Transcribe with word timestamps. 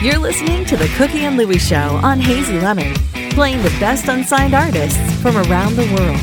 You're 0.00 0.18
listening 0.18 0.64
to 0.66 0.76
The 0.76 0.86
Cookie 0.96 1.24
and 1.24 1.36
Lewie 1.36 1.58
Show 1.58 1.96
on 2.04 2.20
Hazy 2.20 2.60
Lemon, 2.60 2.94
playing 3.30 3.64
the 3.64 3.76
best 3.80 4.06
unsigned 4.06 4.54
artists 4.54 4.96
from 5.20 5.36
around 5.36 5.74
the 5.74 5.92
world. 5.92 6.20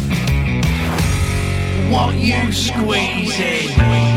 What 1.92 2.16
you 2.16 2.54
squeezing? 2.54 4.15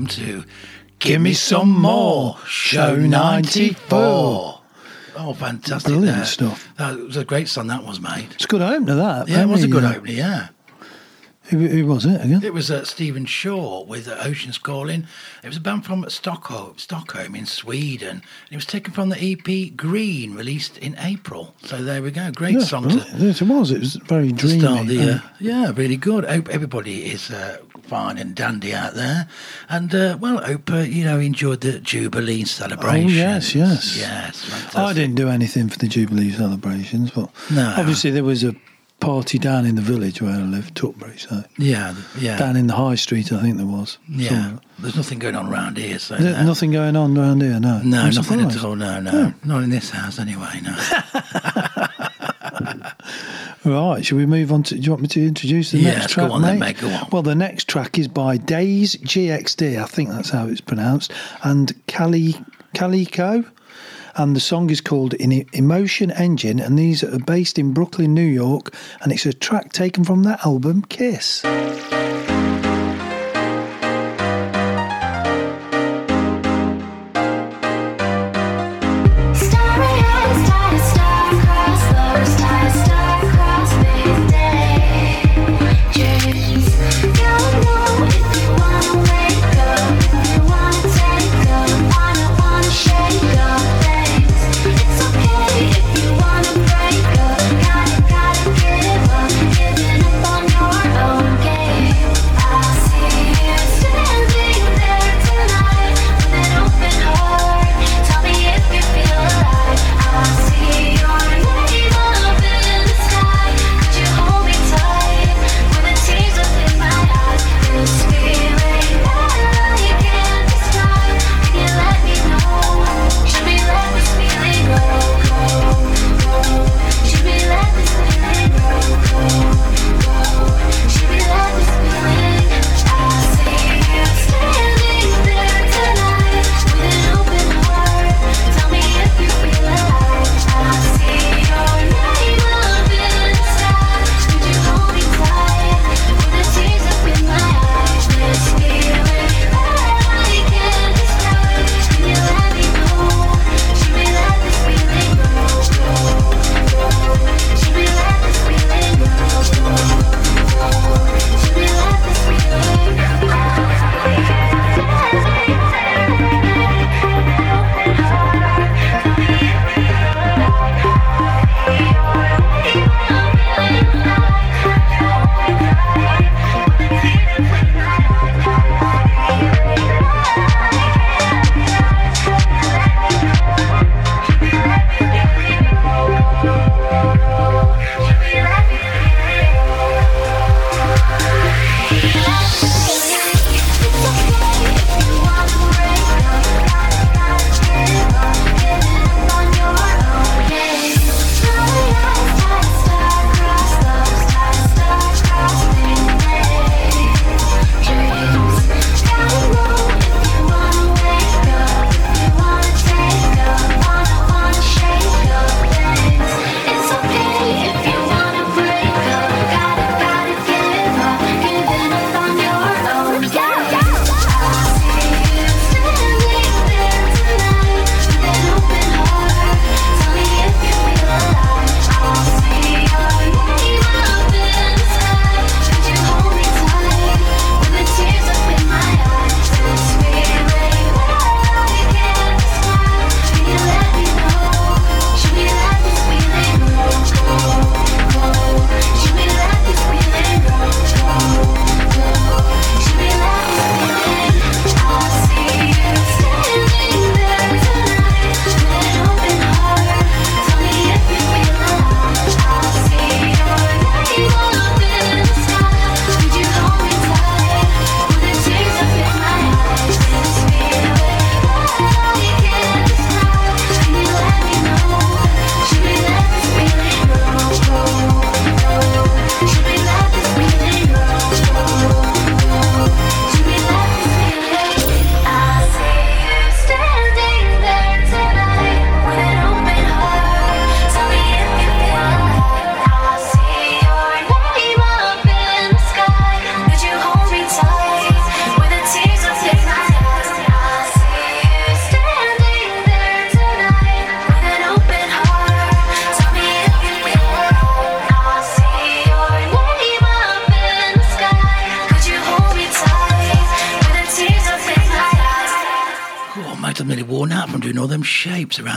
Welcome 0.00 0.24
to 0.24 0.44
Give 0.98 1.20
Me 1.20 1.34
Some 1.34 1.70
More, 1.70 2.38
Show 2.46 2.96
94. 2.96 4.60
Oh, 5.16 5.34
fantastic. 5.34 5.92
Brilliant 5.92 6.16
there. 6.16 6.24
stuff. 6.24 6.72
That 6.78 6.96
was 6.96 7.16
a 7.18 7.24
great 7.24 7.48
song, 7.48 7.66
that 7.66 7.84
was, 7.84 8.00
mate. 8.00 8.28
It's 8.32 8.46
a 8.46 8.48
good 8.48 8.62
opener, 8.62 8.94
that. 8.94 9.28
Yeah, 9.28 9.42
it 9.42 9.48
was 9.48 9.62
a 9.62 9.68
good 9.68 9.84
opener, 9.84 10.12
yeah. 10.12 10.48
Who, 11.50 11.58
who 11.66 11.86
was 11.86 12.06
it 12.06 12.24
again? 12.24 12.42
It 12.44 12.54
was 12.54 12.70
uh, 12.70 12.84
Stephen 12.84 13.24
Shaw 13.26 13.84
with 13.84 14.06
uh, 14.08 14.16
Oceans 14.20 14.56
Calling. 14.58 15.06
It 15.42 15.48
was 15.48 15.56
a 15.56 15.60
band 15.60 15.84
from 15.84 16.08
Stockholm, 16.08 16.74
Stockholm 16.78 17.34
in 17.34 17.46
Sweden. 17.46 18.22
It 18.50 18.56
was 18.56 18.66
taken 18.66 18.92
from 18.92 19.08
the 19.08 19.18
EP 19.20 19.76
Green, 19.76 20.34
released 20.34 20.78
in 20.78 20.96
April. 20.98 21.54
So 21.64 21.82
there 21.82 22.02
we 22.02 22.10
go. 22.10 22.30
Great 22.30 22.54
Yeah, 22.54 22.60
song 22.60 22.88
to. 22.88 23.04
Yes, 23.16 23.42
it 23.42 23.48
was. 23.48 23.70
It 23.70 23.80
was 23.80 23.96
very 23.96 24.28
to 24.28 24.34
dreamy. 24.34 24.60
start 24.60 24.86
the 24.86 25.10
uh, 25.14 25.18
yeah 25.40 25.72
really 25.74 25.96
good 25.96 26.24
hope 26.24 26.48
everybody 26.48 27.06
is 27.10 27.30
uh, 27.30 27.58
fine 27.82 28.18
and 28.18 28.34
dandy 28.34 28.72
out 28.74 28.94
there 28.94 29.26
and 29.68 29.94
uh, 29.94 30.16
well 30.20 30.38
hope 30.38 30.70
uh, 30.70 30.76
you 30.78 31.04
know 31.04 31.18
enjoyed 31.18 31.60
the 31.62 31.78
jubilee 31.80 32.44
celebration 32.44 33.06
Oh, 33.10 33.12
yes, 33.12 33.54
yes. 33.54 33.96
yes 33.98 34.44
fantastic. 34.44 34.78
I 34.78 34.92
didn't 34.92 35.16
do 35.16 35.28
anything 35.28 35.68
for 35.68 35.78
the 35.78 35.88
Jubilee 35.88 36.30
celebrations, 36.30 37.10
but 37.10 37.30
No. 37.50 37.74
obviously 37.76 38.10
there 38.10 38.24
was 38.24 38.44
a 38.44 38.54
party 39.00 39.38
down 39.38 39.66
in 39.66 39.74
the 39.74 39.82
village 39.82 40.22
where 40.22 40.32
I 40.32 40.38
live, 40.42 40.72
Tutbury. 40.74 41.18
So 41.18 41.42
yeah, 41.58 41.94
yeah, 42.18 42.36
down 42.38 42.56
in 42.56 42.66
the 42.66 42.74
high 42.74 42.94
street, 42.94 43.32
I 43.32 43.40
think 43.40 43.56
there 43.56 43.66
was. 43.66 43.98
Yeah, 44.08 44.28
somewhere. 44.28 44.60
there's 44.78 44.96
nothing 44.96 45.18
going 45.18 45.34
on 45.34 45.48
around 45.52 45.78
here. 45.78 45.98
So 45.98 46.18
no. 46.18 46.44
nothing 46.44 46.70
going 46.70 46.96
on 46.96 47.16
around 47.16 47.42
here. 47.42 47.58
No, 47.58 47.80
no, 47.82 47.98
I'm 48.02 48.14
nothing 48.14 48.22
surprised. 48.22 48.58
at 48.58 48.64
all. 48.64 48.76
No, 48.76 49.00
no, 49.00 49.10
oh. 49.12 49.34
not 49.44 49.62
in 49.62 49.70
this 49.70 49.90
house 49.90 50.18
anyway. 50.18 50.60
No. 50.62 50.76
right, 53.64 54.04
should 54.04 54.16
we 54.16 54.26
move 54.26 54.52
on 54.52 54.62
to? 54.64 54.74
Do 54.74 54.80
you 54.80 54.90
want 54.92 55.02
me 55.02 55.08
to 55.08 55.26
introduce 55.26 55.72
the 55.72 55.82
next 55.82 56.12
track, 56.12 56.30
on, 56.30 56.42
mate? 56.42 56.48
Then, 56.48 56.58
mate? 56.58 56.78
Go 56.78 56.88
on. 56.88 57.08
Well, 57.10 57.22
the 57.22 57.34
next 57.34 57.68
track 57.68 57.98
is 57.98 58.06
by 58.06 58.36
Days 58.36 58.96
GXD. 58.96 59.82
I 59.82 59.86
think 59.86 60.10
that's 60.10 60.30
how 60.30 60.46
it's 60.46 60.60
pronounced, 60.60 61.12
and 61.42 61.74
Cali 61.86 62.36
Calico 62.74 63.44
and 64.16 64.34
the 64.34 64.40
song 64.40 64.70
is 64.70 64.80
called 64.80 65.14
Emotion 65.14 66.10
Engine, 66.10 66.60
and 66.60 66.78
these 66.78 67.02
are 67.02 67.18
based 67.18 67.58
in 67.58 67.72
Brooklyn, 67.72 68.14
New 68.14 68.22
York, 68.22 68.74
and 69.02 69.12
it's 69.12 69.26
a 69.26 69.32
track 69.32 69.72
taken 69.72 70.04
from 70.04 70.22
their 70.22 70.38
album 70.44 70.82
Kiss. 70.82 71.42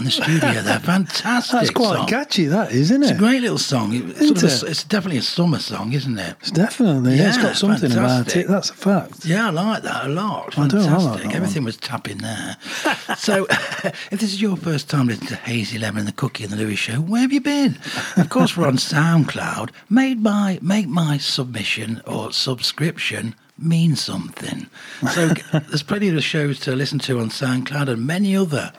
the 0.03 0.11
studio. 0.11 0.61
They're 0.61 0.79
fantastic. 0.79 1.51
That's 1.59 1.69
quite 1.69 1.97
song. 1.97 2.07
catchy, 2.07 2.45
that 2.45 2.71
isn't 2.71 3.03
it? 3.03 3.09
It's 3.09 3.15
a 3.15 3.19
great 3.19 3.41
little 3.41 3.57
song. 3.57 3.93
It's, 3.93 4.19
sort 4.19 4.43
of 4.43 4.63
a, 4.63 4.71
it's 4.71 4.83
definitely 4.83 5.19
a 5.19 5.23
summer 5.23 5.59
song, 5.59 5.93
isn't 5.93 6.17
it? 6.17 6.35
It's 6.41 6.51
definitely. 6.51 7.15
Yeah, 7.15 7.23
yeah 7.23 7.29
it's 7.29 7.37
got 7.37 7.55
something 7.55 7.89
fantastic. 7.89 8.35
about 8.35 8.45
it. 8.45 8.47
That's 8.47 8.69
a 8.69 8.73
fact. 8.73 9.25
Yeah, 9.25 9.47
I 9.47 9.49
like 9.51 9.83
that 9.83 10.05
a 10.05 10.09
lot. 10.09 10.53
Fantastic. 10.53 10.91
I 10.91 10.97
do, 10.97 11.03
I 11.03 11.11
like 11.11 11.35
Everything 11.35 11.63
one. 11.63 11.65
was 11.65 11.77
tapping 11.77 12.17
there. 12.17 12.57
so, 13.17 13.45
if 13.49 14.19
this 14.19 14.33
is 14.33 14.41
your 14.41 14.57
first 14.57 14.89
time 14.89 15.07
listening 15.07 15.29
to 15.29 15.35
Hazy 15.35 15.77
Lemon 15.77 15.99
and 15.99 16.07
the 16.07 16.13
Cookie 16.13 16.43
and 16.43 16.53
the 16.53 16.57
Lewie 16.57 16.77
Show, 16.77 17.01
where 17.01 17.21
have 17.21 17.33
you 17.33 17.41
been? 17.41 17.77
Of 18.17 18.29
course, 18.29 18.57
we're 18.57 18.67
on 18.67 18.77
SoundCloud. 18.77 19.71
Made 19.89 20.23
by 20.23 20.59
make 20.61 20.87
my 20.87 21.17
submission 21.17 22.01
or 22.05 22.31
subscription 22.31 23.35
mean 23.57 23.95
something. 23.95 24.67
So 25.13 25.29
there's 25.51 25.83
plenty 25.83 26.09
of 26.09 26.23
shows 26.23 26.59
to 26.61 26.75
listen 26.75 26.99
to 26.99 27.19
on 27.19 27.29
SoundCloud 27.29 27.87
and 27.89 28.05
many 28.05 28.35
other 28.35 28.73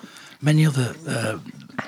many 0.44 0.66
other 0.66 0.94
uh, 1.08 1.38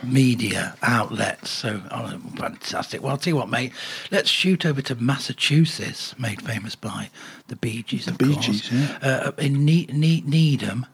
media 0.02 0.76
outlets. 0.82 1.50
So 1.50 1.80
oh, 1.90 2.18
fantastic. 2.36 3.02
Well, 3.02 3.12
I'll 3.12 3.18
tell 3.18 3.32
you 3.32 3.36
what, 3.36 3.48
mate. 3.48 3.72
Let's 4.10 4.28
shoot 4.30 4.64
over 4.66 4.82
to 4.82 4.94
Massachusetts, 4.96 6.18
made 6.18 6.42
famous 6.42 6.74
by 6.74 7.10
the 7.48 7.56
Bee 7.56 7.82
Gees, 7.82 8.06
the 8.06 8.12
of 8.12 8.18
Bee 8.18 8.32
course. 8.34 8.46
Gees, 8.46 8.72
yeah. 8.72 8.98
Uh, 9.02 9.32
in 9.38 9.64
ne- 9.64 9.88
ne- 9.92 10.22
Needham. 10.26 10.86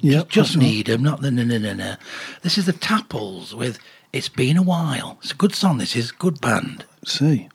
Yep, 0.00 0.28
just 0.28 0.56
Needham, 0.56 1.02
not 1.02 1.22
the 1.22 1.30
no 1.30 1.42
no 1.42 1.58
no 1.58 1.72
no. 1.74 1.96
This 2.42 2.56
is 2.56 2.66
the 2.66 2.72
Tapples 2.72 3.54
with 3.54 3.78
"It's 4.12 4.28
Been 4.28 4.56
a 4.56 4.62
While." 4.62 5.18
It's 5.22 5.32
a 5.32 5.36
good 5.36 5.54
song. 5.54 5.78
This 5.78 5.96
is 5.96 6.12
good 6.12 6.40
band. 6.40 6.84
Let's 7.02 7.18
see. 7.18 7.48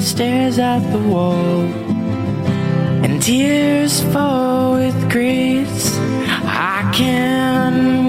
Stares 0.00 0.58
at 0.58 0.80
the 0.92 0.98
wall, 0.98 1.62
and 3.04 3.22
tears 3.22 4.00
fall 4.12 4.74
with 4.74 5.10
grace. 5.10 5.96
I 6.44 6.90
can 6.94 8.07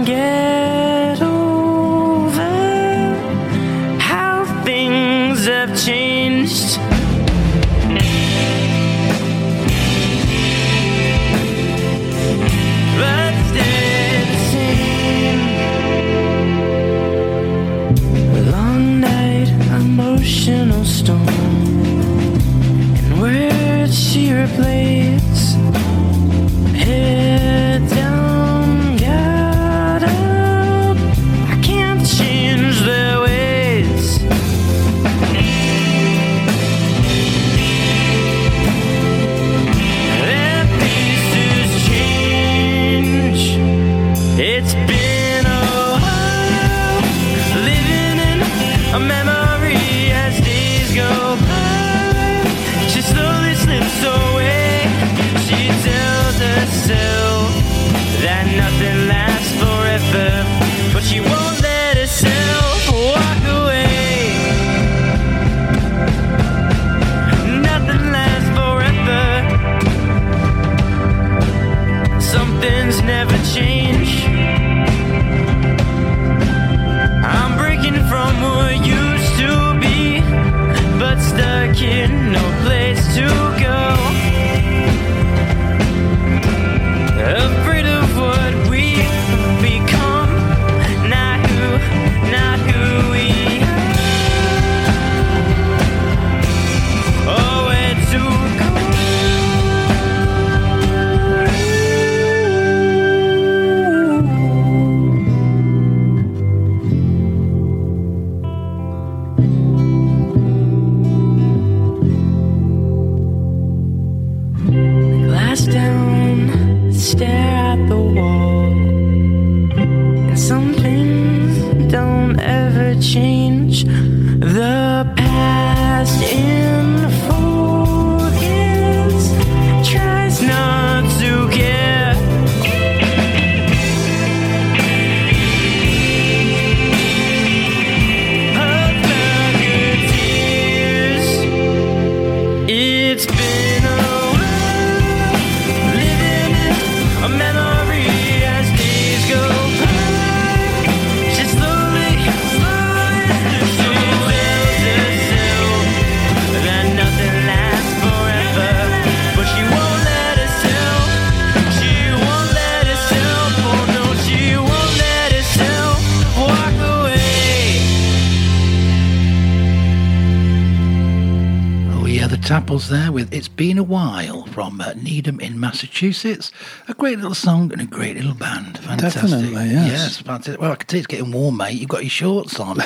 the 172.88 172.96
there 172.96 173.12
with 173.12 173.34
"It's 173.34 173.48
Been 173.48 173.78
a 173.78 173.84
While" 173.84 174.46
from 174.48 174.80
uh, 174.80 174.94
Needham 174.94 175.40
in 175.40 175.60
Massachusetts. 175.60 176.52
A 176.88 176.94
great 176.94 177.18
little 177.18 177.36
song 177.36 177.72
and 177.74 177.82
a 177.82 177.86
great 177.86 178.16
little 178.16 178.34
band. 178.34 178.78
Fantastic. 178.80 179.24
Definitely, 179.24 179.66
yes. 179.72 179.92
Yes, 179.92 180.18
fantastic. 180.18 180.62
Well, 180.62 180.72
I 180.72 180.76
can 180.76 180.88
tell 180.88 180.98
it's 181.00 181.08
getting 181.08 181.32
warm, 181.32 181.58
mate. 181.58 181.74
You've 181.74 181.90
got 181.90 182.04
your 182.04 182.10
shorts 182.10 182.60
on 182.60 182.78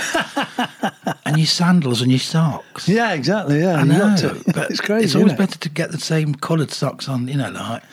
and 1.25 1.37
your 1.37 1.45
sandals 1.45 2.01
and 2.01 2.11
your 2.11 2.19
socks. 2.19 2.89
Yeah, 2.89 3.13
exactly. 3.13 3.59
Yeah, 3.59 3.75
I 3.75 3.83
you 3.83 3.85
know, 3.85 4.15
to. 4.17 4.43
but 4.53 4.71
it's 4.71 4.81
crazy. 4.81 5.05
It's 5.05 5.15
always 5.15 5.33
it? 5.33 5.37
better 5.37 5.59
to 5.59 5.69
get 5.69 5.91
the 5.91 5.99
same 5.99 6.33
coloured 6.33 6.71
socks 6.71 7.07
on, 7.07 7.27
you 7.27 7.37
know, 7.37 7.51
like 7.51 7.83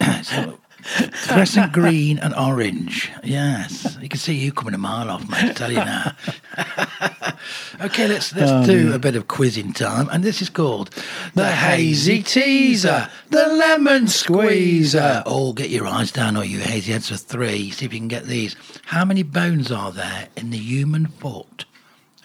so, 0.22 0.58
fluorescent 0.82 1.72
green 1.72 2.18
and 2.18 2.34
orange. 2.34 3.10
Yes, 3.22 3.96
you 4.00 4.08
can 4.08 4.18
see 4.18 4.34
you 4.34 4.52
coming 4.52 4.74
a 4.74 4.78
mile 4.78 5.10
off, 5.10 5.28
mate. 5.28 5.50
I 5.50 5.52
tell 5.52 5.70
you 5.70 5.76
now. 5.78 6.12
okay, 7.80 8.08
let's 8.08 8.34
let's 8.34 8.50
Oh, 8.50 8.64
do 8.66 8.92
a 8.92 8.98
bit 8.98 9.16
of 9.16 9.28
quizzing 9.28 9.72
time, 9.72 10.08
and 10.10 10.22
this 10.24 10.42
is 10.42 10.50
called 10.50 10.90
The 11.34 11.50
Hazy 11.50 12.22
Teaser, 12.22 13.08
the 13.30 13.46
Lemon 13.46 14.08
Squeezer. 14.08 15.22
Oh, 15.26 15.52
get 15.52 15.70
your 15.70 15.86
eyes 15.86 16.10
down, 16.12 16.36
or 16.36 16.44
you 16.44 16.58
hazy 16.60 16.92
heads 16.92 17.08
for 17.08 17.16
three. 17.16 17.70
See 17.70 17.84
if 17.86 17.92
you 17.92 17.98
can 18.00 18.08
get 18.08 18.24
these. 18.24 18.56
How 18.86 19.04
many 19.04 19.22
bones 19.22 19.70
are 19.70 19.92
there 19.92 20.28
in 20.36 20.50
the 20.50 20.58
human 20.58 21.06
foot? 21.06 21.64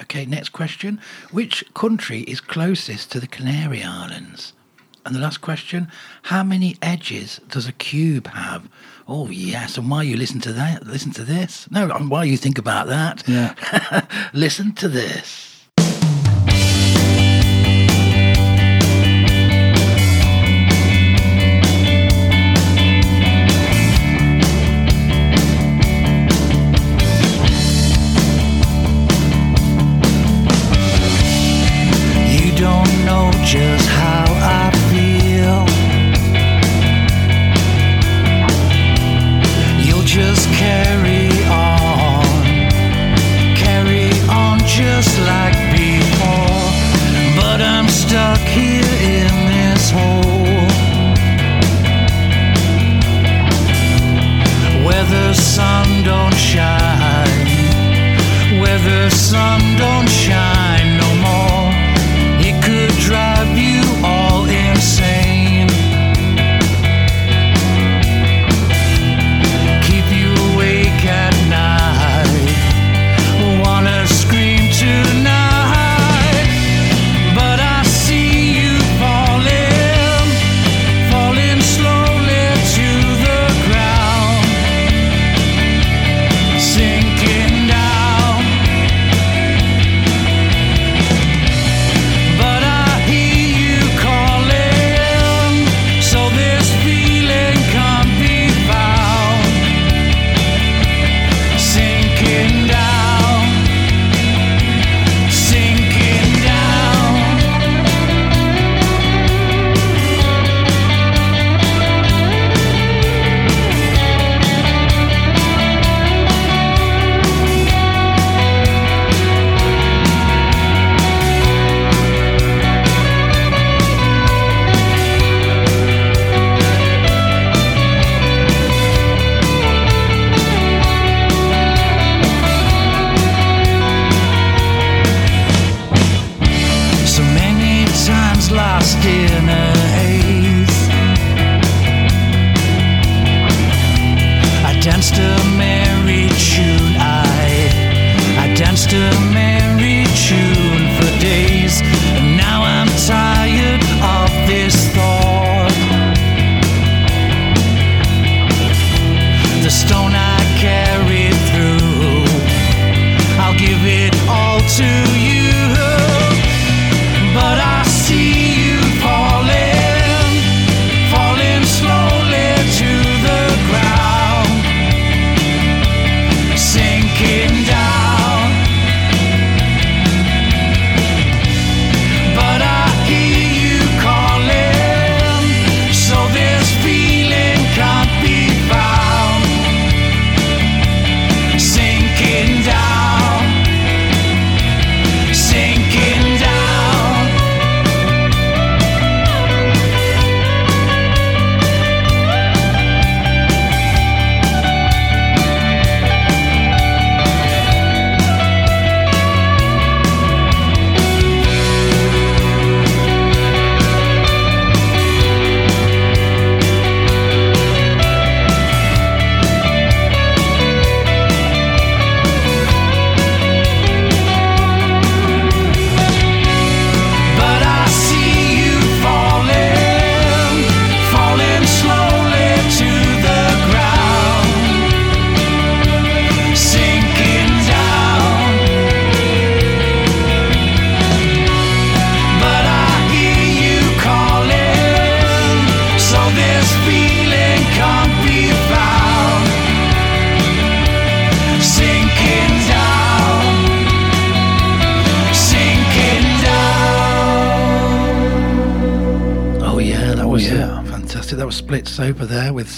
Okay, 0.01 0.25
next 0.25 0.49
question. 0.49 0.99
Which 1.31 1.63
country 1.73 2.21
is 2.21 2.41
closest 2.41 3.11
to 3.13 3.19
the 3.19 3.27
Canary 3.27 3.81
Islands? 3.83 4.51
And 5.05 5.13
the 5.15 5.19
last 5.19 5.41
question, 5.41 5.87
how 6.23 6.43
many 6.43 6.77
edges 6.81 7.39
does 7.49 7.67
a 7.67 7.71
cube 7.71 8.27
have? 8.27 8.67
Oh 9.07 9.29
yes, 9.29 9.77
and 9.77 9.89
while 9.89 10.03
you 10.03 10.17
listen 10.17 10.41
to 10.41 10.53
that, 10.53 10.87
listen 10.87 11.11
to 11.11 11.23
this. 11.23 11.69
No, 11.69 11.91
and 11.91 12.09
while 12.09 12.25
you 12.25 12.37
think 12.37 12.57
about 12.57 12.87
that, 12.87 13.23
Yeah. 13.27 13.53
listen 14.33 14.73
to 14.73 14.87
this. 14.89 15.54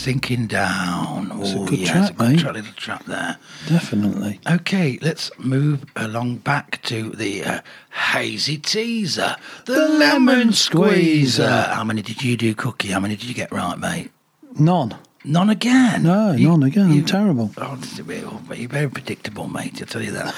Sinking 0.08 0.48
Down. 0.48 1.34
It's 1.42 1.52
a 1.52 1.58
oh, 1.58 1.66
good 1.66 1.80
yeah, 1.80 1.92
track, 1.92 2.12
it's 2.12 2.22
a 2.22 2.24
good 2.30 2.40
track, 2.40 2.54
little 2.54 2.74
trap 2.78 3.04
there. 3.08 3.38
Definitely. 3.68 4.40
Okay, 4.50 4.98
let's 5.02 5.30
move 5.38 5.84
along 5.98 6.38
back 6.38 6.82
to 6.84 7.10
the 7.10 7.44
uh, 7.44 7.60
hazy 7.92 8.58
teaser, 8.58 9.36
the, 9.66 9.74
The 9.74 9.80
lemon 9.90 10.26
lemon 10.26 10.54
squeezer. 10.54 11.44
squeezer. 11.44 11.62
How 11.74 11.84
many 11.84 12.02
did 12.02 12.24
you 12.24 12.38
do, 12.38 12.56
Cookie? 12.56 12.88
How 12.88 13.02
many 13.02 13.18
did 13.18 13.26
you 13.28 13.34
get 13.34 13.52
right, 13.52 13.78
mate? 13.78 14.12
None. 14.58 14.96
None 15.26 15.50
again. 15.50 16.04
No, 16.04 16.32
You- 16.32 16.52
none 16.52 16.64
again. 16.64 16.94
you- 16.94 17.00
I'm 17.02 17.06
terrible. 17.06 17.52
Oh, 17.58 17.76
this 17.76 18.00
a 18.00 18.04
bit- 18.06 18.24
but 18.48 18.58
you're 18.60 18.70
very 18.70 18.90
predictable, 18.90 19.50
mate. 19.50 19.82
I'll 19.82 19.88
tell 19.88 20.02
you 20.02 20.12
that. 20.12 20.34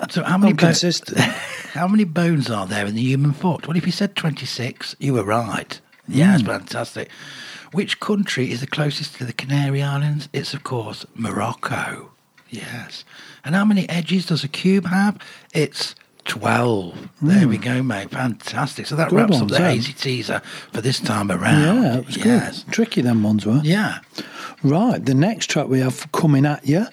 so, 0.10 0.24
how 0.24 0.38
many 0.38 0.54
consistent. 0.54 1.18
how 1.72 1.86
many 1.86 2.02
bones 2.02 2.50
are 2.50 2.66
there 2.66 2.84
in 2.84 2.96
the 2.96 3.00
human 3.02 3.32
foot? 3.32 3.68
Well, 3.68 3.76
if 3.76 3.86
you 3.86 3.92
said 3.92 4.16
twenty-six, 4.16 4.96
you 4.98 5.12
were 5.14 5.22
right. 5.22 5.78
Yeah, 6.08 6.34
it's 6.34 6.42
Hmm. 6.42 6.48
fantastic. 6.48 7.10
Which 7.74 7.98
country 7.98 8.52
is 8.52 8.60
the 8.60 8.68
closest 8.68 9.16
to 9.16 9.24
the 9.24 9.32
Canary 9.32 9.82
Islands? 9.82 10.28
It's 10.32 10.54
of 10.54 10.62
course 10.62 11.04
Morocco. 11.16 12.12
Yes. 12.48 13.04
And 13.44 13.56
how 13.56 13.64
many 13.64 13.88
edges 13.88 14.26
does 14.26 14.44
a 14.44 14.48
cube 14.48 14.86
have? 14.86 15.18
It's 15.52 15.96
12. 16.24 17.08
There 17.22 17.48
we 17.48 17.58
go, 17.58 17.82
mate. 17.82 18.10
Fantastic. 18.10 18.86
So 18.86 18.96
that 18.96 19.10
Hmm. 19.10 19.16
Good 19.16 19.30
wraps 19.30 19.42
up 19.42 19.48
the 19.48 19.58
hazy 19.58 19.92
teaser 19.92 20.40
for 20.72 20.80
this 20.80 21.00
time 21.00 21.30
around. 21.30 21.62
Yeah, 21.84 21.96
it 21.98 22.06
was 22.06 22.16
yes. 22.16 22.62
good. 22.64 22.72
Tricky 22.72 23.00
them 23.02 23.22
ones 23.22 23.44
were. 23.46 23.60
Yeah. 23.62 23.98
Right, 24.62 25.04
the 25.04 25.12
next 25.14 25.50
track 25.50 25.68
we 25.68 25.80
have 25.80 26.10
coming 26.12 26.46
at 26.46 26.66
you, 26.66 26.86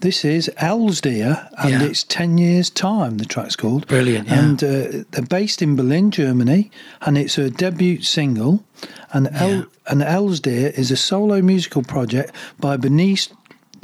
this 0.00 0.24
is 0.24 0.48
Elsdeer, 0.60 1.48
and 1.58 1.70
Yeah. 1.70 1.82
it's 1.82 2.04
10 2.04 2.38
years' 2.38 2.70
time, 2.70 3.16
the 3.18 3.24
track's 3.24 3.56
called. 3.56 3.88
Brilliant, 3.88 4.28
yeah. 4.28 4.38
And 4.38 4.62
uh, 4.62 5.04
they're 5.10 5.26
based 5.28 5.60
in 5.60 5.74
Berlin, 5.74 6.12
Germany, 6.12 6.70
and 7.00 7.18
it's 7.18 7.36
a 7.36 7.50
debut 7.50 8.00
single. 8.02 8.64
And, 9.12 9.28
El- 9.34 9.50
Yeah. 9.50 9.62
and 9.88 10.02
Elsdeer 10.02 10.70
is 10.78 10.92
a 10.92 10.96
solo 10.96 11.42
musical 11.42 11.82
project 11.82 12.32
by 12.60 12.76
Denise, 12.76 13.30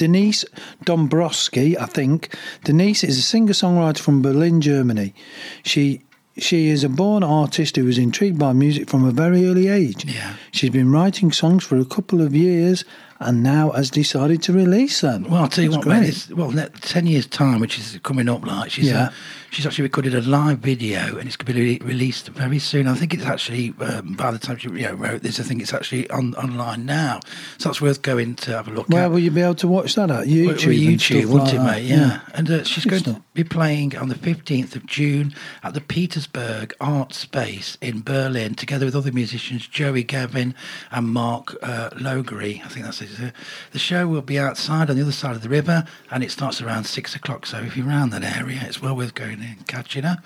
Denise 0.02 0.44
Dombrowski, 0.82 1.78
I 1.78 1.86
think. 1.86 2.36
Denise 2.64 3.04
is 3.04 3.18
a 3.18 3.22
singer 3.22 3.52
songwriter 3.52 4.00
from 4.00 4.20
Berlin, 4.20 4.60
Germany. 4.60 5.14
She 5.62 6.02
she 6.36 6.70
is 6.70 6.82
a 6.82 6.88
born 6.88 7.22
artist 7.22 7.76
who 7.76 7.84
was 7.84 7.98
intrigued 7.98 8.36
by 8.36 8.52
music 8.52 8.90
from 8.90 9.04
a 9.04 9.12
very 9.12 9.46
early 9.46 9.68
age. 9.68 10.04
Yeah. 10.04 10.34
She's 10.50 10.70
been 10.70 10.90
writing 10.90 11.30
songs 11.30 11.62
for 11.62 11.76
a 11.76 11.84
couple 11.84 12.20
of 12.20 12.34
years 12.34 12.84
and 13.24 13.42
now 13.42 13.70
has 13.70 13.90
decided 13.90 14.42
to 14.42 14.52
release 14.52 15.00
them. 15.00 15.24
Well, 15.24 15.42
I'll 15.42 15.48
tell 15.48 15.64
you 15.64 15.70
That's 15.70 15.86
what, 15.86 16.54
mate. 16.54 16.56
well, 16.58 16.70
ten 16.80 17.06
years 17.06 17.26
time, 17.26 17.60
which 17.60 17.78
is 17.78 17.98
coming 18.02 18.28
up, 18.28 18.44
like 18.46 18.70
she's 18.70 18.88
Yeah. 18.88 19.04
uh, 19.04 19.10
she's 19.50 19.66
actually 19.66 19.82
recorded 19.84 20.14
a 20.14 20.20
live 20.22 20.58
video, 20.58 21.16
and 21.18 21.26
it's 21.26 21.36
going 21.36 21.46
to 21.46 21.52
be 21.54 21.78
re- 21.78 21.86
released 21.86 22.28
very 22.28 22.58
soon. 22.58 22.86
I 22.88 22.94
think 22.94 23.14
it's 23.14 23.24
actually 23.24 23.74
um, 23.80 24.14
by 24.14 24.30
the 24.30 24.38
time 24.38 24.56
she 24.58 24.68
you 24.68 24.82
know, 24.82 24.94
wrote 24.94 25.22
this, 25.22 25.38
I 25.40 25.42
think 25.42 25.60
it's 25.62 25.74
actually 25.74 26.08
on 26.10 26.34
online 26.34 26.86
now. 26.86 27.20
So 27.58 27.68
that's 27.68 27.80
worth 27.80 28.02
going 28.02 28.34
to 28.36 28.52
have 28.52 28.68
a 28.68 28.70
look 28.70 28.88
Where 28.88 29.04
at. 29.04 29.10
will 29.10 29.18
you 29.18 29.30
be 29.30 29.40
able 29.42 29.54
to 29.56 29.68
watch 29.68 29.94
that 29.94 30.10
at? 30.10 30.26
YouTube. 30.26 30.46
well, 30.46 30.56
YouTube, 30.56 31.26
won't 31.26 31.44
like 31.44 31.54
it, 31.54 31.58
mate? 31.60 31.84
Yeah. 31.84 32.20
And 32.34 32.50
uh, 32.50 32.64
she's 32.64 32.84
Good 32.84 33.04
going 33.04 33.16
to 33.16 33.22
be 33.34 33.44
playing 33.44 33.96
on 33.96 34.08
the 34.08 34.14
15th 34.14 34.76
of 34.76 34.84
June 34.86 35.34
at 35.62 35.72
the 35.74 35.80
Petersburg 35.80 36.74
Art 36.80 37.14
Space 37.14 37.78
in 37.80 38.02
Berlin, 38.02 38.54
together 38.54 38.84
with 38.84 38.94
other 38.94 39.10
musicians, 39.12 39.66
Joey 39.66 40.02
Gavin 40.02 40.54
and 40.90 41.08
Mark 41.08 41.56
uh, 41.62 41.90
Logery. 41.90 42.62
I 42.64 42.68
think 42.68 42.84
that's 42.84 43.00
it. 43.00 43.08
Uh, 43.22 43.30
The 43.72 43.78
show 43.78 44.06
will 44.06 44.20
be 44.22 44.38
outside 44.38 44.90
on 44.90 44.96
the 44.96 45.02
other 45.02 45.12
side 45.12 45.34
of 45.34 45.42
the 45.42 45.48
river, 45.48 45.84
and 46.10 46.22
it 46.22 46.30
starts 46.30 46.60
around 46.60 46.84
six 46.84 47.14
o'clock. 47.14 47.46
So 47.46 47.58
if 47.58 47.76
you're 47.76 47.86
around 47.88 48.10
that 48.10 48.22
area, 48.22 48.60
it's 48.64 48.82
well 48.82 48.94
worth 48.96 49.14
going 49.14 49.34
in 49.40 49.42
and 49.56 49.66
catching 49.66 50.02
her. 50.02 50.18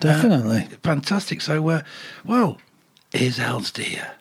Definitely. 0.00 0.62
Uh, 0.72 0.76
fantastic. 0.82 1.42
So, 1.42 1.68
uh, 1.68 1.82
well, 2.24 2.58
here's 3.12 3.38
Elsdeer. 3.38 4.12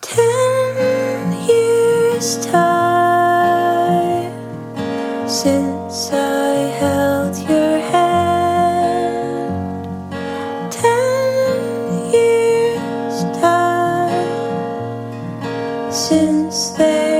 Ten 0.00 1.32
years 1.46 2.44
time 2.46 4.32
since 5.28 6.10
I 6.12 6.54
held 6.78 6.93
since 16.04 16.68
they 16.76 17.13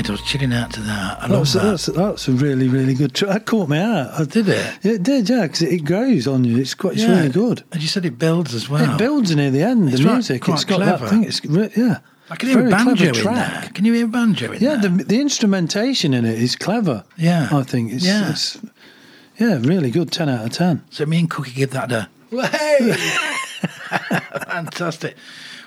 mate. 0.00 0.08
I 0.08 0.12
was 0.12 0.22
chilling 0.22 0.52
out 0.52 0.72
to 0.74 0.80
that. 0.80 1.18
I 1.22 1.26
love 1.26 1.52
That's, 1.52 1.52
that. 1.52 1.62
that's, 1.62 1.86
that's 1.86 2.28
a 2.28 2.32
really, 2.32 2.68
really 2.68 2.94
good 2.94 3.14
track. 3.14 3.30
That 3.32 3.46
caught 3.46 3.68
me 3.68 3.78
out. 3.78 4.12
I, 4.18 4.24
Did 4.24 4.48
it? 4.48 4.78
Yeah, 4.82 4.92
it 4.92 5.02
did, 5.02 5.28
yeah, 5.28 5.42
because 5.42 5.62
it, 5.62 5.72
it 5.72 5.84
grows 5.84 6.26
on 6.26 6.44
you. 6.44 6.58
It's 6.58 6.74
quite, 6.74 6.94
it's 6.94 7.02
Yeah. 7.02 7.16
really 7.16 7.28
good. 7.30 7.62
And 7.72 7.82
you 7.82 7.88
said 7.88 8.04
it 8.04 8.18
builds 8.18 8.54
as 8.54 8.68
well. 8.68 8.94
It 8.94 8.98
builds 8.98 9.34
near 9.34 9.50
the 9.50 9.62
end, 9.62 9.88
It's 9.88 10.02
the 10.02 10.12
music. 10.12 10.42
quite 10.42 10.54
it's 10.54 10.64
got 10.64 10.76
clever. 10.76 11.04
that 11.04 11.10
thing. 11.10 11.24
It's 11.24 11.40
yeah. 11.76 11.98
I 12.30 12.36
can 12.36 12.48
hear 12.48 12.58
a 12.60 12.62
Very 12.62 12.70
banjo 12.70 12.94
clever 12.94 13.18
in 13.18 13.24
track. 13.24 13.62
there. 13.62 13.70
Can 13.72 13.84
you 13.84 13.92
hear 13.92 14.04
a 14.04 14.08
banjo 14.08 14.52
in 14.52 14.62
Yeah, 14.62 14.76
there? 14.76 14.90
the, 14.90 15.04
the 15.04 15.20
instrumentation 15.20 16.14
in 16.14 16.24
it 16.24 16.38
is 16.38 16.54
clever. 16.56 17.04
Yeah. 17.16 17.48
I 17.50 17.62
think 17.64 17.92
it's, 17.92 18.04
Yeah. 18.06 18.30
it's 18.30 18.58
yeah, 19.38 19.58
really 19.62 19.90
good. 19.90 20.12
Ten 20.12 20.28
out 20.28 20.44
of 20.46 20.52
ten. 20.52 20.84
So 20.90 21.06
me 21.06 21.18
and 21.18 21.28
Cookie 21.30 21.52
give 21.52 21.70
that 21.70 21.90
a 21.92 22.08
hey, 22.30 22.94
fantastic. 24.48 25.16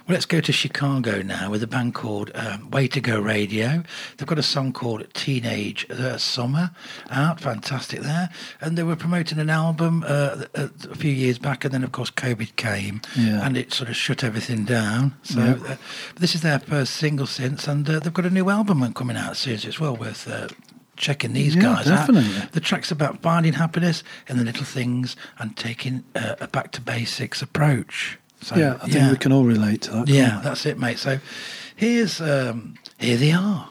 Well, 0.05 0.15
let's 0.15 0.25
go 0.25 0.41
to 0.41 0.51
Chicago 0.51 1.21
now 1.21 1.49
with 1.49 1.63
a 1.63 1.67
band 1.67 1.93
called 1.93 2.29
um, 2.35 2.69
Way 2.71 2.89
to 2.89 2.99
Go 2.99 3.21
Radio. 3.21 3.83
They've 4.17 4.27
got 4.27 4.37
a 4.37 4.43
song 4.43 4.73
called 4.73 5.07
Teenage 5.13 5.89
uh, 5.89 6.17
Summer 6.17 6.71
out, 7.09 7.39
fantastic 7.39 8.01
there. 8.01 8.29
And 8.59 8.77
they 8.77 8.83
were 8.83 8.97
promoting 8.97 9.39
an 9.39 9.49
album 9.49 10.03
uh, 10.05 10.43
a, 10.55 10.69
a 10.89 10.95
few 10.95 11.11
years 11.11 11.39
back, 11.39 11.63
and 11.63 11.73
then 11.73 11.85
of 11.85 11.93
course 11.93 12.11
COVID 12.11 12.57
came, 12.57 12.99
Yeah. 13.15 13.45
and 13.45 13.55
it 13.55 13.71
sort 13.71 13.89
of 13.89 13.95
shut 13.95 14.25
everything 14.25 14.65
down. 14.65 15.15
So 15.23 15.39
Yeah. 15.39 15.73
uh, 15.73 15.75
this 16.17 16.35
is 16.35 16.41
their 16.41 16.59
first 16.59 16.95
single 16.95 17.25
since, 17.25 17.65
and 17.65 17.89
uh, 17.89 17.99
they've 17.99 18.13
got 18.13 18.25
a 18.25 18.29
new 18.29 18.49
album 18.49 18.91
coming 18.93 19.15
out 19.15 19.37
soon. 19.37 19.57
So 19.57 19.69
it's 19.69 19.79
well 19.79 19.95
worth. 19.95 20.27
Uh, 20.27 20.49
Checking 20.95 21.33
these 21.33 21.55
Yeah, 21.55 21.63
guys 21.63 21.85
definitely. 21.87 22.37
out. 22.37 22.51
The 22.51 22.59
track's 22.59 22.91
about 22.91 23.23
finding 23.23 23.53
happiness 23.53 24.03
in 24.29 24.37
the 24.37 24.43
little 24.43 24.63
things 24.63 25.15
and 25.39 25.57
taking 25.57 26.03
uh, 26.15 26.35
a 26.39 26.47
back 26.47 26.71
to 26.73 26.81
basics 26.81 27.41
approach. 27.41 28.19
So, 28.43 28.55
yeah, 28.55 28.77
I 28.81 28.89
think 28.89 29.11
we 29.11 29.17
can 29.17 29.31
all 29.31 29.45
relate 29.45 29.83
to 29.83 29.91
that. 29.91 30.07
Yeah, 30.09 30.37
we? 30.37 30.43
that's 30.43 30.65
it, 30.65 30.77
mate. 30.77 30.99
So 30.99 31.19
here's 31.75 32.19
um, 32.21 32.77
here 32.99 33.17
they 33.17 33.31
are. 33.31 33.69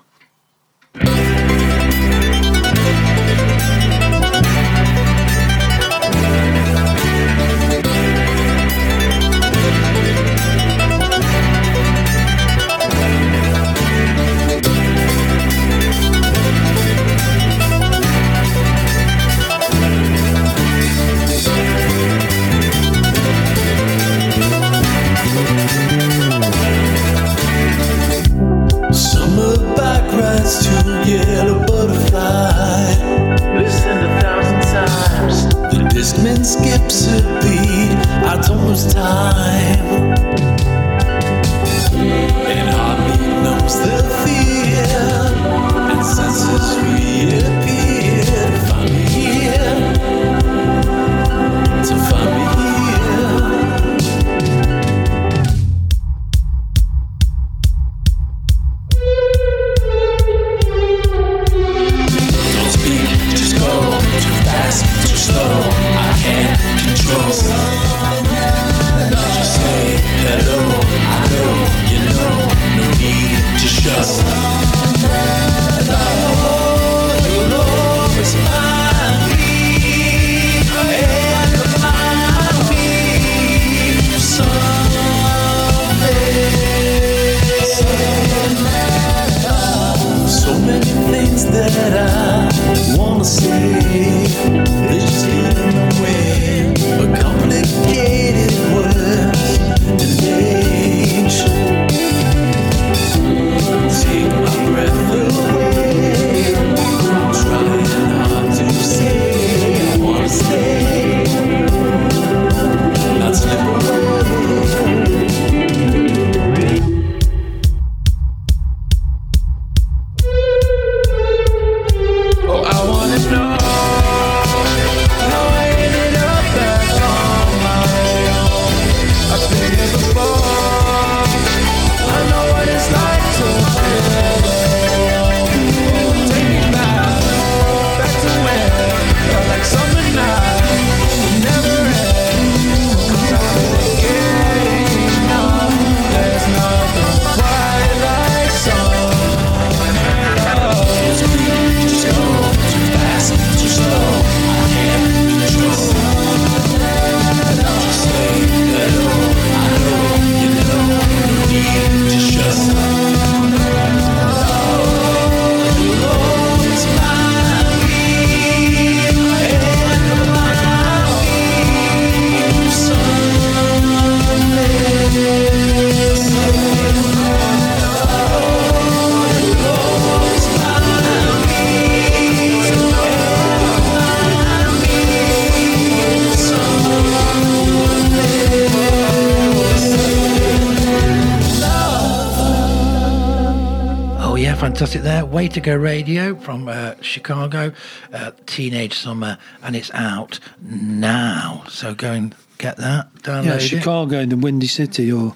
Way 195.43 195.49
to 195.49 195.61
go 195.61 195.75
radio 195.75 196.37
from 196.37 196.69
uh, 196.69 196.95
Chicago, 197.01 197.73
uh, 198.13 198.31
Teenage 198.47 198.97
Summer, 198.97 199.39
and 199.61 199.75
it's 199.75 199.91
out 199.93 200.39
now. 200.63 201.65
So 201.69 201.95
go 201.97 202.13
and 202.13 202.33
get 202.59 202.77
that. 202.77 203.13
Download 203.25 203.47
Yeah, 203.47 203.55
it. 203.55 203.61
Chicago, 203.61 204.25
the 204.25 204.37
Windy 204.37 204.69
City, 204.69 205.11
or 205.11 205.35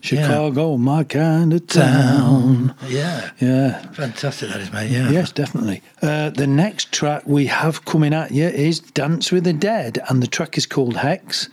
Chicago, 0.00 0.78
my 0.78 1.04
kind 1.04 1.52
of 1.52 1.66
town. 1.66 2.74
Yeah, 2.88 3.28
Yeah. 3.40 3.82
fantastic 3.92 4.48
that 4.48 4.60
is, 4.62 4.72
mate. 4.72 4.90
Yeah. 4.90 5.10
Yes, 5.10 5.32
definitely. 5.32 5.82
Uh, 6.00 6.30
the 6.30 6.46
next 6.46 6.90
track 6.90 7.24
we 7.26 7.44
have 7.48 7.84
coming 7.84 8.14
at 8.14 8.30
you 8.30 8.46
is 8.46 8.80
Dance 8.80 9.30
with 9.30 9.44
the 9.44 9.52
Dead, 9.52 9.98
and 10.08 10.22
the 10.22 10.26
track 10.28 10.56
is 10.56 10.64
called 10.64 10.96
Hex. 10.96 11.50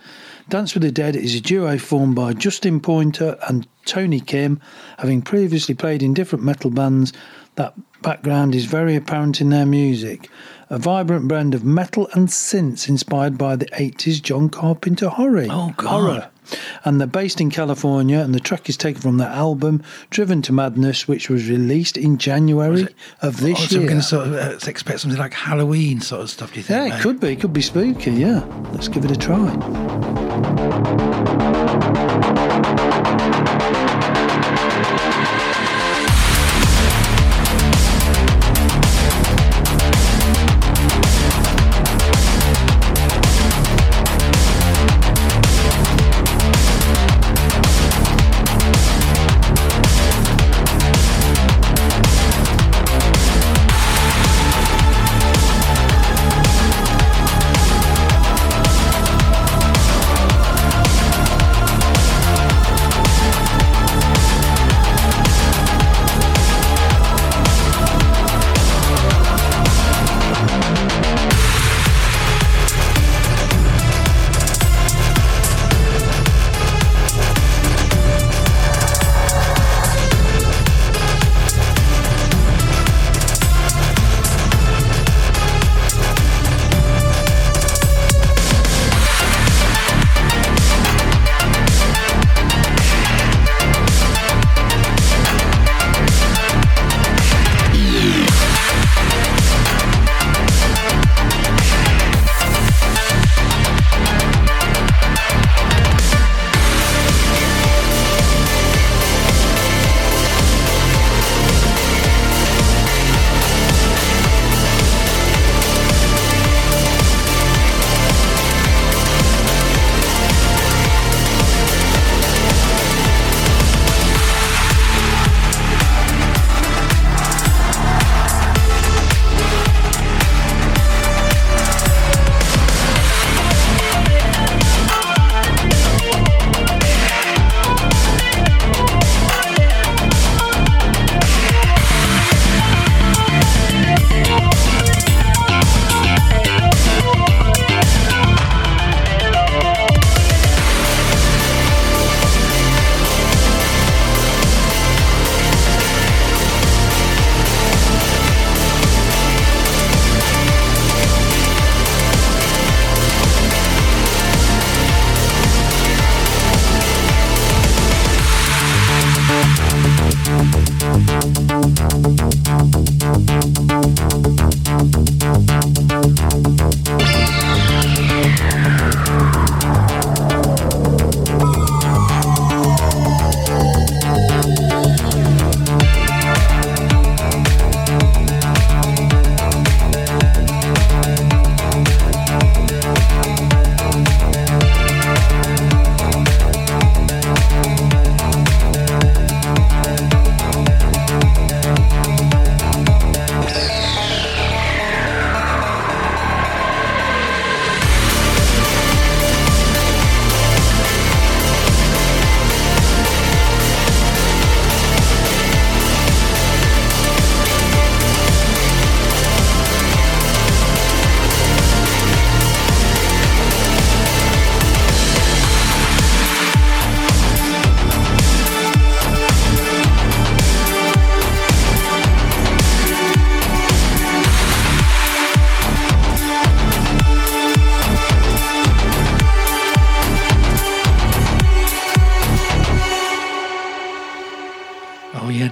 Dance 0.48 0.72
with 0.72 0.84
the 0.84 0.90
Dead 0.90 1.16
is 1.16 1.34
a 1.34 1.40
duo 1.40 1.76
formed 1.76 2.14
by 2.14 2.32
Justin 2.32 2.80
Pointer 2.80 3.36
and 3.46 3.66
Tony 3.84 4.20
Kim, 4.20 4.58
having 4.98 5.20
previously 5.20 5.74
played 5.74 6.02
in 6.02 6.14
different 6.14 6.44
metal 6.46 6.70
bands. 6.70 7.12
Background 8.02 8.54
is 8.54 8.64
very 8.64 8.96
apparent 8.96 9.40
in 9.40 9.50
their 9.50 9.66
music. 9.66 10.28
A 10.70 10.78
vibrant 10.78 11.28
blend 11.28 11.54
of 11.54 11.64
metal 11.64 12.08
and 12.12 12.28
synths 12.28 12.88
inspired 12.88 13.36
by 13.36 13.56
the 13.56 13.66
80s 13.66 14.22
John 14.22 14.48
Carpenter 14.48 15.08
horror. 15.08 15.46
Oh, 15.50 15.74
God. 15.76 15.88
Horror. 15.88 16.30
And 16.84 16.98
they're 17.00 17.06
based 17.06 17.40
in 17.40 17.50
California, 17.50 18.18
and 18.18 18.34
the 18.34 18.40
track 18.40 18.68
is 18.68 18.76
taken 18.76 19.00
from 19.02 19.18
their 19.18 19.28
album 19.28 19.82
Driven 20.10 20.42
to 20.42 20.52
Madness, 20.52 21.06
which 21.06 21.28
was 21.28 21.48
released 21.48 21.96
in 21.96 22.18
January 22.18 22.88
of 23.22 23.40
this 23.40 23.58
Oh, 23.60 23.66
so 23.66 23.78
we're 23.80 23.86
going 23.86 23.98
to 23.98 24.02
sort 24.02 24.26
of 24.28 24.34
uh, 24.34 24.58
expect 24.66 25.00
something 25.00 25.18
like 25.18 25.34
Halloween 25.34 26.00
sort 26.00 26.22
of 26.22 26.30
stuff. 26.30 26.52
Do 26.52 26.58
you 26.58 26.62
think? 26.64 26.76
yeah, 26.76 26.86
it 26.86 26.90
mate? 26.96 27.02
could 27.02 27.20
be. 27.20 27.28
It 27.28 27.40
could 27.40 27.52
be 27.52 27.62
spooky, 27.62 28.12
yeah. 28.12 28.44
Let's 28.72 28.88
give 28.88 29.04
it 29.04 29.10
a 29.10 29.16
try. 29.16 29.50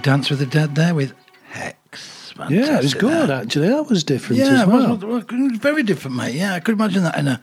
Dance 0.09 0.31
with 0.31 0.39
the 0.39 0.47
Dead 0.47 0.73
there 0.73 0.95
with 0.95 1.13
Hex. 1.51 2.33
Yeah, 2.49 2.77
it 2.79 2.81
was 2.83 2.95
good 2.95 3.29
that. 3.29 3.43
actually. 3.43 3.67
That 3.67 3.87
was 3.89 4.03
different 4.03 4.39
Yeah, 4.39 4.53
as 4.53 4.61
it 4.63 4.67
well. 4.67 4.95
was, 4.97 5.23
it 5.23 5.31
was 5.31 5.57
very 5.59 5.83
different, 5.83 6.17
mate. 6.17 6.33
Yeah, 6.33 6.55
I 6.55 6.59
could 6.61 6.73
imagine 6.73 7.03
that 7.03 7.15
in 7.19 7.27
a 7.27 7.39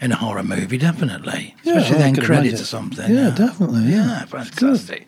in 0.00 0.10
a 0.10 0.16
horror 0.16 0.42
movie, 0.42 0.78
definitely. 0.78 1.54
Yeah, 1.62 1.74
Especially 1.76 1.96
I 1.96 1.98
then 2.00 2.14
credits 2.16 2.32
imagine. 2.38 2.60
or 2.60 2.64
something. 2.64 3.14
Yeah, 3.14 3.30
definitely, 3.30 3.82
yeah. 3.92 4.06
Yeah, 4.06 4.24
fantastic. 4.24 5.06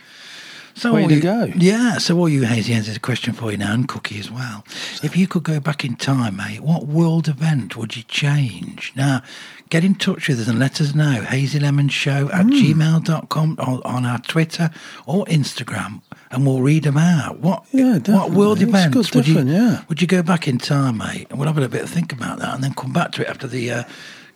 So 0.74 0.94
Way 0.94 1.02
all 1.02 1.08
to 1.08 1.14
you, 1.16 1.20
go. 1.20 1.44
Yeah, 1.56 1.98
so 1.98 2.16
all 2.16 2.28
you 2.28 2.44
hazy 2.44 2.74
heads, 2.74 2.86
there's 2.86 2.96
a 2.96 3.00
question 3.00 3.32
for 3.32 3.50
you 3.50 3.58
now, 3.58 3.72
and 3.74 3.88
Cookie 3.88 4.20
as 4.20 4.30
well. 4.30 4.64
If 5.02 5.16
you 5.16 5.26
could 5.26 5.44
go 5.44 5.60
back 5.60 5.82
in 5.84 5.96
time, 5.96 6.36
mate, 6.36 6.60
what 6.60 6.86
world 6.86 7.26
event 7.26 7.74
would 7.76 7.96
you 7.96 8.02
change? 8.02 8.92
Now, 8.94 9.22
get 9.70 9.82
in 9.82 9.94
touch 9.94 10.28
with 10.28 10.40
us 10.40 10.46
and 10.48 10.58
let 10.58 10.78
us 10.80 10.94
know. 10.94 11.24
HazyLemonShow 11.26 12.32
at 12.34 12.42
Hmm. 12.44 12.50
gmail.com 12.50 13.56
or 13.58 13.86
on 13.86 14.04
our 14.04 14.18
Twitter 14.18 14.70
or 15.06 15.24
Instagram, 15.26 16.02
and 16.30 16.46
we'll 16.46 16.60
read 16.60 16.82
them 16.84 16.98
out. 16.98 17.40
What 17.40 17.64
Yeah, 17.72 17.98
what 17.98 18.30
world 18.32 18.58
definitely. 18.58 18.62
It's 18.62 18.68
events 18.90 19.10
good, 19.10 19.14
would 19.16 19.28
you 19.28 19.52
yeah. 19.52 19.82
would 19.88 20.02
you 20.02 20.06
go 20.06 20.22
back 20.22 20.46
in 20.46 20.58
time, 20.58 20.98
mate? 20.98 21.28
And 21.30 21.38
we'll 21.38 21.48
have 21.48 21.56
a 21.56 21.60
little 21.60 21.72
bit 21.72 21.82
of 21.84 21.90
think 21.90 22.12
about 22.12 22.38
that, 22.40 22.54
and 22.54 22.62
then 22.62 22.74
come 22.74 22.92
back 22.92 23.12
to 23.12 23.22
it 23.22 23.28
after 23.28 23.46
the 23.46 23.70
uh, 23.70 23.82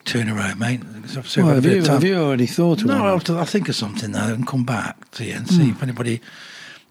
two 0.06 0.18
in 0.20 0.28
a 0.30 0.34
row, 0.34 0.54
mate. 0.54 0.80
Well, 1.36 1.46
have, 1.54 1.64
you, 1.66 1.82
have 1.82 2.04
you 2.04 2.16
already 2.16 2.46
thought 2.46 2.80
of 2.80 2.86
No, 2.86 3.02
one? 3.02 3.06
I'll, 3.28 3.36
I'll 3.38 3.44
think 3.44 3.68
of 3.68 3.74
something 3.76 4.12
though 4.12 4.32
and 4.32 4.46
come 4.46 4.64
back 4.64 5.10
to 5.12 5.24
you 5.24 5.34
and 5.34 5.46
see 5.48 5.68
if 5.70 5.82
anybody 5.82 6.20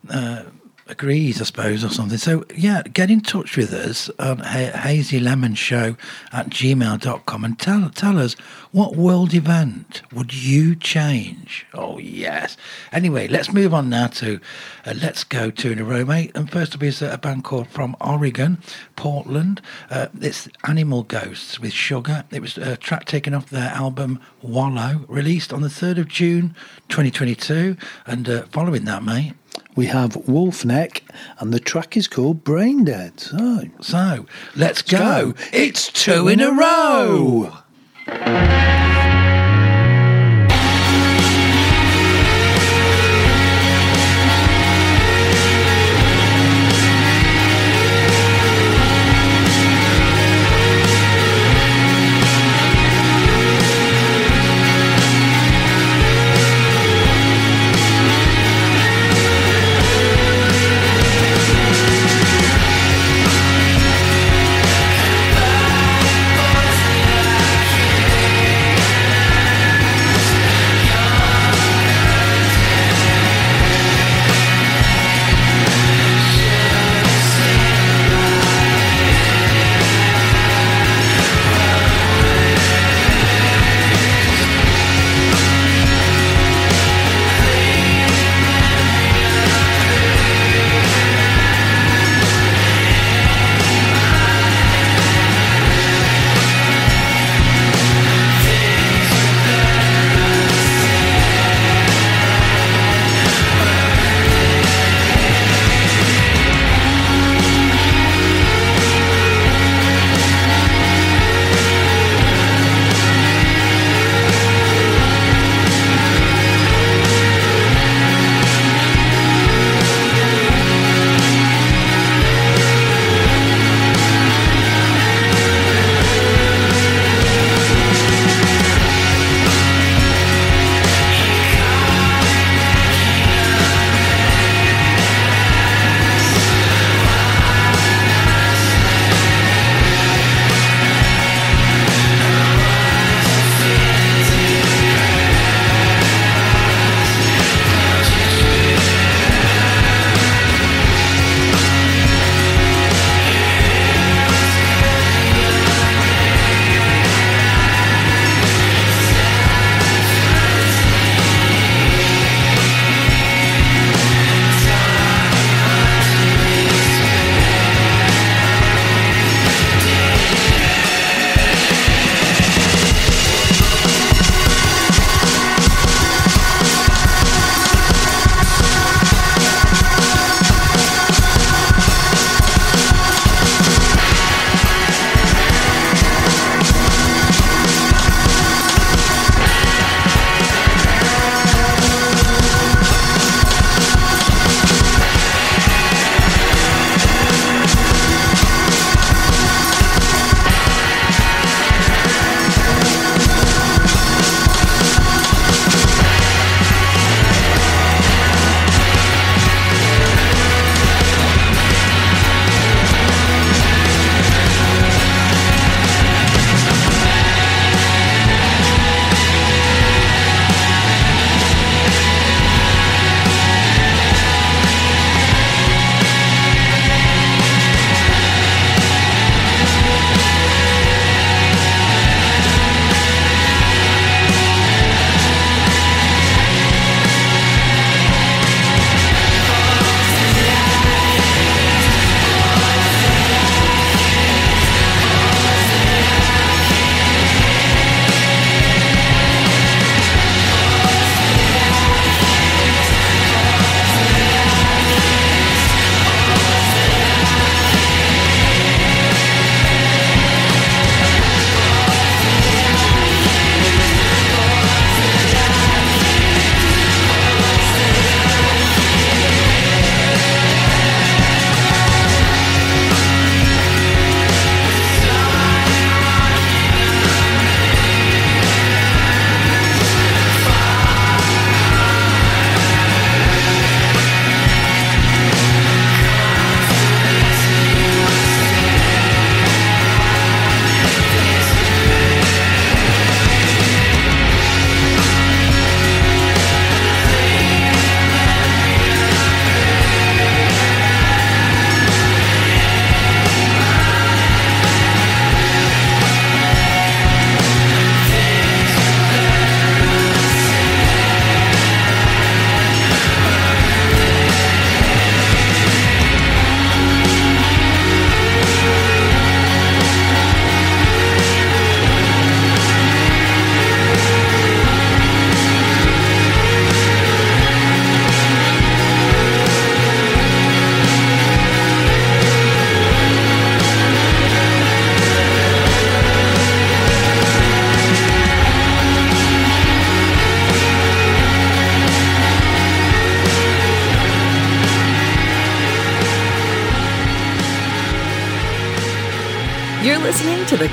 uh, 0.10 0.44
agrees, 0.88 1.42
I 1.42 1.46
suppose, 1.46 1.84
or 1.84 1.90
something. 1.90 2.18
So, 2.18 2.46
yeah, 2.56 2.82
get 2.84 3.10
in 3.10 3.22
touch 3.22 3.56
with 3.58 3.74
us 3.74 4.10
on 4.20 4.40
ha- 4.40 4.72
hazylemonshow 4.72 5.98
at 6.32 6.50
gmail.com 6.50 7.46
and 7.46 7.60
tell, 7.60 7.90
tell 7.90 8.20
us 8.20 8.36
what 8.72 8.96
world 8.96 9.34
event 9.34 10.02
would 10.12 10.34
you 10.34 10.76
change? 10.76 11.66
Oh, 11.74 12.00
yes. 12.00 12.58
Anyway, 12.92 13.28
let's 13.28 13.54
move 13.54 13.74
on 13.74 13.90
now 13.90 14.08
to 14.08 14.40
uh, 14.86 14.94
Let's 15.00 15.24
Go 15.24 15.52
Two 15.52 15.72
in 15.72 15.80
a 15.80 15.84
Row, 15.84 16.04
mate. 16.04 16.32
And 16.36 16.50
first 16.52 16.76
up 16.76 16.84
is 16.84 17.02
a 17.02 17.18
band 17.18 17.44
called 17.44 17.68
from 17.68 17.96
Oregon, 18.02 18.58
Portland. 18.96 19.62
Uh, 19.90 20.08
it's 20.20 20.50
Animal 20.68 21.04
Ghosts 21.04 21.60
with 21.60 21.72
Sugar. 21.72 22.24
It 22.32 22.42
was 22.42 22.58
a 22.58 22.76
track 22.78 23.06
taken 23.06 23.34
off 23.34 23.50
their 23.50 23.70
album 23.70 24.20
Wallow, 24.42 25.06
released 25.08 25.54
on 25.54 25.62
the 25.62 25.68
3rd 25.68 26.00
of 26.00 26.08
June 26.08 26.56
2022. 26.90 27.78
And 28.06 28.28
uh, 28.28 28.44
following 28.48 28.86
that, 28.86 29.04
mate, 29.04 29.34
We 29.76 29.88
have 29.88 30.12
Wolfneck, 30.28 31.02
and 31.40 31.52
the 31.54 31.60
track 31.60 31.98
is 31.98 32.08
called 32.08 32.44
Brain 32.44 32.84
Dead. 32.84 33.20
So, 33.20 33.64
So 33.82 34.26
let's 34.56 34.82
go. 34.82 35.32
go. 35.32 35.34
It's 35.52 35.92
two 35.92 36.28
in 36.28 36.40
a 36.42 36.52
row. 36.52 37.54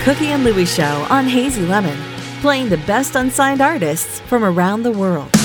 Cookie 0.05 0.29
and 0.29 0.47
Lewie 0.47 0.67
Show 0.67 1.07
on 1.11 1.27
Hazy 1.27 1.61
Lemon, 1.67 1.99
playing 2.41 2.71
the 2.71 2.79
best 2.79 3.17
unsigned 3.17 3.61
artists 3.61 4.19
from 4.21 4.45
around 4.45 4.83
the 4.83 4.91
world. 4.91 5.40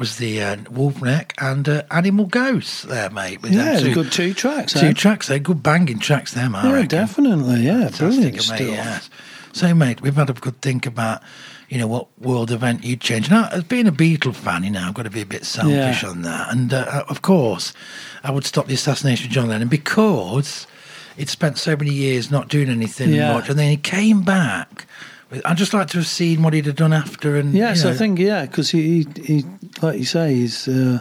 Was 0.00 0.16
the 0.16 0.42
uh, 0.42 0.56
Wolfneck 0.56 1.32
and 1.38 1.68
uh, 1.68 1.82
Animal 1.92 2.26
Ghosts 2.26 2.82
there, 2.82 3.10
mate. 3.10 3.40
with 3.42 3.52
Yeah, 3.52 3.78
two, 3.78 3.94
good 3.94 4.10
two 4.10 4.34
tracks. 4.34 4.72
two 4.72 4.86
eh? 4.86 4.92
tracks. 4.94 5.28
They're 5.28 5.38
good 5.38 5.62
banging 5.62 6.00
tracks, 6.00 6.34
there, 6.34 6.48
I 6.52 6.66
Yeah, 6.66 6.72
reckon. 6.72 6.88
definitely. 6.88 7.60
Yeah, 7.60 7.88
Fantastic, 7.90 7.98
brilliant 8.08 8.34
mate, 8.34 8.42
stuff. 8.42 8.58
yes. 8.60 9.10
So, 9.52 9.74
mate, 9.74 10.00
we've 10.00 10.14
had 10.14 10.30
a 10.30 10.32
good 10.32 10.60
think 10.62 10.86
about, 10.86 11.22
you 11.68 11.78
know, 11.78 11.86
what 11.86 12.06
world 12.18 12.50
event 12.50 12.82
you'd 12.82 13.00
change. 13.00 13.30
Now, 13.30 13.48
as 13.52 13.62
being 13.64 13.86
a 13.86 13.92
Beatle 13.92 14.34
fan, 14.34 14.64
you 14.64 14.70
know, 14.70 14.80
I've 14.88 14.94
got 14.94 15.02
to 15.04 15.10
be 15.10 15.20
a 15.22 15.26
bit 15.26 15.44
selfish 15.44 16.02
Yeah. 16.02 16.08
on 16.08 16.22
that. 16.22 16.50
And 16.52 16.72
uh, 16.72 17.04
of 17.08 17.22
course, 17.22 17.72
I 18.24 18.30
would 18.30 18.44
stop 18.46 18.66
the 18.66 18.74
assassination 18.74 19.26
of 19.26 19.32
John 19.32 19.48
Lennon 19.48 19.68
because 19.68 20.66
he'd 21.16 21.28
spent 21.28 21.58
so 21.58 21.76
many 21.76 21.92
years 21.92 22.30
not 22.30 22.48
doing 22.48 22.68
anything 22.70 23.10
Yeah. 23.12 23.32
much, 23.34 23.48
and 23.50 23.58
then 23.58 23.68
he 23.70 23.76
came 23.76 24.22
back. 24.22 24.86
I'd 25.44 25.56
just 25.56 25.72
like 25.72 25.86
to 25.88 25.98
have 25.98 26.06
seen 26.06 26.42
what 26.42 26.52
he'd 26.54 26.66
have 26.66 26.76
done 26.76 26.92
after. 26.92 27.36
And 27.36 27.54
Yes, 27.54 27.84
you 27.84 27.90
I 27.90 27.94
think 27.94 28.18
yeah, 28.18 28.46
because 28.46 28.70
he, 28.70 29.06
he, 29.16 29.22
he, 29.24 29.44
like 29.80 29.98
you 29.98 30.04
say, 30.04 30.34
his 30.34 30.66
uh, 30.66 31.00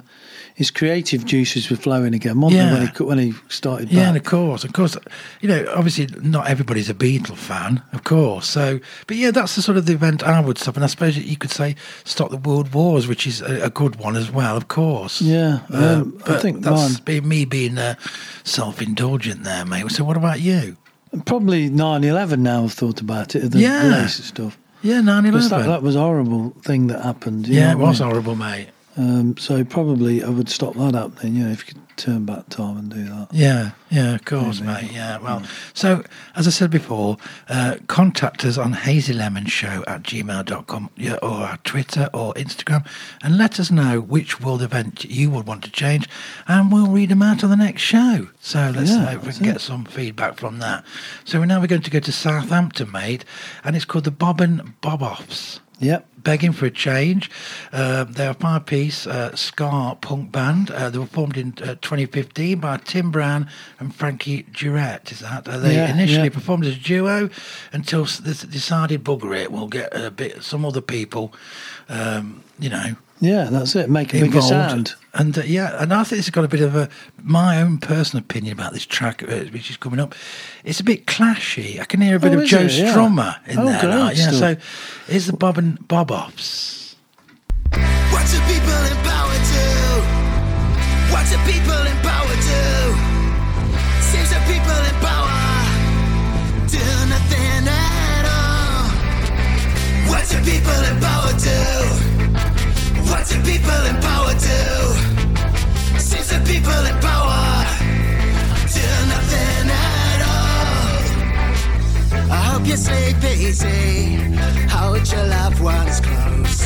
his 0.54 0.70
creative 0.72 1.26
juices 1.26 1.70
were 1.70 1.78
flowing 1.78 2.14
again, 2.14 2.40
weren't 2.42 2.54
Yeah. 2.54 2.74
when 2.74 2.88
he 2.88 3.04
when 3.04 3.18
he 3.18 3.34
started 3.48 3.92
Yeah, 3.92 4.10
and 4.10 4.18
of 4.18 4.24
course, 4.24 4.64
of 4.64 4.74
course, 4.74 4.96
you 5.42 5.48
know, 5.50 5.66
obviously 5.74 6.08
not 6.22 6.48
everybody's 6.48 6.90
a 6.90 6.94
Beatle 6.94 7.38
fan, 7.38 7.82
of 7.94 8.04
course. 8.04 8.48
So, 8.48 8.80
but 9.08 9.18
yeah, 9.18 9.32
that's 9.32 9.56
the 9.56 9.62
sort 9.62 9.78
of 9.78 9.86
the 9.88 9.94
event 9.94 10.22
I 10.22 10.40
would 10.42 10.58
stop, 10.58 10.76
and 10.76 10.84
I 10.84 10.88
suppose 10.88 11.18
you 11.18 11.38
could 11.38 11.52
say 11.52 11.76
stop 12.04 12.30
the 12.30 12.38
world 12.38 12.74
wars, 12.74 13.08
which 13.08 13.26
is 13.26 13.42
a, 13.42 13.64
a 13.66 13.70
good 13.70 13.96
one 13.96 14.16
as 14.16 14.30
well, 14.30 14.56
of 14.58 14.68
course. 14.68 15.22
Yeah, 15.22 15.62
Uh, 15.74 16.02
um, 16.02 16.22
I 16.28 16.36
think 16.38 16.62
that's 16.62 17.02
mine- 17.08 17.28
me 17.28 17.46
being 17.46 17.78
uh, 17.78 17.96
self-indulgent 18.44 19.44
there, 19.44 19.66
mate. 19.66 19.90
So, 19.92 20.04
what 20.04 20.18
about 20.18 20.42
you? 20.42 20.78
Probably 21.26 21.70
9-11 21.70 22.40
now 22.40 22.64
I've 22.66 22.74
thought 22.74 23.02
about 23.02 23.36
it, 23.36 23.52
the 23.52 23.60
Yeah. 23.60 24.06
stuff. 24.08 24.58
Yeah, 24.82 25.02
9 25.02 25.24
Because 25.24 25.50
that, 25.50 25.56
11. 25.66 25.72
that 25.72 25.84
was 25.84 25.96
a 25.96 26.00
horrible 26.02 26.54
thing 26.64 26.88
that 26.88 27.02
happened. 27.04 27.48
Yeah, 27.48 27.72
it 27.72 27.78
what 27.80 27.86
I 27.86 27.90
was 27.90 28.00
mean? 28.00 28.10
horrible, 28.10 28.36
mate. 28.36 28.68
Um, 28.98 29.36
so 29.38 29.64
probably 29.64 30.24
I 30.24 30.30
would 30.30 30.50
stop 30.50 30.76
that 30.76 30.94
happening, 30.94 31.36
you 31.36 31.46
know, 31.46 31.52
if 31.52 31.68
you 31.68 31.74
could 31.74 31.79
turn 32.00 32.26
back 32.26 32.50
time 32.50 32.78
and 32.78 32.90
do 32.90 33.04
that. 33.06 33.28
Yeah, 33.32 33.72
yeah, 33.92 34.16
of 34.16 34.26
course, 34.26 34.62
Maybe. 34.62 34.88
mate. 34.88 34.92
Yeah, 34.94 35.18
well, 35.20 35.44
so 35.74 36.04
as 36.36 36.48
I 36.48 36.50
said 36.50 36.72
before, 36.72 37.18
uh, 37.50 37.76
contact 37.88 38.44
us 38.46 38.58
on 38.58 38.74
hazylemonshow 38.74 39.84
at 39.88 40.04
gmail.com 40.04 40.90
yeah, 40.96 41.16
or 41.22 41.30
our 41.32 41.58
Twitter 41.58 42.10
or 42.14 42.34
Instagram 42.36 42.88
and 43.22 43.38
let 43.38 43.60
us 43.60 43.70
know 43.70 44.00
which 44.00 44.40
world 44.42 44.62
event 44.62 45.06
you 45.06 45.30
would 45.30 45.46
want 45.46 45.64
to 45.66 45.72
change 45.72 46.08
and 46.48 46.72
we'll 46.72 46.88
read 46.88 47.10
them 47.10 47.22
out 47.22 47.44
on 47.44 47.50
the 47.50 47.58
next 47.58 47.82
show. 47.82 48.30
So 48.40 48.72
let's 48.76 48.90
Yeah, 48.92 49.06
hope 49.12 49.26
we 49.26 49.34
can 49.34 49.46
it. 49.46 49.54
get 49.54 49.62
some 49.62 49.86
feedback 49.86 50.38
from 50.38 50.60
that. 50.60 50.84
So 51.26 51.44
now 51.44 51.60
we're 51.60 51.68
going 51.68 51.82
to 51.82 51.92
go 51.92 52.00
to 52.00 52.12
Southampton, 52.12 52.92
mate, 52.92 53.26
and 53.64 53.76
it's 53.76 53.86
called 53.86 54.06
the 54.06 54.12
Bob 54.12 54.40
and 54.42 54.80
Bob 54.82 55.02
Offs. 55.04 55.60
Yep. 55.80 56.06
Begging 56.18 56.52
for 56.52 56.66
a 56.66 56.72
change. 56.72 57.32
Uh, 57.72 58.04
they're 58.04 58.32
a 58.32 58.34
five 58.34 58.66
piece 58.66 59.08
uh, 59.08 59.34
ska 59.36 59.98
punk 60.02 60.32
band. 60.32 60.70
Uh, 60.70 60.90
they 60.90 60.98
were 61.00 61.06
formed 61.06 61.38
in 61.38 61.54
uh, 61.62 61.76
2015 61.82 62.60
by 62.60 62.78
Tim 62.78 63.10
Brown 63.12 63.48
and 63.80 63.96
Frankie 63.96 64.44
Durrett. 64.44 65.12
Is 65.12 65.20
that? 65.20 65.48
Uh, 65.48 65.58
they 65.58 65.76
Yeah, 65.76 65.90
initially 65.94 66.24
yeah. 66.28 66.30
performed 66.34 66.66
as 66.66 66.76
a 66.76 66.80
duo 66.80 67.30
until 67.72 68.04
they 68.06 68.34
decided, 68.34 69.04
bugger 69.06 69.34
it, 69.38 69.52
we'll 69.52 69.68
get 69.70 69.96
a 69.96 70.12
bit 70.12 70.44
some 70.44 70.66
other 70.66 70.82
people, 70.82 71.34
um, 71.88 72.44
you 72.60 72.70
know, 72.70 72.96
Yeah, 73.22 73.50
that's 73.52 73.76
it. 73.76 73.90
Make 73.90 74.14
a 74.14 74.22
bigger 74.22 74.42
sound. 74.42 74.96
And 75.14 75.38
uh, 75.38 75.42
yeah, 75.46 75.82
and 75.82 75.94
I 75.94 76.04
think 76.06 76.20
it's 76.20 76.30
got 76.30 76.46
a 76.46 76.48
bit 76.48 76.62
of 76.62 76.76
a 76.76 76.88
my 77.22 77.62
own 77.62 77.78
personal 77.80 78.24
opinion 78.24 78.54
about 78.54 78.72
this 78.74 78.86
track, 78.86 79.24
uh, 79.24 79.44
which 79.52 79.70
is 79.70 79.76
coming 79.78 80.00
up. 80.00 80.16
It's 80.64 80.80
a 80.80 80.84
bit 80.86 81.06
clashy. 81.06 81.80
I 81.82 81.86
can 81.86 82.00
hear 82.00 82.16
a 82.16 82.20
bit 82.20 82.32
Oh, 82.34 82.38
of 82.38 82.44
is 82.44 82.50
Joe 82.50 82.60
it? 82.62 82.72
Yeah. 82.78 82.94
In 83.48 83.60
Oh, 83.60 83.66
there. 83.66 83.82
great 83.82 83.96
like, 83.96 84.18
yeah, 84.18 84.32
so 84.32 84.54
stuff. 84.54 85.06
here's 85.08 85.26
the 85.28 85.34
Bob 85.34 85.58
and 85.58 85.86
Bob 85.88 86.12
offs. 86.12 86.96
What 87.72 88.26
do 88.32 88.40
people 88.48 88.82
in 88.88 88.98
power 89.04 89.36
do? 89.52 89.68
What 91.12 91.26
do 91.28 91.38
people 91.52 91.82
in 91.92 91.98
power 92.06 92.36
do? 92.40 92.64
Seems 94.08 94.30
that 94.32 94.44
people 94.48 94.80
in 94.90 94.96
power 95.04 95.36
do 96.72 96.86
nothing 97.12 97.68
at 97.68 98.26
all. 98.32 98.88
What 100.10 100.24
do 100.30 100.38
people 100.46 100.80
in 100.88 100.96
power 101.04 101.34
do? 101.36 102.09
What 103.10 103.24
do 103.28 103.36
people 103.52 103.82
in 103.90 103.96
power 104.08 104.34
do? 104.50 104.64
Seems 106.00 106.28
that 106.32 106.44
people 106.54 106.82
in 106.92 106.98
power 107.10 107.66
do 108.76 108.88
nothing 109.14 109.70
at 109.90 110.20
all. 110.34 111.02
I 112.32 112.34
hope 112.50 112.66
you 112.68 112.78
sleep 112.78 113.24
easy. 113.24 114.18
Hold 114.76 115.04
your 115.12 115.26
loved 115.38 115.60
ones 115.60 116.00
close. 116.02 116.62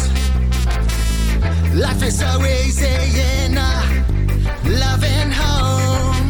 Life 1.73 2.03
is 2.03 2.15
so 2.19 2.31
easy 2.45 2.95
in 3.41 3.57
a 3.57 3.73
loving 4.81 5.31
home. 5.41 6.29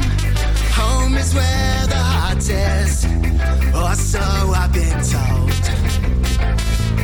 Home 0.80 1.14
is 1.18 1.34
where 1.34 1.88
the 1.93 2.03
heart 2.16 2.47
is, 2.49 3.05
or 3.82 3.93
so 3.95 4.24
I've 4.61 4.72
been 4.72 4.99
told. 5.16 5.64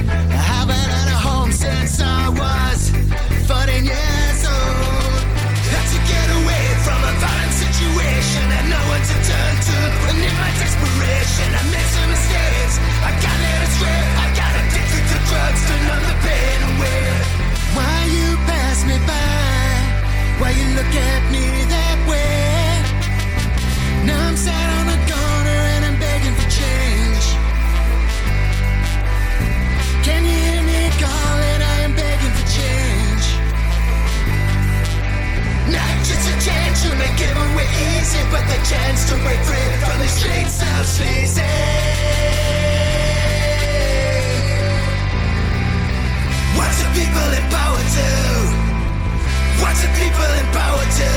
I 0.07 0.41
haven't 0.53 0.89
had 0.95 1.07
a 1.17 1.17
home 1.27 1.51
since 1.51 1.99
I 2.01 2.29
was 2.29 2.68
What 46.55 46.71
do 46.77 46.85
people 46.97 47.29
in 47.37 47.43
power 47.49 47.83
do? 47.93 48.68
What 49.61 49.75
do 49.81 49.87
people 50.01 50.31
in 50.39 50.47
power 50.55 50.85
do? 51.03 51.13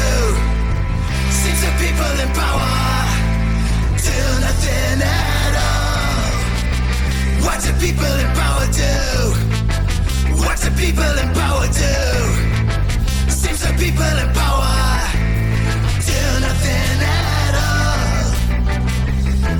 Seems 1.40 1.60
that 1.62 1.74
people 1.78 2.14
in 2.24 2.30
power 2.34 2.74
do 4.06 4.18
nothing 4.44 4.98
at 5.02 5.54
all. 5.68 6.32
What 7.46 7.58
do 7.64 7.70
people 7.78 8.14
in 8.22 8.30
power 8.40 8.66
do? 8.82 8.94
What 10.42 10.56
do 10.60 10.70
people 10.74 11.14
in 11.22 11.28
power 11.38 11.66
do? 11.70 11.96
Seems 13.30 13.60
that 13.62 13.74
people 13.78 14.16
in 14.24 14.30
power 14.34 14.74
do 16.10 16.20
nothing 16.46 16.98
at 17.22 17.54
all. 17.68 18.26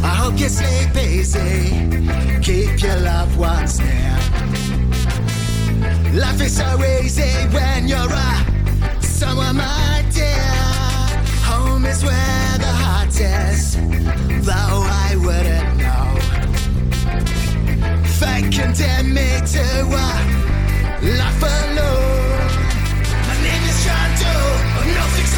I 0.05 0.15
hope 0.23 0.37
you 0.39 0.49
sleep 0.49 0.95
easy. 0.97 1.89
Keep 2.43 2.83
your 2.83 2.99
loved 3.01 3.37
ones 3.39 3.79
near. 3.79 4.19
Life 6.13 6.41
is 6.43 6.57
so 6.57 6.69
easy 7.01 7.33
when 7.55 7.89
you're 7.89 8.13
a 8.13 8.42
someone, 9.23 9.57
my 9.57 10.05
dear. 10.11 10.51
Home 11.51 11.85
is 11.87 12.01
where 12.09 12.55
the 12.67 12.73
heart 12.83 13.15
is, 13.47 13.63
though 14.49 14.81
I 15.07 15.11
wouldn't 15.25 15.71
know. 15.83 16.07
Fate 18.19 18.49
condemned 18.59 19.13
me 19.19 19.29
to 19.55 19.67
a 20.05 20.11
life 21.21 21.43
alone. 21.57 22.49
My 23.29 23.37
name 23.47 23.65
is 23.71 23.79
John 23.85 24.11
Doe, 24.21 24.55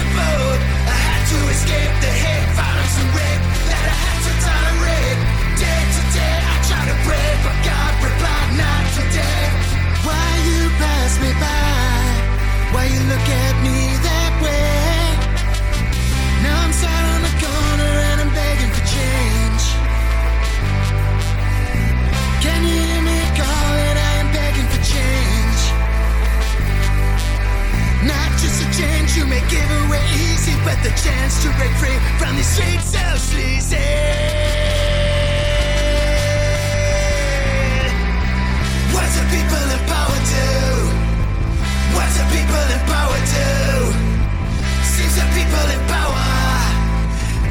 abode. 0.05 0.61
I 0.95 0.99
had 1.09 1.22
to 1.32 1.39
escape 1.55 1.95
the 2.05 2.12
hate, 2.24 2.49
violence, 2.61 2.97
and 3.03 3.11
rape 3.20 3.45
that 3.68 3.85
I 3.93 3.97
had 4.05 4.20
to 4.26 4.32
tolerate. 4.49 5.20
Day 5.61 5.82
to 5.97 6.03
day, 6.18 6.37
I 6.53 6.57
try 6.68 6.82
to 6.93 6.97
pray, 7.07 7.28
but 7.45 7.57
God 7.68 7.93
replied, 8.07 8.51
not 8.62 8.85
today. 8.99 9.45
Why 10.07 10.26
you 10.49 10.61
pass 10.80 11.12
me 11.20 11.32
by? 11.43 11.63
People 39.35 39.70
in 39.72 39.78
power 39.89 40.20
do? 40.30 40.93
Do 42.14 42.22
people 42.30 42.66
in 42.74 42.80
power 42.86 43.18
do? 43.34 43.50
Seems 44.92 45.14
that 45.18 45.28
people 45.34 45.66
in 45.74 45.82
power 45.90 46.30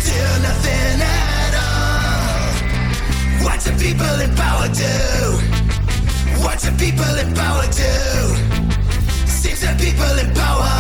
do 0.10 0.22
nothing 0.48 1.00
at 1.04 1.54
all. 1.68 2.48
What 3.44 3.58
do 3.66 3.72
people 3.86 4.18
in 4.26 4.32
power 4.36 4.68
do? 4.72 4.96
What 6.44 6.58
do 6.64 6.70
people 6.80 7.16
in 7.24 7.30
power 7.36 7.66
do? 7.84 7.96
Seems 9.28 9.60
that 9.62 9.76
people 9.80 10.16
in 10.24 10.30
power 10.34 10.80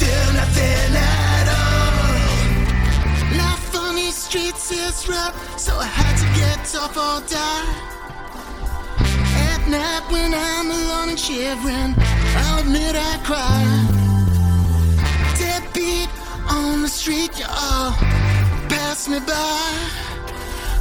do 0.00 0.14
nothing 0.40 0.92
at 0.96 1.46
all. 1.60 2.16
Life 3.36 3.76
on 3.76 3.92
these 3.96 4.16
streets 4.16 4.72
is 4.72 5.08
rough, 5.08 5.36
so 5.58 5.72
I 5.76 5.84
had 5.84 6.14
to 6.22 6.28
get 6.40 6.64
tough 6.64 6.96
or 6.96 7.20
die. 7.28 7.92
Night 9.68 10.04
when 10.12 10.32
I'm 10.32 10.70
alone 10.70 11.08
and 11.08 11.18
shivering, 11.18 11.96
I'll 12.36 12.60
admit 12.60 12.94
I 12.94 13.18
cry. 13.24 13.64
Deadbeat 15.38 16.08
on 16.48 16.82
the 16.82 16.88
street, 16.88 17.38
you 17.38 17.46
all 17.48 17.92
pass 18.68 19.08
me 19.08 19.18
by. 19.20 20.06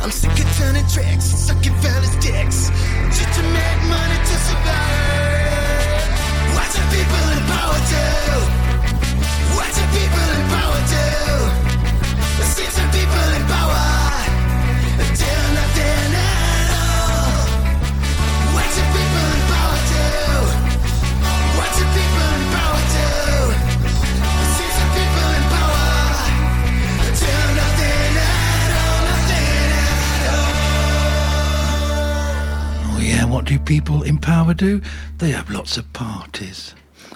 I'm 0.01 0.11
sick 0.11 0.31
of 0.31 0.57
turning 0.57 0.85
tricks, 0.87 1.25
sucking 1.25 1.73
fellas' 1.81 2.15
dicks, 2.17 2.69
just 3.15 3.31
to 3.37 3.43
make 3.57 3.79
money 3.89 4.19
to 4.29 4.35
survive. 4.47 6.05
What 6.55 6.67
do 6.75 6.81
people 6.93 7.25
in 7.35 7.41
power 7.49 7.79
do? 7.95 8.07
What 9.55 9.69
do 9.77 9.83
people 9.97 10.27
in 10.37 10.43
power 10.53 10.81
do? 10.93 11.14
Do 33.45 33.59
people 33.59 34.03
in 34.03 34.17
power 34.17 34.53
do? 34.53 34.81
They 35.19 35.31
have 35.31 35.49
lots 35.49 35.77
of 35.77 35.91
parties. 35.93 36.75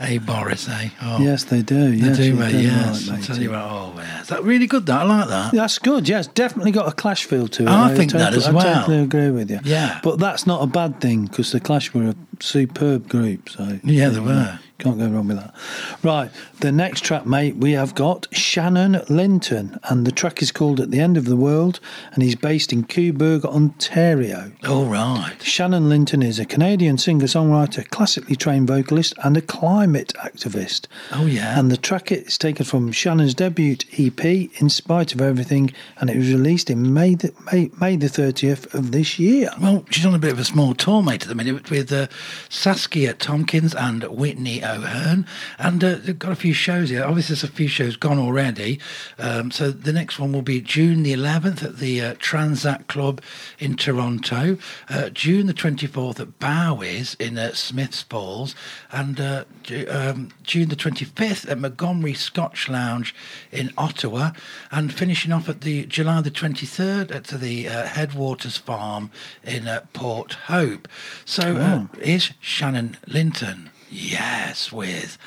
hey, 0.00 0.18
Boris, 0.18 0.66
eh? 0.68 0.88
Oh, 1.02 1.18
Yes, 1.20 1.44
they 1.44 1.60
do. 1.60 1.90
They 1.90 1.96
yes, 2.06 2.16
do, 2.16 2.34
mate, 2.34 2.54
yes. 2.54 3.10
I'll 3.10 3.20
tell 3.20 3.38
you 3.38 3.50
what, 3.50 3.58
oh, 3.58 3.92
yeah. 3.96 4.22
Is 4.22 4.28
that 4.28 4.42
really 4.42 4.66
good, 4.66 4.86
that? 4.86 5.02
I 5.02 5.04
like 5.04 5.28
that. 5.28 5.52
That's 5.52 5.78
good. 5.78 6.08
Yes, 6.08 6.28
definitely 6.28 6.70
got 6.70 6.88
a 6.88 6.92
Clash 6.92 7.24
feel 7.24 7.46
to 7.48 7.64
it. 7.64 7.68
I 7.68 7.94
think 7.94 8.12
that 8.12 8.30
totally, 8.30 8.46
as 8.46 8.52
well. 8.52 8.66
I 8.66 8.80
totally 8.80 9.02
agree 9.02 9.30
with 9.30 9.50
you. 9.50 9.60
Yeah. 9.64 10.00
but 10.02 10.18
that's 10.18 10.46
not 10.46 10.62
a 10.62 10.66
bad 10.66 11.00
thing 11.00 11.26
because 11.26 11.52
the 11.52 11.60
Clash 11.60 11.92
were 11.92 12.04
a 12.10 12.14
superb 12.40 13.08
group. 13.08 13.50
So 13.50 13.80
Yeah, 13.84 14.08
they 14.08 14.20
were. 14.20 14.58
Can't 14.82 14.98
go 14.98 15.06
wrong 15.06 15.28
with 15.28 15.36
that. 15.36 15.54
Right, 16.02 16.28
the 16.58 16.72
next 16.72 17.04
track, 17.04 17.24
mate, 17.24 17.54
we 17.54 17.70
have 17.70 17.94
got 17.94 18.26
Shannon 18.32 19.00
Linton, 19.08 19.78
and 19.84 20.04
the 20.04 20.10
track 20.10 20.42
is 20.42 20.50
called 20.50 20.80
"At 20.80 20.90
the 20.90 20.98
End 20.98 21.16
of 21.16 21.26
the 21.26 21.36
World," 21.36 21.78
and 22.12 22.20
he's 22.20 22.34
based 22.34 22.72
in 22.72 22.82
Cobourg, 22.82 23.44
Ontario. 23.44 24.50
All 24.68 24.86
right. 24.86 25.40
Shannon 25.40 25.88
Linton 25.88 26.20
is 26.20 26.40
a 26.40 26.44
Canadian 26.44 26.98
singer 26.98 27.26
songwriter, 27.26 27.88
classically 27.90 28.34
trained 28.34 28.66
vocalist, 28.66 29.14
and 29.22 29.36
a 29.36 29.40
climate 29.40 30.14
activist. 30.18 30.88
Oh, 31.12 31.26
yeah. 31.26 31.56
And 31.56 31.70
the 31.70 31.76
track 31.76 32.10
is 32.10 32.36
taken 32.36 32.64
from 32.64 32.90
Shannon's 32.90 33.34
debut 33.34 33.76
EP, 33.96 34.24
In 34.60 34.68
Spite 34.68 35.14
of 35.14 35.20
Everything, 35.20 35.72
and 36.00 36.10
it 36.10 36.16
was 36.16 36.32
released 36.32 36.70
in 36.70 36.92
May 36.92 37.14
the, 37.14 37.32
May, 37.52 37.70
May 37.80 37.94
the 37.94 38.08
30th 38.08 38.74
of 38.74 38.90
this 38.90 39.20
year. 39.20 39.50
Well, 39.60 39.84
she's 39.90 40.04
on 40.04 40.14
a 40.16 40.18
bit 40.18 40.32
of 40.32 40.40
a 40.40 40.44
small 40.44 40.74
tour, 40.74 41.04
mate, 41.04 41.22
at 41.22 41.28
the 41.28 41.36
minute 41.36 41.70
with 41.70 41.92
uh, 41.92 42.08
Saskia 42.48 43.14
Tomkins 43.14 43.76
and 43.76 44.02
Whitney 44.04 44.60
O'Hearn. 44.74 45.26
And 45.58 45.82
uh, 45.82 45.96
they've 45.96 46.18
got 46.18 46.32
a 46.32 46.36
few 46.36 46.52
shows 46.52 46.90
here. 46.90 47.04
Obviously, 47.04 47.34
there's 47.34 47.44
a 47.44 47.48
few 47.48 47.68
shows 47.68 47.96
gone 47.96 48.18
already. 48.18 48.80
Um, 49.18 49.50
so 49.50 49.70
the 49.70 49.92
next 49.92 50.18
one 50.18 50.32
will 50.32 50.42
be 50.42 50.60
June 50.60 51.02
the 51.02 51.12
11th 51.12 51.62
at 51.62 51.78
the 51.78 52.00
uh, 52.00 52.14
Tranzac 52.14 52.86
Club 52.86 53.20
in 53.58 53.76
Toronto, 53.76 54.58
uh, 54.88 55.08
June 55.10 55.46
the 55.46 55.54
24th 55.54 56.20
at 56.20 56.38
Bowie's 56.38 57.14
in 57.14 57.38
uh, 57.38 57.52
Smith's 57.52 58.02
Falls, 58.02 58.54
and 58.90 59.20
uh, 59.20 59.44
Ju- 59.62 59.86
um, 59.90 60.30
June 60.42 60.68
the 60.68 60.76
25th 60.76 61.50
at 61.50 61.58
Montgomery 61.58 62.14
Scotch 62.14 62.68
Lounge 62.68 63.14
in 63.50 63.72
Ottawa, 63.76 64.32
and 64.70 64.92
finishing 64.92 65.32
off 65.32 65.48
at 65.48 65.62
the 65.62 65.86
July 65.86 66.20
the 66.20 66.30
23rd 66.30 67.14
at 67.14 67.24
the 67.24 67.68
uh, 67.68 67.86
Headwaters 67.86 68.56
Farm 68.58 69.10
in 69.44 69.68
uh, 69.68 69.84
Port 69.92 70.34
Hope. 70.34 70.88
So 71.24 71.56
uh, 71.56 71.86
here's 72.00 72.32
Shannon 72.40 72.96
Linton. 73.06 73.71
Yes, 73.94 74.72
with 74.72 75.18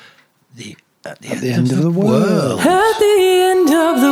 the 0.56 0.76
at 1.04 1.20
the, 1.20 1.28
At 1.28 1.40
the 1.40 1.50
end 1.52 1.70
of 1.70 1.82
the 1.82 1.90
world. 1.90 2.58
At 2.60 2.98
the 2.98 3.16
end 3.52 3.68
of 3.70 4.00
the 4.00 4.10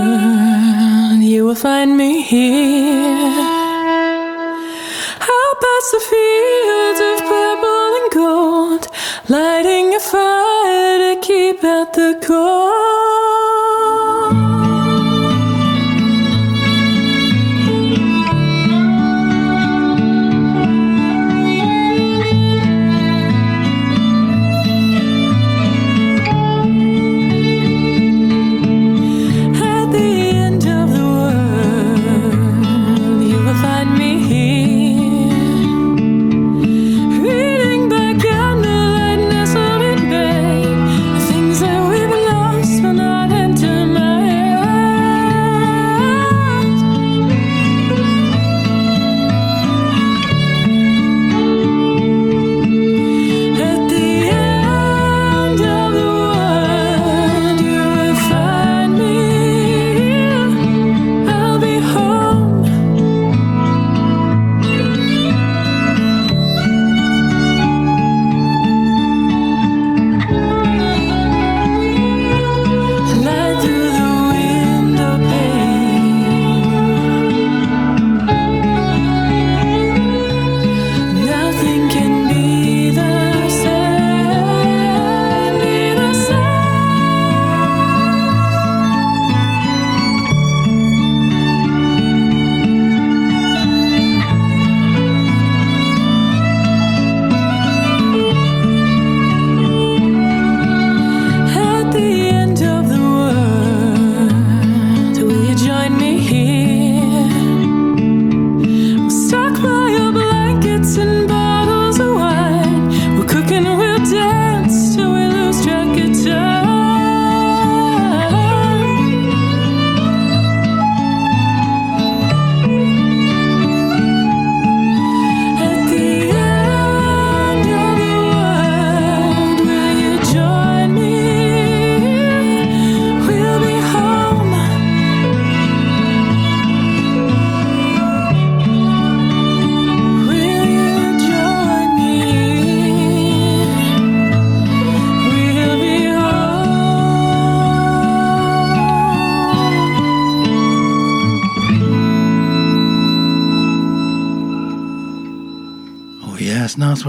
world, 0.00 1.22
you 1.22 1.44
will 1.44 1.54
find 1.54 1.94
me 1.94 2.22
here. 2.22 3.36
I'll 5.20 5.56
pass 5.66 5.90
the 5.92 6.00
fields 6.08 7.00
of 7.10 7.18
purple 7.28 7.96
and 8.00 8.10
gold, 8.12 8.88
lighting 9.28 9.94
a 9.94 10.00
fire 10.00 11.14
to 11.14 11.20
keep 11.20 11.62
out 11.62 11.92
the 11.92 12.18
cold. 12.26 13.49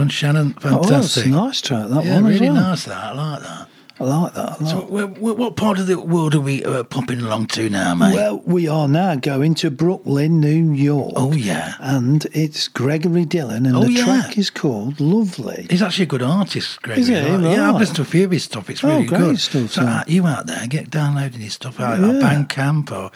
One, 0.02 0.10
Shannon. 0.10 0.56
Oh, 0.64 0.70
that's 0.84 0.88
Fantastic. 1.16 1.26
a 1.28 1.30
nice 1.30 1.62
track, 1.62 1.88
that 1.90 2.06
yeah, 2.06 2.16
one 2.16 2.26
really 2.26 2.50
well. 2.50 2.56
nice, 2.56 2.86
that. 2.86 2.98
I 2.98 3.14
like 3.14 3.42
that. 3.44 3.68
I 4.00 4.04
like 4.06 4.34
that 4.34 4.60
a 4.60 4.64
lot. 4.64 4.72
So, 4.72 4.78
where- 4.88 5.06
what 5.06 5.56
part 5.56 5.78
of 5.78 5.86
the 5.86 6.00
world 6.00 6.34
are 6.34 6.40
we 6.42 6.66
uh, 6.66 6.82
popping 6.86 7.20
along 7.20 7.46
to 7.48 7.70
now, 7.70 7.94
mate? 7.94 8.16
Well, 8.16 8.42
we 8.48 8.68
are 8.68 8.88
now 8.88 9.14
going 9.14 9.54
to 9.56 9.70
Brooklyn, 9.70 10.40
New 10.40 10.74
York. 10.74 11.14
oh, 11.16 11.34
yeah. 11.34 11.76
And 11.80 12.26
it's 12.34 12.68
Gregory 12.68 13.26
Dillon, 13.26 13.68
and 13.68 13.76
Oh, 13.78 13.84
the 13.84 13.92
yeah. 13.92 14.04
track 14.06 14.40
is 14.40 14.50
called 14.50 15.00
Lovely. 15.00 15.68
He's 15.70 15.84
actually 15.84 16.04
a 16.06 16.08
good 16.08 16.24
artist, 16.24 16.82
Gregory. 16.82 17.02
Is 17.04 17.08
he? 17.10 17.14
Yeah, 17.14 17.70
I've 17.70 17.76
listened 17.80 17.98
to 17.98 18.02
a 18.02 18.06
few 18.06 18.26
of 18.26 18.32
his 18.32 18.44
stuff. 18.44 18.72
It's 18.72 18.84
Oh, 18.84 18.88
really 18.88 19.06
great 19.06 19.20
good. 19.20 19.40
stuff, 19.40 19.70
So, 19.72 19.84
uh, 19.84 20.04
you 20.08 20.26
out 20.26 20.48
there, 20.48 20.66
get 20.66 20.90
downloading 20.90 21.42
his 21.42 21.54
stuff 21.54 21.80
out 21.80 22.00
Yeah. 22.00 22.08
Bandcamp 22.08 22.92
or, 22.92 23.12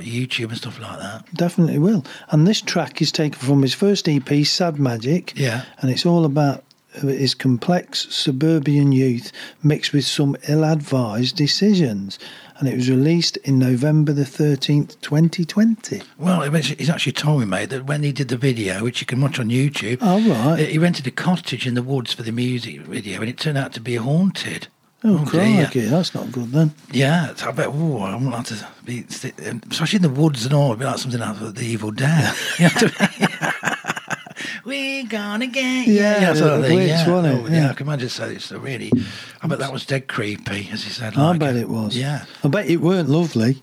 or 0.00 0.02
YouTube 0.02 0.48
and 0.48 0.56
stuff 0.56 0.80
like 0.80 0.98
that. 0.98 1.24
Definitely 1.34 1.78
will. 1.78 2.04
And 2.30 2.46
this 2.46 2.60
track 2.60 3.00
is 3.00 3.12
taken 3.12 3.38
from 3.38 3.62
his 3.62 3.74
first 3.74 4.08
EP, 4.08 4.28
Sad 4.44 4.78
Magic. 4.78 5.32
Yeah. 5.36 5.64
And 5.80 5.90
it's 5.90 6.04
all 6.06 6.24
about 6.24 6.64
his 7.02 7.34
complex 7.34 8.08
suburban 8.10 8.90
youth 8.90 9.30
mixed 9.62 9.92
with 9.92 10.04
some 10.04 10.36
ill 10.48 10.64
advised 10.64 11.36
decisions. 11.36 12.18
And 12.58 12.68
it 12.68 12.74
was 12.76 12.90
released 12.90 13.36
in 13.38 13.58
November 13.58 14.12
the 14.12 14.24
13th, 14.24 15.00
2020. 15.00 16.02
Well, 16.18 16.42
he's 16.50 16.90
actually 16.90 17.12
told 17.12 17.40
me, 17.40 17.46
mate, 17.46 17.70
that 17.70 17.86
when 17.86 18.02
he 18.02 18.12
did 18.12 18.28
the 18.28 18.36
video, 18.36 18.82
which 18.84 19.00
you 19.00 19.06
can 19.06 19.20
watch 19.20 19.38
on 19.38 19.48
YouTube, 19.48 19.98
Oh, 20.00 20.20
right. 20.28 20.68
he 20.68 20.78
rented 20.78 21.06
a 21.06 21.10
cottage 21.10 21.66
in 21.66 21.74
the 21.74 21.82
woods 21.82 22.12
for 22.12 22.22
the 22.22 22.32
music 22.32 22.80
video, 22.80 23.20
and 23.20 23.30
it 23.30 23.38
turned 23.38 23.56
out 23.56 23.72
to 23.74 23.80
be 23.80 23.94
haunted. 23.96 24.66
Oh, 25.02 25.24
oh 25.26 25.30
dear. 25.30 25.64
crikey, 25.64 25.80
that's 25.86 26.14
not 26.14 26.30
good 26.30 26.52
then. 26.52 26.74
Yeah, 26.92 27.32
I 27.42 27.50
bet. 27.52 27.68
Oh, 27.68 27.98
I 27.98 28.14
wouldn't 28.14 28.32
like 28.32 28.46
to 28.46 28.68
be, 28.84 29.06
um, 29.48 29.62
especially 29.70 29.96
in 29.96 30.02
the 30.02 30.10
woods 30.10 30.44
and 30.44 30.54
all. 30.54 30.68
It'd 30.68 30.80
be 30.80 30.84
like 30.84 30.98
something 30.98 31.22
out 31.22 31.40
of 31.40 31.54
the 31.54 31.64
Evil 31.64 31.90
Dead. 31.90 32.34
You 32.58 32.64
know 32.66 32.74
what 32.74 32.94
I 33.00 33.18
mean? 33.18 33.80
We're 34.64 35.06
gonna 35.06 35.46
get 35.46 35.86
you. 35.86 35.94
Yeah, 35.94 36.34
sort 36.34 36.52
of 36.52 36.66
thing, 36.66 36.86
yeah. 36.86 37.04
Oh, 37.06 37.22
yeah. 37.22 37.48
Yeah. 37.48 37.70
I 37.70 37.72
can 37.72 37.86
imagine. 37.86 38.08
So 38.10 38.24
it's 38.24 38.50
a 38.50 38.58
really. 38.58 38.92
I 39.42 39.46
bet 39.46 39.58
that 39.58 39.72
was 39.72 39.86
dead 39.86 40.06
creepy, 40.06 40.68
as 40.70 40.84
you 40.84 40.90
said. 40.90 41.16
I 41.16 41.30
like 41.30 41.40
bet 41.40 41.56
it 41.56 41.68
was. 41.68 41.96
Yeah. 41.96 42.24
I 42.44 42.48
bet 42.48 42.66
it 42.66 42.78
weren't 42.78 43.08
lovely. 43.08 43.62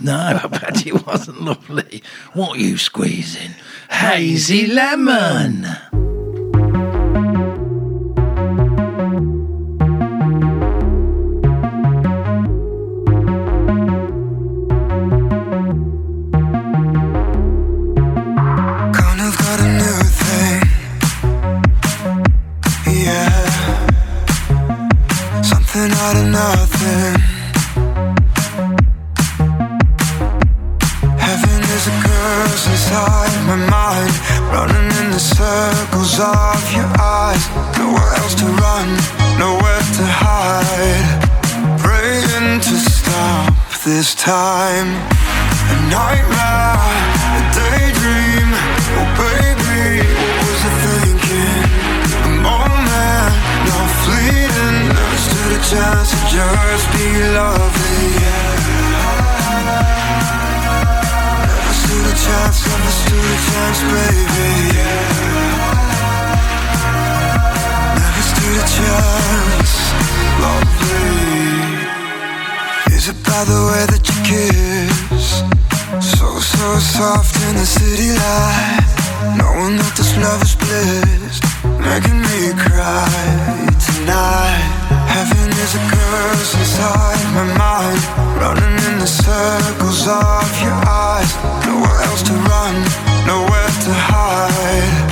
No, 0.00 0.16
I 0.42 0.46
bet 0.46 0.86
it 0.86 1.06
wasn't 1.06 1.42
lovely. 1.42 2.02
What 2.32 2.56
are 2.56 2.60
you 2.60 2.78
squeezing? 2.78 3.50
Hazy 3.90 4.66
lemon. 4.66 5.66
Time. 44.24 44.88
A 45.68 45.76
nightmare, 45.92 46.96
a 47.36 47.42
daydream. 47.52 48.48
Oh, 48.96 49.04
baby, 49.20 50.00
what 50.00 50.48
was 50.48 50.62
I 50.64 50.72
thinking? 50.80 51.60
A 52.24 52.32
moment, 52.40 53.36
not 53.68 53.88
fleeting. 54.00 54.78
Never 54.96 55.18
stood 55.28 55.52
a 55.52 55.62
chance 55.68 56.08
to 56.08 56.18
just 56.32 56.86
be 56.96 57.08
lovely. 57.36 58.16
Never 61.44 61.74
stood 61.84 62.06
a 62.08 62.16
chance, 62.24 62.58
never 62.64 62.92
stood 63.00 63.28
a 63.28 63.38
chance, 63.44 63.80
baby. 63.92 64.52
Never 68.00 68.24
stood 68.32 68.56
a 68.56 68.66
chance, 68.72 69.72
lovely. 70.40 71.13
By 73.34 73.42
the 73.42 73.66
way 73.66 73.84
that 73.90 74.04
you 74.06 74.18
kiss? 74.22 75.42
So, 75.98 76.38
so 76.38 76.66
soft 76.78 77.34
in 77.50 77.58
the 77.58 77.66
city 77.66 78.14
light. 78.14 78.86
Knowing 79.34 79.74
that 79.74 79.90
this 79.98 80.14
love 80.22 80.38
is 80.38 80.54
bliss. 80.54 81.42
Making 81.82 82.22
me 82.30 82.54
cry 82.54 83.10
tonight. 83.74 84.70
Heaven 85.10 85.50
is 85.50 85.74
a 85.74 85.82
curse 85.82 86.54
inside 86.62 87.18
my 87.34 87.46
mind. 87.58 87.98
Running 88.38 88.78
in 88.86 89.02
the 89.02 89.10
circles 89.10 90.06
of 90.06 90.46
your 90.62 90.78
eyes. 90.86 91.34
Nowhere 91.66 92.06
else 92.06 92.22
to 92.30 92.34
run, 92.38 92.74
nowhere 93.26 93.72
to 93.82 93.92
hide. 94.14 95.10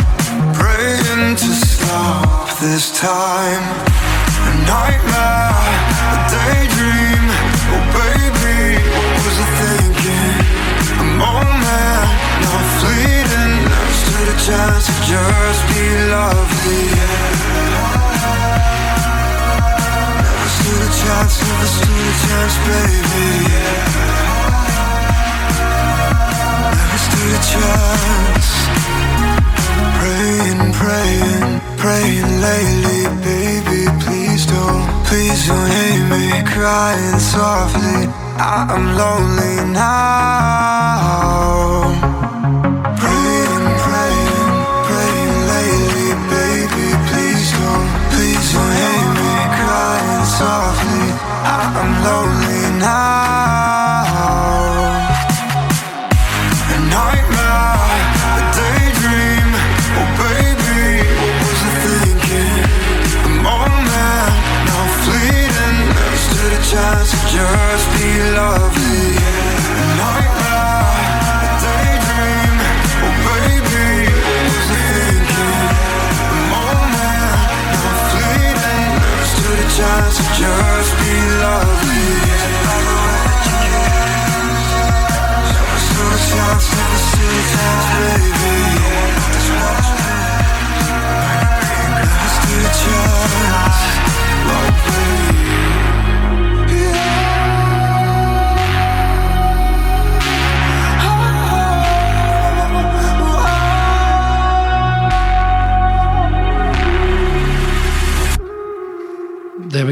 Praying 0.55 1.35
to 1.43 1.51
stop 1.59 2.55
this 2.63 2.95
time. 2.95 3.67
A 4.47 4.53
nightmare, 4.71 5.75
a 6.15 6.19
daydream. 6.31 7.52
Chance 14.43 14.87
to 14.87 14.93
just 15.07 15.63
be 15.69 15.85
lovely. 16.11 16.83
Never 20.19 20.49
stood 20.49 20.83
a 20.83 20.91
chance, 21.01 21.35
never 21.47 21.69
stood 21.77 22.07
a 22.11 22.15
chance, 22.27 22.57
baby. 22.67 23.29
Never 26.75 26.99
stood 26.99 27.33
a 27.33 27.43
chance. 27.53 29.12
Praying, 30.33 30.73
praying, 30.73 31.61
praying 31.77 32.41
lately, 32.41 33.05
baby. 33.21 33.85
Please 34.01 34.47
don't, 34.47 34.89
please 35.05 35.47
don't 35.47 35.69
hate 35.69 36.09
me. 36.09 36.43
Crying 36.49 37.19
softly, 37.21 38.09
I'm 38.41 38.97
lonely 38.97 39.57
now. 39.77 41.03
Praying, 42.97 43.67
praying, 43.85 44.53
praying 44.89 45.35
lately, 45.53 46.09
baby. 46.33 46.89
Please 47.13 47.53
don't, 47.53 47.89
please 48.17 48.47
don't 48.55 48.73
hate 48.81 49.11
me. 49.21 49.33
Crying 49.61 50.25
softly, 50.41 51.13
I'm 51.45 51.77
lonely 52.09 52.32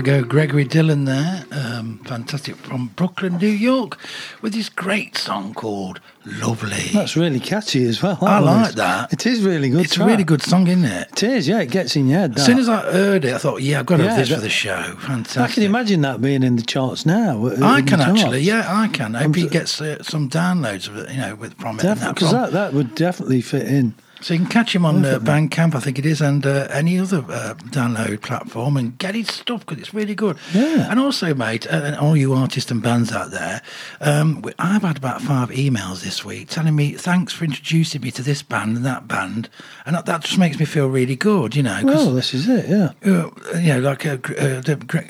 we 0.00 0.06
go, 0.06 0.24
Gregory 0.24 0.64
Dillon 0.64 1.04
there, 1.04 1.44
um, 1.52 1.98
fantastic 2.06 2.56
from 2.56 2.86
Brooklyn, 2.96 3.36
New 3.36 3.48
York, 3.48 3.98
with 4.40 4.54
his 4.54 4.70
great 4.70 5.14
song 5.18 5.52
called 5.52 6.00
"Lovely." 6.24 6.88
That's 6.94 7.16
really 7.18 7.38
catchy 7.38 7.84
as 7.84 8.02
well. 8.02 8.16
I 8.22 8.40
that 8.40 8.46
like 8.46 8.74
that. 8.76 9.12
It 9.12 9.26
is 9.26 9.42
really 9.42 9.68
good. 9.68 9.84
it's 9.84 9.98
a 9.98 10.06
really 10.06 10.24
good 10.24 10.40
song, 10.40 10.68
isn't 10.68 10.86
it? 10.86 11.08
It 11.12 11.22
is, 11.22 11.48
yeah. 11.48 11.60
It 11.60 11.70
gets 11.70 11.96
in 11.96 12.08
your 12.08 12.20
head. 12.20 12.38
As 12.38 12.46
soon 12.46 12.58
as 12.58 12.66
I 12.68 12.80
heard 12.90 13.26
it, 13.26 13.34
I 13.34 13.38
thought, 13.38 13.60
"Yeah, 13.60 13.80
I've 13.80 13.86
got 13.86 13.98
to 13.98 14.04
have 14.04 14.12
Yeah, 14.12 14.24
this 14.24 14.32
for 14.34 14.40
the 14.40 14.48
show." 14.48 14.80
Fantastic. 15.00 15.42
I 15.42 15.48
can 15.48 15.62
imagine 15.64 16.00
that 16.00 16.22
being 16.22 16.42
in 16.42 16.56
the 16.56 16.62
charts 16.62 17.04
now. 17.04 17.44
uh, 17.46 17.58
I 17.62 17.82
can 17.82 18.00
actually, 18.00 18.40
yeah, 18.40 18.64
I 18.74 18.88
can. 18.88 19.14
I 19.14 19.20
I'm 19.20 19.26
hope 19.26 19.36
he 19.36 19.48
gets 19.48 19.82
uh, 19.82 20.02
some 20.02 20.30
downloads 20.30 20.88
of 20.88 20.96
it, 20.96 21.10
you 21.10 21.18
know, 21.20 21.34
with 21.34 21.58
from 21.58 21.78
it. 21.78 21.82
that 21.82 22.14
Because 22.14 22.30
from- 22.30 22.40
that, 22.40 22.52
that 22.52 22.72
would 22.72 22.94
definitely 22.94 23.42
fit 23.42 23.66
in. 23.66 23.94
So 24.22 24.34
you 24.34 24.40
can 24.40 24.48
catch 24.48 24.74
him 24.74 24.84
on 24.84 25.04
uh, 25.04 25.18
Bandcamp, 25.18 25.74
I 25.74 25.80
think 25.80 25.98
it 25.98 26.04
is, 26.04 26.20
and 26.20 26.44
uh, 26.44 26.68
any 26.70 26.98
other 26.98 27.18
uh, 27.28 27.54
download 27.70 28.20
platform, 28.20 28.76
and 28.76 28.98
get 28.98 29.14
his 29.14 29.28
stuff 29.28 29.60
because 29.60 29.78
it's 29.78 29.94
really 29.94 30.14
good. 30.14 30.36
Yeah. 30.52 30.90
And 30.90 31.00
also, 31.00 31.34
mate, 31.34 31.66
uh, 31.66 31.80
and 31.84 31.96
all 31.96 32.16
you 32.16 32.34
artists 32.34 32.70
and 32.70 32.82
bands 32.82 33.12
out 33.12 33.30
there, 33.30 33.62
um, 34.00 34.44
I've 34.58 34.82
had 34.82 34.98
about 34.98 35.22
five 35.22 35.48
emails 35.48 36.02
this 36.02 36.22
week 36.24 36.48
telling 36.48 36.76
me 36.76 36.92
thanks 36.92 37.32
for 37.32 37.44
introducing 37.44 38.02
me 38.02 38.10
to 38.10 38.22
this 38.22 38.42
band 38.42 38.76
and 38.76 38.84
that 38.84 39.08
band, 39.08 39.48
and 39.86 39.96
that, 39.96 40.04
that 40.04 40.20
just 40.22 40.38
makes 40.38 40.58
me 40.58 40.66
feel 40.66 40.88
really 40.88 41.16
good, 41.16 41.56
you 41.56 41.62
know. 41.62 41.80
Well, 41.82 42.12
this 42.12 42.34
is 42.34 42.46
it, 42.46 42.68
yeah. 42.68 42.90
uh, 43.10 43.30
you 43.58 43.68
know, 43.74 43.80
like 43.80 44.04
uh, 44.04 44.18
uh, 44.38 44.62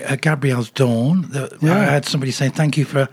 uh, 0.08 0.16
Gabrielle's 0.16 0.70
Dawn. 0.70 1.22
The, 1.30 1.58
I 1.62 1.66
Yeah. 1.66 1.90
had 1.90 2.04
somebody 2.04 2.30
saying 2.30 2.52
thank 2.52 2.76
you 2.76 2.84
for 2.84 3.08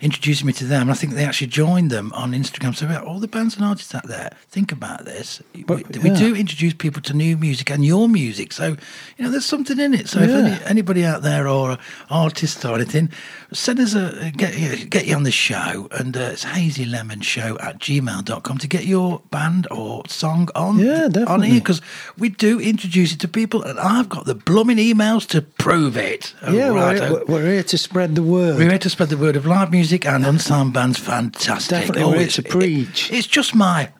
introducing 0.00 0.46
me 0.46 0.52
to 0.54 0.64
them. 0.64 0.82
And 0.82 0.90
I 0.90 0.94
think 0.94 1.14
they 1.14 1.24
actually 1.24 1.48
joined 1.48 1.90
them 1.90 2.12
on 2.14 2.32
Instagram. 2.32 2.74
So 2.74 2.86
yeah, 2.86 3.00
all 3.00 3.18
the 3.18 3.28
bands 3.28 3.56
and 3.56 3.64
artists 3.64 3.94
out 3.94 4.06
there, 4.06 4.30
think 4.48 4.72
about 4.72 5.04
this. 5.04 5.42
But, 5.66 5.88
we, 5.98 6.10
we 6.10 6.16
do 6.16 6.34
introduce 6.34 6.74
people 6.74 7.02
to 7.02 7.14
new 7.14 7.36
music 7.36 7.70
and 7.70 7.84
your 7.84 8.08
music. 8.08 8.52
So 8.52 8.76
you 9.16 9.24
know, 9.24 9.30
there's 9.30 9.46
something 9.46 9.78
in 9.78 9.94
it. 9.94 10.08
So 10.08 10.20
if 10.20 10.30
any, 10.30 10.64
anybody 10.64 11.04
out 11.04 11.22
there 11.22 11.48
or 11.48 11.78
artists 12.10 12.64
or 12.64 12.76
anything, 12.76 13.10
send 13.52 13.80
us 13.80 13.94
a 13.94 14.32
get 14.36 14.56
you, 14.56 14.86
get 14.86 15.06
you 15.06 15.16
on 15.16 15.24
the 15.24 15.30
show. 15.32 15.88
And 15.92 16.16
uh, 16.16 16.30
it's 16.32 16.44
hazylemonshow 16.44 17.62
at 17.62 17.78
gmail.com 17.78 18.58
to 18.58 18.68
get 18.68 18.84
your 18.84 19.20
band 19.30 19.66
or 19.70 20.02
song 20.08 20.48
on 20.54 20.78
Yeah, 20.78 21.04
on 21.04 21.10
definitely. 21.12 21.50
here 21.50 21.60
because 21.60 21.80
we 22.16 22.28
do 22.28 22.60
introduce 22.60 23.12
it 23.12 23.20
to 23.20 23.28
people, 23.28 23.62
and 23.62 23.78
I've 23.78 24.08
got 24.08 24.26
the 24.26 24.34
blooming 24.34 24.76
emails 24.78 25.26
to 25.28 25.42
prove 25.42 25.96
it. 25.96 26.34
Oh, 26.42 26.52
yeah, 26.52 26.68
righto. 26.68 27.12
we're, 27.14 27.24
we're 27.24 27.52
here 27.52 27.62
to 27.64 27.78
spread 27.78 28.14
the 28.14 28.22
word. 28.22 28.56
We're 28.58 28.70
here 28.70 28.78
to 28.78 28.90
spread 28.90 29.08
the 29.08 29.16
word 29.16 29.34
of 29.36 29.44
live 29.46 29.70
music 29.70 29.87
and 29.92 30.26
unsigned 30.26 30.72
bands. 30.72 30.98
Fantastic. 30.98 31.78
Definitely, 31.80 32.02
here 32.18 32.20
it's- 32.26 32.34
to 32.36 32.42
preach. 32.42 33.10
it- 33.10 33.16
it's 33.18 33.26
just 33.26 33.54
my 33.54 33.90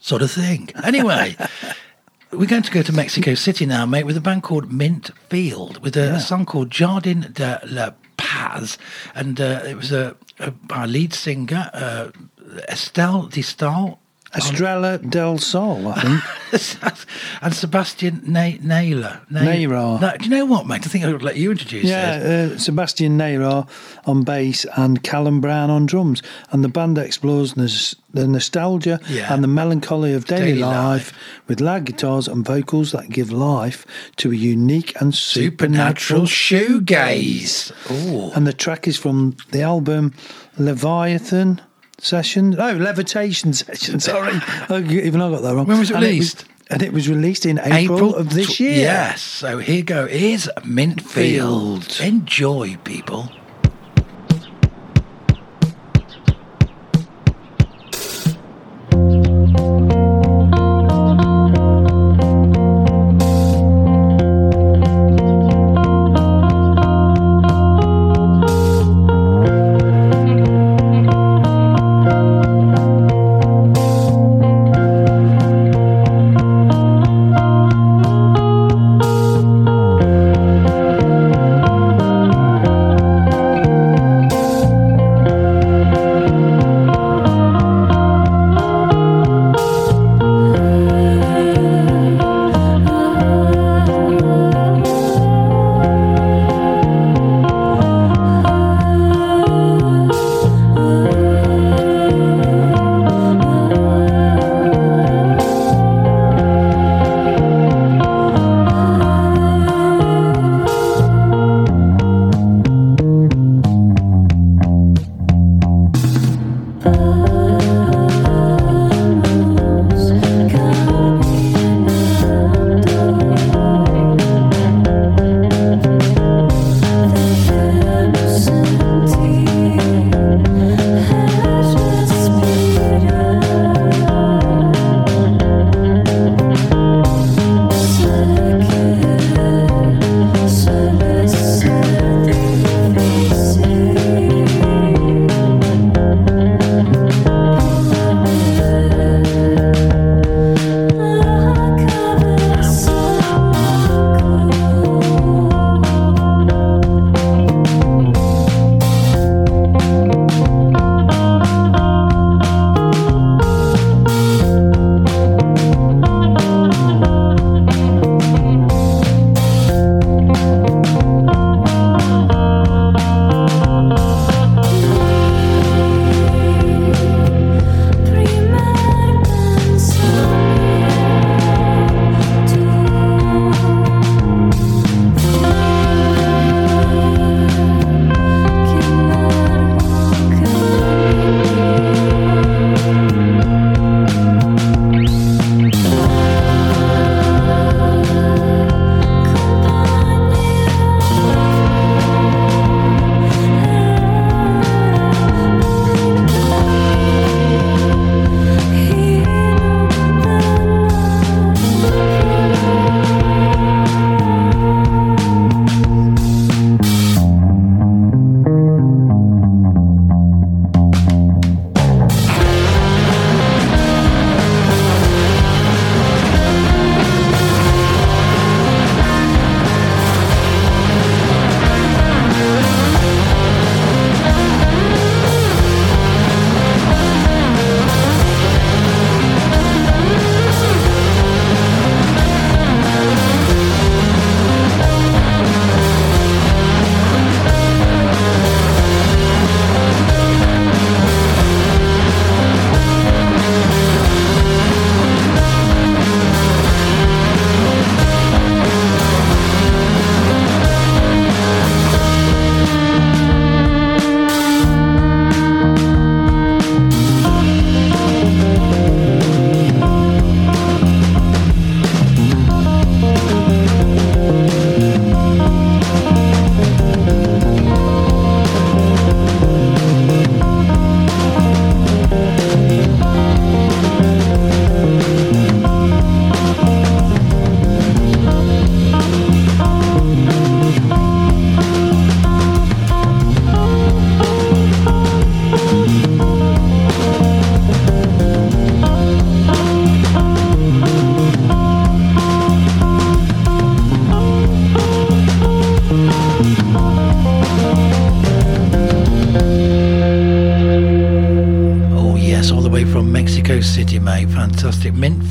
sort 0.00 0.22
of 0.22 0.30
thing. 0.30 0.70
Anyway, 0.84 1.36
we're 2.32 2.46
going 2.46 2.62
to 2.62 2.70
go 2.70 2.82
to 2.82 2.92
Mexico 2.92 3.34
City 3.34 3.66
now, 3.66 3.86
mate, 3.86 4.04
with 4.04 4.16
a 4.16 4.20
band 4.20 4.42
called 4.42 4.72
Mint 4.72 5.10
Field, 5.28 5.82
with 5.82 5.96
a, 5.96 6.14
a 6.14 6.20
song 6.20 6.44
called 6.46 6.70
Jardin 6.70 7.30
de 7.32 7.60
la 7.66 7.90
Paz, 8.16 8.78
and 9.14 9.40
uh, 9.40 9.62
it 9.66 9.76
was 9.76 9.92
a, 9.92 10.16
a 10.38 10.52
our 10.70 10.86
lead 10.86 11.12
singer 11.14 11.70
uh, 11.72 12.08
Estelle 12.68 13.22
Distal. 13.28 13.98
Estrella 14.36 14.98
del 14.98 15.38
Sol, 15.38 15.88
I 15.88 16.00
think. 16.52 16.82
and 17.42 17.54
Sebastian 17.54 18.20
Na- 18.26 18.52
Naylor. 18.60 19.20
Na- 19.30 19.42
do 20.16 20.24
you 20.24 20.30
know 20.30 20.44
what, 20.44 20.66
mate? 20.66 20.84
I 20.86 20.88
think 20.90 21.04
I 21.04 21.12
would 21.12 21.22
let 21.22 21.36
you 21.36 21.50
introduce 21.50 21.82
this. 21.82 21.90
Yeah, 21.90 22.52
uh, 22.54 22.58
Sebastian 22.58 23.16
Neyra 23.18 23.66
on 24.06 24.22
bass 24.22 24.66
and 24.76 25.02
Callum 25.02 25.40
Brown 25.40 25.70
on 25.70 25.86
drums. 25.86 26.22
And 26.50 26.62
the 26.62 26.68
band 26.68 26.98
explores 26.98 27.56
nos- 27.56 27.94
the 28.12 28.26
nostalgia 28.26 29.00
Yeah. 29.08 29.32
and 29.32 29.42
the 29.42 29.48
melancholy 29.48 30.12
of 30.14 30.24
daily, 30.26 30.46
Daily 30.52 30.60
life, 30.60 31.12
life. 31.12 31.12
with 31.46 31.60
loud 31.60 31.84
guitars 31.86 32.28
and 32.28 32.44
vocals 32.44 32.92
that 32.92 33.08
give 33.10 33.30
life 33.32 33.86
to 34.16 34.30
a 34.32 34.34
unique 34.34 34.92
and 35.00 35.14
Supernatural 35.14 36.26
supernatural, 36.26 36.78
shoegaze. 36.78 37.72
Oh, 37.90 38.32
And 38.34 38.46
the 38.46 38.52
track 38.52 38.86
is 38.88 38.96
from 38.98 39.36
the 39.52 39.62
album 39.62 40.12
Leviathan 40.58 41.60
Session. 41.98 42.54
Oh, 42.58 42.72
Levitation 42.72 43.52
Session. 43.52 44.00
Sorry, 44.10 44.32
even 44.70 45.20
I 45.20 45.30
got 45.30 45.42
that 45.42 45.54
wrong. 45.54 45.66
When 45.66 45.78
was 45.78 45.90
it 45.90 45.94
And 45.96 46.04
released? 46.04 46.44
and 46.70 46.82
it 46.82 46.92
was 46.92 47.08
released 47.08 47.46
in 47.46 47.58
April, 47.58 48.14
of 48.14 48.34
this 48.34 48.60
year. 48.60 48.76
Yes. 48.76 49.22
So 49.22 49.58
here 49.58 49.82
go. 49.82 50.06
Here's 50.06 50.48
Mint 50.64 51.00
Field. 51.02 51.84
Field. 51.84 52.06
Enjoy, 52.08 52.76
people. 52.84 53.30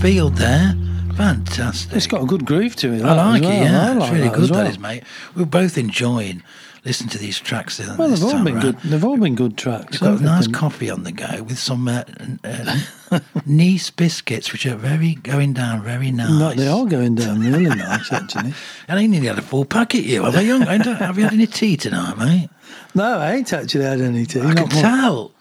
Field 0.08 0.38
there. 0.38 0.74
Fantastic. 1.16 1.94
It's 1.98 2.08
got 2.08 2.24
a 2.24 2.26
good 2.26 2.46
groove 2.46 2.78
to 2.78 2.94
it. 2.94 3.04
I 3.04 3.14
like 3.14 3.42
well. 3.42 3.52
it, 3.52 3.56
yeah. 3.66 3.90
I 3.90 3.94
like 3.94 4.10
it's 4.10 4.18
really 4.18 4.30
good, 4.30 4.50
well. 4.52 4.64
that 4.64 4.70
is, 4.70 4.80
mate. 4.80 5.04
We're 5.36 5.44
both 5.44 5.78
enjoying 5.78 6.44
listening 6.86 7.10
to 7.10 7.18
these 7.18 7.38
tracks. 7.40 7.78
uh, 7.82 7.94
Well, 8.00 8.08
they've 8.08 8.24
all 8.24 8.42
been 8.42 8.62
good. 8.62 8.80
They've 8.86 9.04
all 9.04 9.18
been 9.18 9.36
good 9.36 9.58
tracks. 9.58 10.00
We've 10.00 10.12
got 10.12 10.22
a 10.22 10.24
nice 10.24 10.48
coffee 10.48 10.90
on 10.90 11.04
the 11.04 11.12
go 11.12 11.44
with 11.44 11.60
some 11.60 11.90
uh, 11.90 12.06
uh, 12.46 12.80
Nice 13.46 13.90
biscuits, 13.90 14.54
which 14.54 14.66
are 14.66 14.78
very 14.78 15.16
going 15.16 15.52
down 15.52 15.84
very 15.84 16.14
nice. 16.14 16.30
No, 16.30 16.54
they 16.54 16.70
are 16.70 16.86
going 16.86 17.16
down 17.16 17.42
really 17.42 17.76
nice, 17.76 18.10
actually. 18.10 18.54
And 18.88 19.00
I 19.00 19.08
nearly 19.08 19.28
had 19.28 19.38
a 19.38 19.42
full 19.42 19.66
packet. 19.66 20.06
You 20.06 20.24
have, 20.24 20.38
I, 20.38 20.40
young? 20.40 20.62
have 20.62 21.18
you 21.18 21.26
had 21.26 21.34
any 21.34 21.48
tea 21.48 21.76
tonight, 21.76 22.18
mate? 22.18 22.50
No, 22.96 23.18
I 23.18 23.34
ain't 23.34 23.52
actually 23.52 23.84
had 23.84 24.00
any 24.00 24.26
tea. 24.26 24.40
I 24.40 24.54
can 24.54 24.70
tell. 24.70 25.34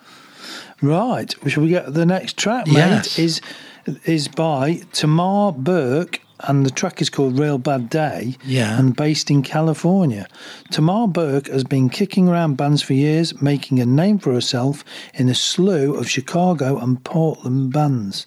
Right. 0.82 1.32
Shall 1.46 1.62
we 1.62 1.68
get 1.68 1.94
the 1.94 2.04
next 2.04 2.36
track, 2.36 2.66
mate? 2.66 2.74
Yes. 2.74 3.18
Is 3.18 3.40
is 4.04 4.28
by 4.28 4.80
Tamar 4.92 5.52
Burke, 5.52 6.20
and 6.40 6.66
the 6.66 6.70
track 6.70 7.00
is 7.00 7.08
called 7.08 7.38
Real 7.38 7.58
Bad 7.58 7.88
Day. 7.88 8.36
Yeah. 8.44 8.78
And 8.78 8.94
based 8.94 9.30
in 9.30 9.42
California. 9.42 10.26
Tamar 10.70 11.08
Burke 11.08 11.48
has 11.48 11.64
been 11.64 11.88
kicking 11.88 12.28
around 12.28 12.56
bands 12.56 12.82
for 12.82 12.92
years, 12.92 13.40
making 13.40 13.80
a 13.80 13.86
name 13.86 14.18
for 14.18 14.32
herself 14.32 14.84
in 15.14 15.28
a 15.28 15.34
slew 15.34 15.94
of 15.94 16.10
Chicago 16.10 16.78
and 16.78 17.02
Portland 17.04 17.72
bands, 17.72 18.26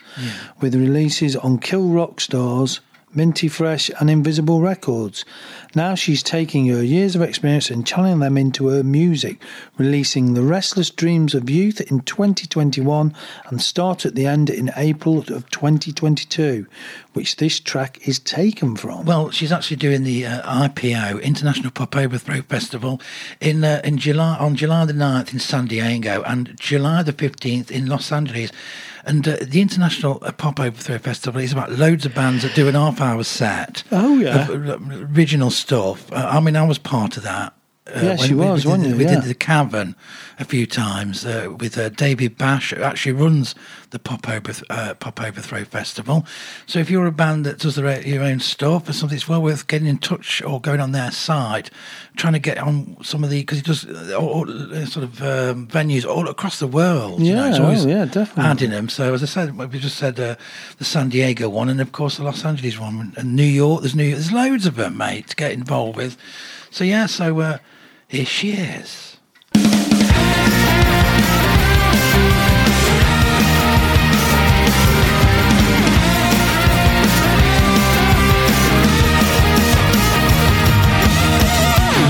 with 0.60 0.76
releases 0.76 1.36
on 1.36 1.60
Kill 1.60 1.88
Rock 1.90 2.20
Stars. 2.20 2.82
Minty 3.14 3.48
Fresh 3.48 3.90
and 4.00 4.10
Invisible 4.10 4.62
Records. 4.62 5.26
Now 5.74 5.96
she's 5.96 6.22
taking 6.22 6.68
her 6.68 6.84
years 6.84 7.16
of 7.16 7.22
experience 7.24 7.70
and 7.72 7.86
channeling 7.86 8.20
them 8.20 8.38
into 8.38 8.68
her 8.68 8.84
music, 8.84 9.42
releasing 9.78 10.34
The 10.34 10.44
Restless 10.44 10.92
Dreams 10.92 11.34
of 11.34 11.50
Youth 11.50 11.82
in 11.82 12.02
2021 12.02 13.16
and 13.48 13.62
Start 13.62 14.06
at 14.06 14.14
the 14.14 14.28
End 14.28 14.50
in 14.50 14.72
April 14.76 15.20
of 15.20 15.50
2022, 15.50 16.68
which 17.14 17.38
this 17.38 17.60
track 17.60 18.08
is 18.08 18.20
taken 18.20 18.76
from. 18.76 19.06
Well, 19.06 19.32
she's 19.32 19.52
actually 19.52 19.78
doing 19.78 20.04
the 20.04 20.28
uh, 20.28 20.68
IPO 20.68 21.22
International 21.24 21.72
Pop 21.72 21.96
Overthrow 21.96 22.44
Festival 22.44 23.02
in 23.42 23.64
uh, 23.64 23.82
in 23.84 23.98
July 23.98 24.38
on 24.38 24.56
July 24.56 24.86
the 24.86 24.94
9th 24.94 25.34
in 25.34 25.40
San 25.40 25.66
Diego 25.66 26.22
and 26.24 26.56
July 26.60 27.02
the 27.02 27.14
fifteenth 27.14 27.72
in 27.72 27.88
Los 27.88 28.12
Angeles. 28.12 28.52
And 29.10 29.28
uh, 29.28 29.38
the 29.42 29.60
International 29.60 30.20
uh, 30.22 30.32
Pop 30.32 30.60
Overthrow 30.60 31.00
Festival 31.00 31.42
is 31.42 31.52
about 31.52 31.72
loads 31.72 32.06
of 32.06 32.14
bands 32.14 32.44
that 32.44 32.54
do 32.54 32.68
an 32.68 32.76
half-hour 32.76 33.24
set. 33.24 33.84
Oh, 33.92 34.20
yeah. 34.20 34.48
of, 34.48 34.70
uh, 34.70 34.78
original 35.12 35.50
stuff. 35.50 36.14
Uh, 36.14 36.30
I 36.32 36.40
mean, 36.40 36.56
I 36.56 36.64
was 36.64 36.78
part 36.78 37.18
of 37.18 37.24
that. 37.24 37.54
Uh, 37.96 38.18
you 38.24 38.38
we- 38.38 38.46
was, 38.46 38.66
we 38.66 38.78
did, 38.78 38.86
you? 38.88 38.96
We 38.96 39.04
Yeah. 39.06 39.16
did 39.16 39.24
the 39.24 39.34
Cavern 39.34 39.96
a 40.40 40.46
few 40.46 40.66
times 40.66 41.26
uh, 41.26 41.54
with 41.60 41.78
uh, 41.78 41.90
David 41.90 42.38
Bash, 42.38 42.72
who 42.74 42.82
actually 42.82 43.12
runs 43.14 43.56
the 43.90 44.00
Pop, 44.00 44.28
Overth- 44.30 44.64
uh, 44.70 44.94
Pop 44.94 45.20
Overthrow 45.22 45.66
Festival. 45.66 46.26
So 46.66 46.80
if 46.80 46.90
you're 46.90 47.08
a 47.08 47.12
band 47.12 47.46
that 47.46 47.60
does 47.60 47.76
their, 47.76 48.02
your 48.08 48.24
own 48.24 48.40
stuff 48.40 48.88
or 48.88 48.94
something, 48.94 49.16
it's 49.16 49.28
well 49.28 49.42
worth 49.42 49.68
getting 49.68 49.88
in 49.88 49.98
touch 49.98 50.42
or 50.44 50.62
going 50.62 50.80
on 50.80 50.92
their 50.92 51.12
site, 51.12 51.72
trying 52.16 52.34
to 52.34 52.40
get 52.40 52.58
on 52.60 52.98
some 53.02 53.24
of 53.24 53.30
the 53.32 53.40
because 53.42 53.58
he 53.58 53.64
does 53.64 53.86
uh, 53.86 54.16
all, 54.18 54.30
all, 54.30 54.74
uh, 54.76 54.86
sort 54.86 55.04
of 55.04 55.22
um, 55.22 55.68
venues 55.68 56.06
all 56.06 56.30
across 56.30 56.60
the 56.60 56.68
world. 56.68 57.20
you 57.22 57.34
know, 57.36 57.48
Yeah, 57.48 57.58
oh, 57.60 57.88
yeah, 57.88 58.06
definitely. 58.06 58.44
adding 58.52 58.70
them. 58.70 58.90
So 58.90 59.14
as 59.14 59.24
I 59.24 59.26
said, 59.26 59.58
we 59.58 59.80
just 59.80 59.98
said 59.98 60.20
uh, 60.20 60.36
the 60.78 60.86
San 60.86 61.10
Diego 61.10 61.50
one, 61.50 61.68
and 61.70 61.82
of 61.82 61.92
course 61.92 62.18
the 62.18 62.24
Los 62.24 62.46
Angeles 62.46 62.80
one, 62.80 63.14
and 63.18 63.36
New 63.36 63.44
York. 63.44 63.82
There's 63.82 63.96
New 63.96 64.04
York. 64.04 64.20
There's 64.20 64.32
loads 64.32 64.66
of 64.66 64.76
them, 64.76 64.98
mate, 64.98 65.28
to 65.28 65.36
get 65.36 65.52
involved 65.52 65.98
with. 65.98 66.16
So 66.72 66.84
yeah, 66.84 67.08
so 67.08 67.40
uh, 67.40 67.58
here 68.10 68.26
she 68.26 68.54
is. 68.54 69.18
I 69.54 69.60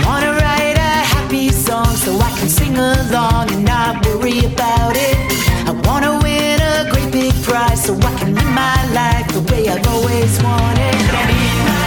wanna 0.06 0.32
write 0.32 0.78
a 0.78 1.04
happy 1.14 1.50
song 1.50 1.94
so 1.98 2.18
I 2.18 2.32
can 2.40 2.48
sing 2.48 2.78
along 2.78 3.52
and 3.52 3.66
not 3.66 4.06
worry 4.06 4.40
about 4.46 4.96
it. 4.96 5.18
I 5.68 5.72
wanna 5.84 6.18
win 6.24 6.62
a 6.62 6.90
great 6.90 7.12
big 7.12 7.34
prize 7.44 7.84
so 7.84 7.94
I 7.96 8.18
can 8.20 8.36
live 8.36 8.46
my 8.46 8.92
life 8.94 9.28
the 9.34 9.42
way 9.52 9.68
I've 9.68 9.86
always 9.88 10.42
wanted. 10.42 11.78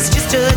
It's 0.00 0.08
just 0.08 0.32
a 0.32 0.49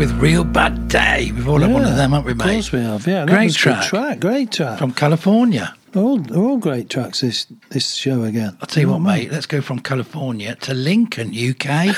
with 0.00 0.12
Real 0.12 0.44
Bad 0.44 0.88
Day. 0.88 1.30
We've 1.30 1.46
all 1.46 1.60
had 1.60 1.70
one 1.70 1.84
of 1.84 1.94
them, 1.94 2.12
haven't 2.12 2.24
we, 2.24 2.32
Of 2.32 2.38
course 2.38 2.72
we 2.72 2.80
have, 2.80 3.06
yeah. 3.06 3.26
Great 3.26 3.52
track. 3.52 3.84
track. 3.84 4.18
Great 4.18 4.50
track. 4.50 4.78
From 4.78 4.94
California. 4.94 5.74
They're 5.92 6.02
all, 6.02 6.16
they're 6.16 6.40
all 6.40 6.56
great 6.56 6.88
tracks 6.88 7.20
this 7.20 7.46
this 7.68 7.92
show 7.96 8.24
again. 8.24 8.56
I'll 8.62 8.66
tell 8.66 8.82
you 8.82 8.88
what, 8.88 9.00
mate. 9.00 9.30
Let's 9.30 9.44
go 9.44 9.60
from 9.60 9.78
California 9.80 10.54
to 10.54 10.72
Lincoln, 10.72 11.34
UK, 11.36 11.94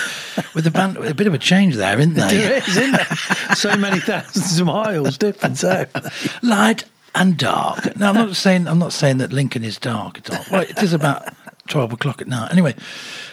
with 0.56 0.66
a 0.66 0.72
band. 0.72 0.96
A 0.96 1.14
bit 1.14 1.28
of 1.28 1.34
a 1.34 1.38
change 1.38 1.76
there, 1.76 1.96
isn't 2.00 2.14
there? 2.14 2.28
There 2.28 2.56
is, 2.56 2.76
isn't 2.76 2.90
there? 2.90 3.06
so 3.54 3.76
many 3.76 4.00
thousands 4.00 4.58
of 4.58 4.66
miles 4.66 5.16
difference. 5.16 5.62
light 6.42 6.82
and 7.14 7.38
dark. 7.38 7.96
Now, 7.96 8.08
I'm 8.08 8.16
not 8.16 8.34
saying 8.34 8.66
I'm 8.66 8.80
not 8.80 8.92
saying 8.92 9.18
that 9.18 9.32
Lincoln 9.32 9.62
is 9.62 9.78
dark 9.78 10.18
at 10.18 10.30
all. 10.30 10.44
Well, 10.50 10.62
it 10.62 10.82
is 10.82 10.92
about 10.92 11.28
twelve 11.68 11.92
o'clock 11.92 12.20
at 12.20 12.28
night. 12.28 12.50
Anyway, 12.52 12.74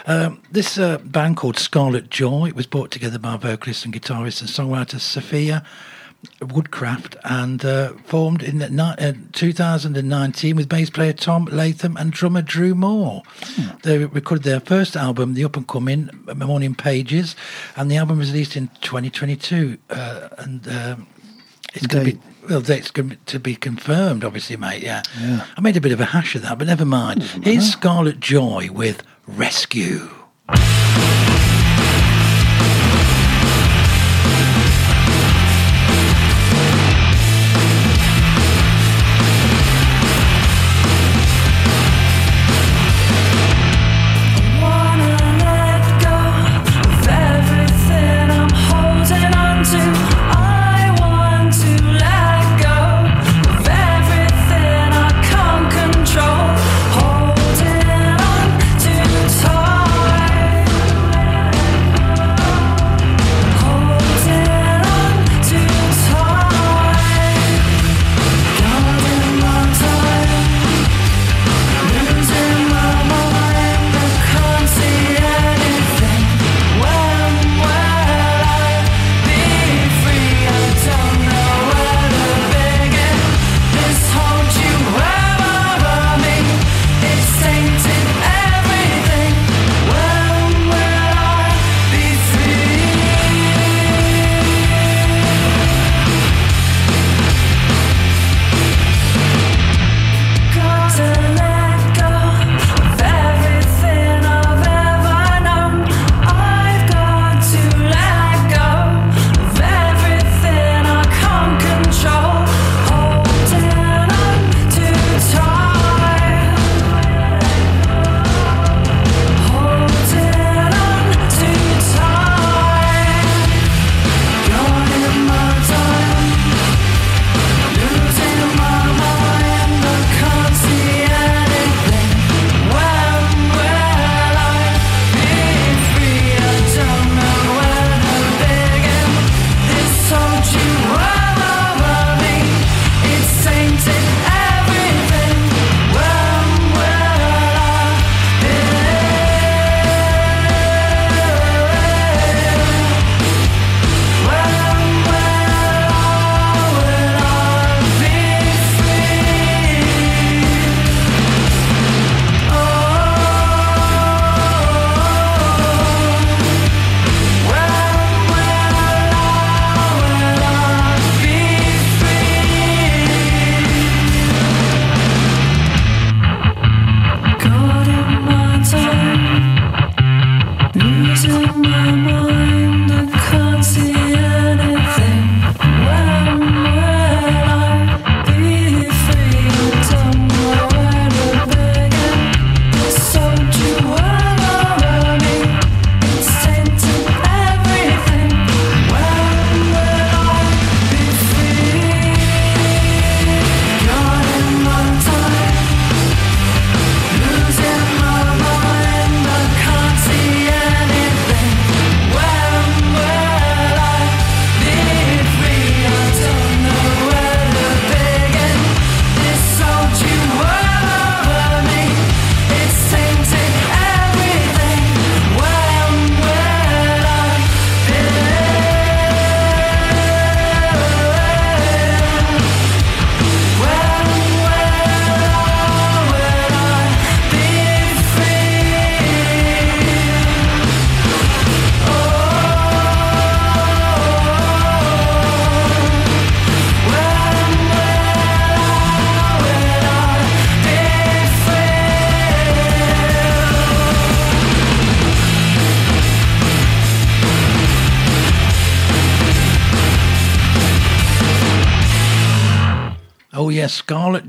um, 0.06 0.42
this 0.52 0.78
uh, 0.78 0.98
band 1.00 1.38
called 1.38 1.58
Scarlet 1.58 2.10
Joy 2.10 2.48
it 2.48 2.56
was 2.56 2.68
brought 2.68 2.92
together 2.92 3.20
by 3.20 3.38
vocalist 3.38 3.86
and 3.86 3.94
guitarist 3.94 4.42
and 4.42 4.50
songwriter 4.50 5.00
Sophia 5.00 5.64
Woodcraft 6.42 7.16
and 7.24 7.64
uh, 7.64 7.94
formed 8.06 8.44
in 8.44 8.58
the, 8.60 8.70
ni- 8.70 8.82
uh, 8.82 9.14
2019 9.32 10.56
with 10.56 10.68
bass 10.68 10.90
player 10.90 11.14
Tom 11.14 11.46
Latham 11.46 11.96
and 11.98 12.12
drummer 12.12 12.42
Drew 12.42 12.76
Moore. 12.76 13.24
They 13.84 14.00
recorded 14.06 14.44
their 14.44 14.60
first 14.60 14.98
album, 14.98 15.34
The 15.34 15.46
Up 15.46 15.56
and 15.56 15.68
Coming 15.68 16.10
Morning 16.36 16.76
Pages, 16.76 17.36
and 17.78 17.90
the 17.90 17.96
album 17.98 18.18
was 18.18 18.32
released 18.32 18.58
in 18.58 18.68
2022. 18.82 19.78
Uh, 19.90 20.30
and 20.38 20.68
um, 20.68 21.08
It's 21.74 21.88
going 21.88 22.06
to 22.06 22.12
be 22.14 22.20
well. 22.50 22.70
It's 22.70 22.92
going 22.92 23.18
to 23.26 23.40
be 23.40 23.56
confirmed, 23.56 24.24
obviously, 24.24 24.58
mate. 24.58 24.82
Yeah. 24.84 25.04
Yeah. 25.20 25.46
I 25.58 25.62
made 25.62 25.78
a 25.78 25.82
bit 25.82 25.92
of 25.92 26.00
a 26.00 26.06
hash 26.06 26.36
of 26.36 26.42
that, 26.44 26.58
but 26.58 26.68
never 26.68 26.86
mind. 26.86 27.24
Here's 27.24 27.72
Scarlet 27.72 28.20
Joy 28.20 28.70
with 28.72 29.04
Rescue. 29.28 30.10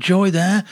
Joy 0.01 0.31
there 0.31 0.63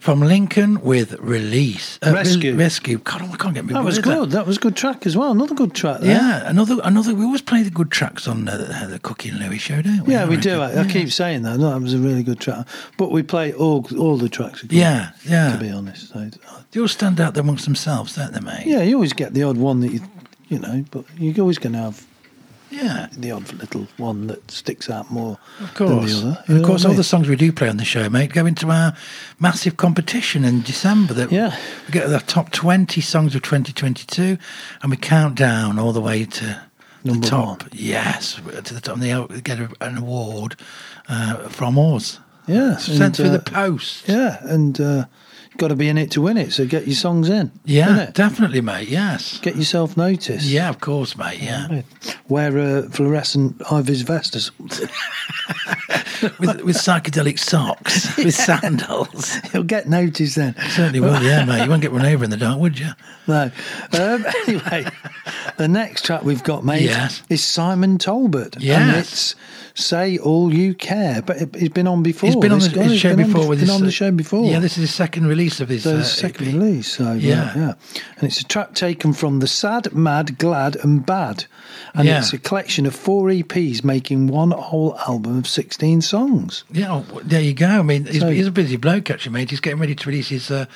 from 0.00 0.20
Lincoln 0.20 0.80
with 0.80 1.12
Release 1.20 1.98
uh, 2.04 2.12
Rescue. 2.12 2.52
Re- 2.52 2.58
rescue. 2.58 2.98
God, 2.98 3.22
I 3.22 3.36
can't 3.36 3.54
get 3.54 3.64
me. 3.66 3.74
That 3.74 3.84
was 3.84 3.98
good. 3.98 4.30
That 4.30 4.46
was 4.46 4.56
a 4.56 4.60
good 4.60 4.74
track 4.76 5.06
as 5.06 5.16
well. 5.16 5.30
Another 5.32 5.54
good 5.54 5.74
track 5.74 6.00
there. 6.00 6.16
Yeah, 6.16 6.48
another 6.48 6.78
another. 6.82 7.14
We 7.14 7.24
always 7.24 7.42
play 7.42 7.62
the 7.62 7.70
good 7.70 7.90
tracks 7.90 8.26
on 8.26 8.46
the, 8.46 8.56
the 8.90 8.98
Cookie 8.98 9.28
and 9.28 9.38
Lewie 9.38 9.60
show, 9.60 9.82
don't 9.82 10.04
we? 10.04 10.14
Yeah, 10.14 10.26
we 10.26 10.36
do. 10.36 10.60
I, 10.60 10.80
I 10.80 10.84
keep 10.86 11.12
saying 11.12 11.42
that. 11.42 11.58
No, 11.58 11.70
that 11.70 11.80
was 11.82 11.94
a 11.94 11.98
really 11.98 12.22
good 12.22 12.40
track. 12.40 12.66
But 12.96 13.10
we 13.12 13.22
play 13.22 13.52
all 13.52 13.86
all 13.98 14.16
the 14.16 14.28
tracks. 14.28 14.62
good, 14.62 14.72
Yeah, 14.72 15.10
yeah. 15.24 15.52
To 15.52 15.58
be 15.58 15.70
honest, 15.70 16.08
So, 16.08 16.30
They 16.72 16.80
all 16.80 16.88
stand 16.88 17.20
out 17.20 17.36
amongst 17.36 17.64
themselves, 17.64 18.16
don't 18.16 18.32
they, 18.32 18.40
mate? 18.40 18.66
yeah, 18.66 18.82
you 18.82 18.94
always 18.94 19.12
get 19.12 19.34
the 19.34 19.42
odd 19.42 19.56
one 19.58 19.80
that 19.80 19.92
you, 19.92 20.00
you 20.48 20.58
know, 20.58 20.84
but 20.90 21.04
you're 21.18 21.40
always 21.40 21.58
going 21.58 21.74
to 21.74 21.78
have 21.80 22.06
Yeah, 22.70 23.08
the 23.16 23.30
odd 23.30 23.52
little 23.54 23.86
one 23.96 24.26
that 24.26 24.50
sticks 24.50 24.90
out 24.90 25.10
more 25.10 25.38
of 25.60 25.74
course. 25.74 25.90
than 26.20 26.30
the 26.30 26.36
other. 26.38 26.44
You 26.48 26.56
of 26.60 26.66
course, 26.66 26.84
all 26.84 26.92
the 26.94 27.02
songs 27.04 27.28
we 27.28 27.36
do 27.36 27.50
play 27.52 27.68
on 27.68 27.76
the 27.78 27.84
show, 27.84 28.08
mate, 28.10 28.32
go 28.32 28.44
into 28.46 28.70
our 28.70 28.94
massive 29.40 29.76
competition 29.76 30.44
in 30.44 30.62
December. 30.62 31.14
That 31.14 31.32
Yeah. 31.32 31.56
we 31.86 31.92
get 31.92 32.08
the 32.08 32.20
top 32.20 32.50
twenty 32.50 33.00
songs 33.00 33.34
of 33.34 33.42
2022, 33.42 34.38
and 34.82 34.90
we 34.90 34.96
count 34.96 35.34
down 35.34 35.78
all 35.78 35.92
the 35.92 36.00
way 36.00 36.24
to 36.24 36.60
Number 37.04 37.20
the 37.22 37.30
top. 37.30 37.62
one. 37.62 37.70
Yes, 37.72 38.34
to 38.64 38.74
the 38.74 38.80
top. 38.80 38.96
And 38.96 39.02
they 39.02 39.40
get 39.40 39.58
an 39.80 39.96
award 39.96 40.56
uh, 41.08 41.48
from 41.48 41.78
us. 41.78 42.20
Yeah, 42.46 42.76
sent 42.78 43.00
and, 43.02 43.16
through 43.16 43.26
uh, 43.26 43.32
the 43.32 43.38
post. 43.40 44.08
Yeah, 44.08 44.38
and 44.42 44.80
uh, 44.80 45.04
got 45.58 45.68
to 45.68 45.76
be 45.76 45.88
in 45.88 45.98
it 45.98 46.10
to 46.12 46.22
win 46.22 46.36
it. 46.36 46.52
So 46.52 46.66
get 46.66 46.86
your 46.86 46.96
songs 46.96 47.28
in. 47.28 47.50
Yeah, 47.64 48.10
definitely, 48.14 48.60
mate. 48.60 48.88
Yes. 48.88 49.38
Get 49.40 49.56
yourself 49.56 49.96
noticed. 49.96 50.46
Yeah, 50.46 50.70
of 50.70 50.80
course, 50.80 51.16
mate. 51.16 51.42
Yeah. 51.42 51.82
Wear 52.28 52.56
a 52.58 52.82
fluorescent 52.88 53.60
hi-vis 53.62 54.00
vest 54.02 54.36
or 54.36 54.40
something. 54.40 54.88
with, 56.38 56.62
with 56.62 56.76
psychedelic 56.76 57.38
socks, 57.38 58.16
with 58.18 58.34
sandals. 58.34 59.34
He'll 59.52 59.62
get 59.62 59.88
noticed 59.88 60.36
then. 60.36 60.54
Certainly 60.70 61.00
will, 61.00 61.22
yeah, 61.22 61.44
mate. 61.44 61.64
You 61.64 61.70
won't 61.70 61.82
get 61.82 61.92
run 61.92 62.06
over 62.06 62.24
in 62.24 62.30
the 62.30 62.36
dark, 62.36 62.58
would 62.58 62.78
you? 62.78 62.90
No. 63.26 63.50
Um, 63.92 64.24
anyway, 64.46 64.86
the 65.56 65.68
next 65.68 66.04
track 66.04 66.22
we've 66.24 66.42
got, 66.42 66.64
mate, 66.64 66.82
Yes. 66.82 67.22
is 67.28 67.42
Simon 67.44 67.98
Talbot. 67.98 68.56
And 68.62 68.96
it's 68.96 69.34
Say 69.74 70.18
All 70.18 70.52
You 70.52 70.74
Care. 70.74 71.22
But 71.22 71.36
it- 71.42 71.54
he's 71.56 71.68
been 71.68 71.86
on 71.86 72.02
before. 72.02 72.28
He's 72.28 72.36
been 72.36 72.52
on 72.52 72.58
This 72.58 72.68
the 72.68 72.74
guy, 72.74 72.82
his 72.84 72.92
he's 72.92 73.00
show 73.00 73.14
been 73.16 73.26
before 73.26 73.44
bef- 73.44 73.48
with 73.48 73.58
been 73.60 73.68
his, 73.68 73.76
on 73.76 73.82
uh, 73.82 73.86
the 73.86 73.92
show 73.92 74.10
before. 74.10 74.44
Yeah, 74.50 74.58
this 74.60 74.72
is 74.72 74.82
his 74.88 74.94
second 74.94 75.26
release 75.26 75.60
of 75.60 75.68
his. 75.68 75.84
the 75.84 75.98
uh, 75.98 76.02
second 76.02 76.48
EP. 76.48 76.54
release. 76.54 76.88
So 76.96 77.12
yeah. 77.12 77.18
Yeah. 77.18 77.52
yeah, 77.56 77.72
and 78.16 78.24
it's 78.28 78.40
a 78.40 78.44
track 78.44 78.74
taken 78.74 79.12
from 79.12 79.38
the 79.40 79.46
Sad, 79.46 79.92
Mad, 79.94 80.38
Glad, 80.38 80.76
and 80.76 81.04
Bad, 81.04 81.44
and 81.94 82.06
Yeah. 82.08 82.18
it's 82.18 82.32
a 82.32 82.38
collection 82.38 82.86
of 82.86 82.94
four 82.94 83.26
EPs 83.28 83.84
making 83.84 84.26
one 84.28 84.50
whole 84.52 84.96
album 85.06 85.38
of 85.38 85.46
sixteen 85.46 86.00
songs. 86.08 86.64
Yeah, 86.72 86.92
oh, 86.94 87.04
well, 87.12 87.22
there 87.24 87.40
you 87.42 87.54
go. 87.54 87.66
I 87.68 87.82
mean, 87.82 88.06
he's, 88.06 88.20
So- 88.20 88.30
he's 88.30 88.46
a 88.46 88.50
busy 88.52 88.76
bloke, 88.76 89.10
actually, 89.10 89.32
mate. 89.32 89.50
He's 89.50 89.60
getting 89.60 89.78
ready 89.80 89.94
to 89.94 90.08
release 90.08 90.28
his 90.28 90.50
uh, 90.50 90.66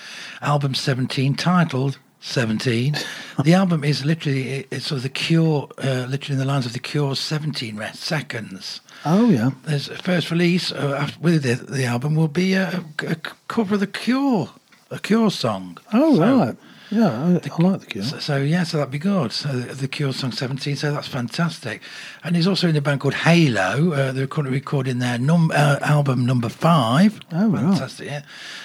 album 0.40 0.74
17, 0.74 1.34
titled 1.34 1.98
17. 2.20 2.94
the 3.42 3.54
album 3.62 3.82
is 3.82 4.04
literally, 4.04 4.66
it's 4.70 4.86
sort 4.86 4.98
of 4.98 5.02
the 5.02 5.08
Cure, 5.08 5.68
uh, 5.78 6.06
literally 6.08 6.34
in 6.34 6.38
the 6.38 6.44
lines 6.44 6.66
of 6.66 6.72
the 6.72 6.78
Cure's 6.78 7.18
17 7.18 7.76
rest 7.76 8.00
seconds. 8.02 8.80
Oh 9.04 9.28
yeah, 9.30 9.50
There's 9.64 9.88
a 9.88 9.96
first 9.96 10.30
release 10.30 10.70
uh, 10.70 10.96
after, 11.00 11.18
with 11.20 11.42
the, 11.42 11.54
the 11.54 11.84
album 11.84 12.14
will 12.14 12.28
be 12.28 12.52
a, 12.54 12.84
a 13.00 13.16
cover 13.48 13.74
of 13.74 13.80
the 13.80 13.86
Cure, 13.88 14.50
a 14.92 14.98
Cure 15.00 15.30
song. 15.32 15.78
oh 15.92 16.14
So- 16.16 16.20
right, 16.38 16.56
yeah, 16.92 17.08
I, 17.08 17.26
I 17.26 17.62
like 17.62 17.80
the 17.80 17.86
Cure. 17.86 18.04
So, 18.04 18.18
so 18.18 18.36
yeah, 18.36 18.64
so 18.64 18.76
that'd 18.76 18.92
be 18.92 18.98
good. 18.98 19.32
So 19.32 19.48
the, 19.48 19.74
the 19.74 19.88
Cure 19.88 20.12
song 20.12 20.30
seventeen, 20.30 20.76
so 20.76 20.92
that's 20.92 21.08
fantastic. 21.08 21.80
And 22.22 22.36
he's 22.36 22.46
also 22.46 22.68
in 22.68 22.76
a 22.76 22.82
band 22.82 23.00
called 23.00 23.14
Halo. 23.14 23.92
Uh, 23.92 24.12
they're 24.12 24.26
currently 24.26 24.58
recording 24.58 24.98
their 24.98 25.18
num- 25.18 25.50
uh, 25.54 25.78
album 25.80 26.26
number 26.26 26.50
five. 26.50 27.18
Oh, 27.32 27.48
right. 27.48 27.62
fantastic! 27.62 28.06
Yeah, 28.06 28.22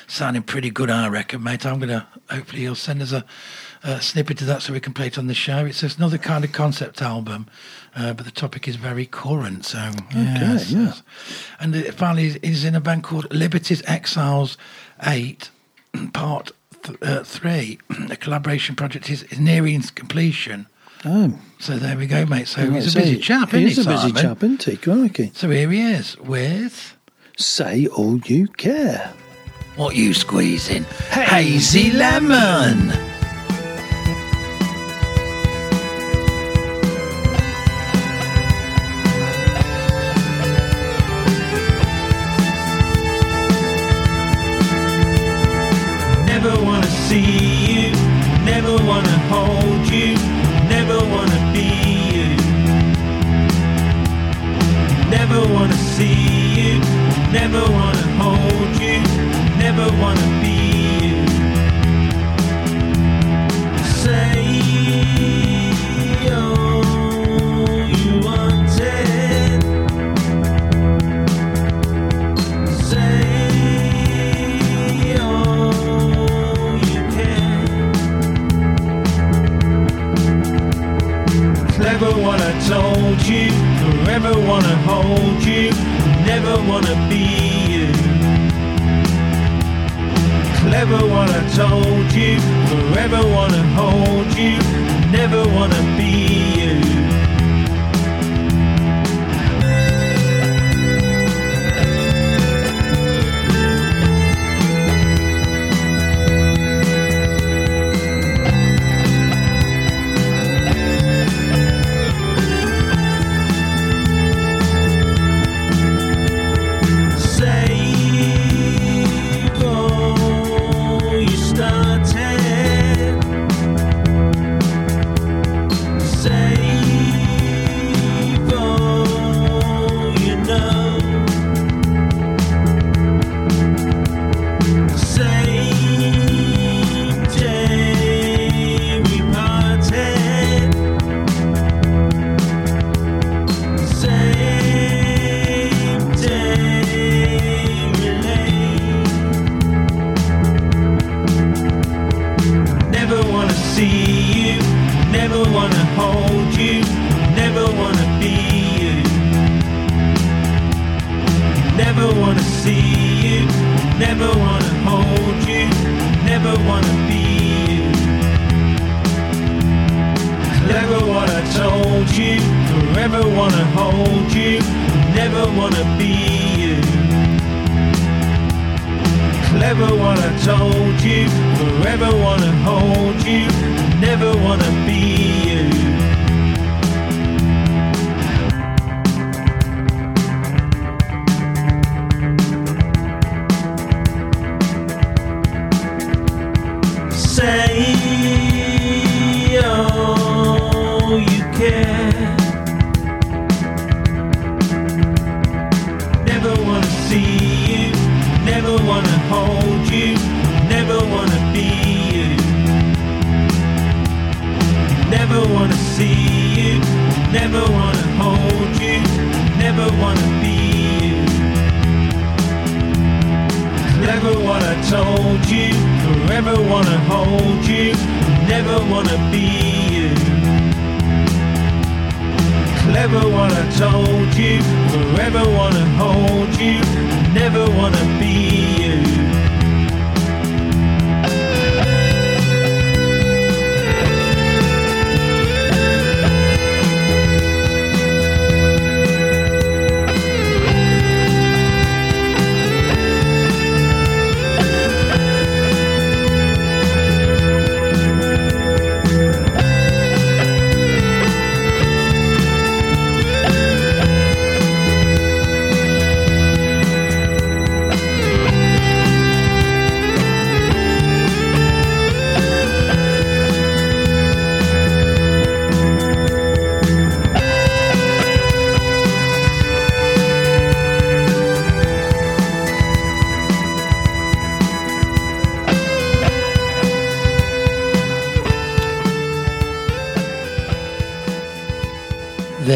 sounding 0.08 0.44
pretty 0.44 0.70
good, 0.70 0.90
I 0.91 1.08
reckon, 1.08 1.41
mate. 1.41 1.66
I'm 1.66 1.80
gonna 1.80 2.06
hopefully 2.30 2.64
he'll 2.64 2.76
send 2.76 3.02
us 3.02 3.14
a, 3.14 3.24
a 3.84 4.02
snippet 4.02 4.41
of 4.41 4.48
that 4.48 4.62
so 4.62 4.74
we 4.74 4.82
can 4.82 4.94
play 4.94 5.08
it 5.08 5.18
on 5.18 5.28
the 5.28 5.34
show. 5.34 5.66
It's 5.66 5.80
just 5.80 5.98
another 5.98 6.18
kind 6.18 6.44
of 6.44 6.52
concept 6.52 7.02
album. 7.02 7.48
Uh, 7.95 8.14
but 8.14 8.26
the 8.26 8.32
topic 8.32 8.68
is 8.68 8.76
very 8.76 9.08
current, 9.08 9.66
so 9.66 9.90
yes, 10.14 10.70
yeah. 10.70 10.94
And 11.60 11.76
finally, 11.95 12.38
he's 12.44 12.64
in 12.64 12.76
a 12.76 12.82
band 12.82 13.04
called 13.04 13.34
Liberties 13.34 13.82
Exiles 13.88 14.56
Eight, 15.08 15.49
Part 16.14 16.52
th- 16.84 16.98
uh, 17.02 17.24
Three. 17.24 17.80
the 18.08 18.16
collaboration 18.18 18.76
project 18.76 19.10
is, 19.10 19.24
is 19.24 19.40
nearing 19.40 19.76
its 19.76 19.91
completion. 19.91 20.68
Oh, 21.06 21.38
So 21.60 21.78
there 21.78 21.95
we 21.98 22.08
go, 22.08 22.26
mate. 22.26 22.48
So 22.48 22.70
he's 22.72 22.95
a 22.95 22.99
busy 22.99 23.20
chap, 23.20 23.52
He 23.52 23.66
isn't 23.66 23.70
is 23.82 23.86
he, 23.86 23.91
a 23.91 23.95
busy 23.95 24.08
Simon? 24.10 24.22
chap, 24.24 24.44
isn't 24.44 24.64
he? 24.64 24.78
Crikey. 24.78 25.32
So 25.34 25.49
here 25.49 25.70
he 25.70 25.82
is 25.82 26.18
with 26.18 26.98
Say 27.38 27.86
All 27.88 28.18
You 28.20 28.48
Care. 28.48 29.14
what 29.76 29.95
you 29.95 30.14
squeezing, 30.16 30.84
hazy 31.12 31.91
lemon. 31.91 32.91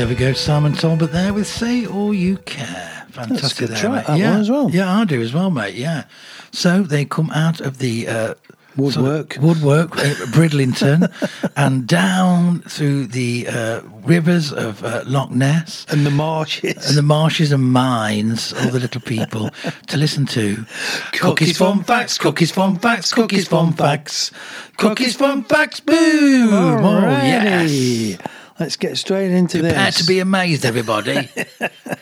There 0.02 0.08
we 0.08 0.16
go, 0.16 0.34
Simon 0.34 0.74
Talbot 0.74 1.12
there 1.12 1.32
with 1.32 1.46
Say 1.46 1.86
All 1.86 2.12
You 2.12 2.38
Care. 2.38 3.06
Fantastic 3.12 3.70
there, 3.70 3.78
track, 3.78 3.92
mate. 3.92 4.08
that 4.08 4.18
yeah. 4.18 4.32
one 4.32 4.40
as 4.42 4.50
well. 4.50 4.72
Yeah, 4.72 4.92
I 4.92 5.06
do 5.06 5.22
as 5.22 5.32
well, 5.32 5.52
mate. 5.52 5.76
Yeah. 5.76 6.06
So 6.52 6.82
they 6.82 7.06
come 7.06 7.30
out 7.30 7.62
of 7.62 7.78
the 7.78 8.08
uh, 8.08 8.34
Woodwork. 8.76 9.36
sort 9.36 9.38
of 9.38 9.44
woodwork, 9.44 9.98
uh, 10.00 10.16
Bridlington, 10.32 11.08
and 11.56 11.86
down 11.86 12.62
through 12.62 13.08
the 13.08 13.48
uh, 13.48 13.82
rivers 14.04 14.52
of 14.52 14.84
uh, 14.84 15.04
Loch 15.06 15.30
Ness 15.30 15.86
And 15.90 16.04
the 16.04 16.10
marshes. 16.10 16.90
and 16.90 16.98
the 16.98 17.04
marshes 17.04 17.52
and 17.52 17.72
mines, 17.72 18.54
all 18.54 18.72
the 18.72 18.80
little 18.80 19.02
people, 19.02 19.52
to 19.88 19.98
listen 19.98 20.26
to 20.26 20.66
Cookies, 21.12 21.60
Fun 21.60 21.84
Facts, 21.84 22.18
Cookies, 22.18 22.50
Fun 22.50 22.80
Facts, 22.80 23.14
Cookies, 23.14 23.48
Fun 23.48 23.74
Facts, 23.74 24.32
Cookies, 24.78 25.16
Fun 25.16 25.44
Facts, 25.44 25.80
boom! 25.80 26.50
Oh, 26.52 27.08
yes. 27.22 28.18
Let's 28.62 28.76
get 28.76 28.96
straight 28.98 29.32
into 29.32 29.60
Prepare 29.60 29.86
this. 29.88 29.98
to 29.98 30.04
be 30.06 30.20
amazed, 30.20 30.66
everybody. 30.66 31.28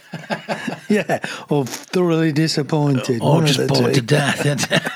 yeah, 0.90 1.20
or 1.50 1.66
thoroughly 1.66 2.32
disappointed. 2.34 3.22
or 3.22 3.44
just 3.44 3.66
bored 3.68 3.94
two. 3.94 4.02
to 4.02 4.06
death. 4.06 4.92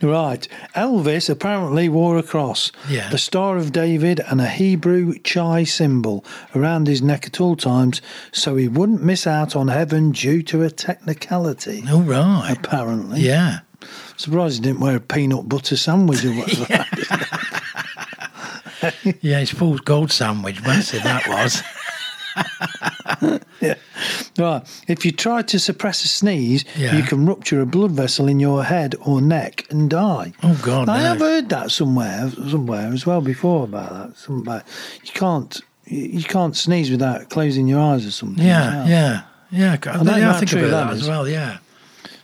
Right. 0.00 0.46
Elvis 0.76 1.28
apparently 1.28 1.88
wore 1.88 2.18
a 2.18 2.22
cross, 2.22 2.70
Yeah. 2.88 3.08
the 3.10 3.18
Star 3.18 3.56
of 3.56 3.72
David, 3.72 4.20
and 4.28 4.40
a 4.40 4.46
Hebrew 4.46 5.14
chai 5.24 5.64
symbol 5.64 6.24
around 6.54 6.86
his 6.86 7.02
neck 7.02 7.26
at 7.26 7.40
all 7.40 7.56
times 7.56 8.00
so 8.30 8.54
he 8.54 8.68
wouldn't 8.68 9.02
miss 9.02 9.26
out 9.26 9.56
on 9.56 9.66
heaven 9.66 10.12
due 10.12 10.40
to 10.44 10.62
a 10.62 10.70
technicality. 10.70 11.82
All 11.90 12.02
right. 12.02 12.56
Apparently. 12.56 13.22
Yeah. 13.22 13.58
Surprised 14.16 14.58
he 14.58 14.62
didn't 14.70 14.80
wear 14.80 14.94
a 14.96 15.00
peanut 15.00 15.48
butter 15.48 15.76
sandwich 15.76 16.24
or 16.24 16.30
whatever. 16.34 16.86
Yeah, 19.20 19.40
it's 19.40 19.50
full 19.50 19.78
gold 19.78 20.12
sandwich. 20.12 20.62
Massive 20.62 21.02
that 21.02 21.26
was. 21.28 21.62
yeah. 23.60 23.74
Right. 24.38 24.62
If 24.86 25.04
you 25.04 25.12
try 25.12 25.42
to 25.42 25.58
suppress 25.58 26.04
a 26.04 26.08
sneeze, 26.08 26.64
Yeah. 26.76 26.96
you 26.96 27.02
can 27.02 27.26
rupture 27.26 27.60
a 27.60 27.66
blood 27.66 27.90
vessel 27.92 28.28
in 28.28 28.38
your 28.40 28.64
head 28.64 28.94
or 29.00 29.20
neck 29.20 29.66
and 29.70 29.90
die. 29.90 30.32
Oh, 30.42 30.58
God, 30.62 30.88
I 30.88 30.98
no. 30.98 31.04
have 31.04 31.18
heard 31.18 31.48
that 31.48 31.70
somewhere, 31.70 32.30
somewhere 32.30 32.92
as 32.92 33.04
well 33.06 33.20
before 33.20 33.64
about 33.64 33.90
that. 34.14 34.28
About 34.28 34.62
you 35.02 35.12
can't, 35.12 35.60
you 35.86 36.22
can't 36.22 36.56
sneeze 36.56 36.90
without 36.90 37.30
closing 37.30 37.66
your 37.66 37.80
eyes 37.80 38.06
or 38.06 38.10
something. 38.12 38.44
Yeah, 38.44 38.86
yeah, 38.86 39.22
yeah. 39.50 39.76
I, 39.84 40.18
yeah, 40.18 40.34
I 40.34 40.38
think 40.38 40.52
about 40.52 40.70
that 40.70 40.70
that 40.70 40.92
as 40.92 41.08
well. 41.08 41.28
Yeah. 41.28 41.58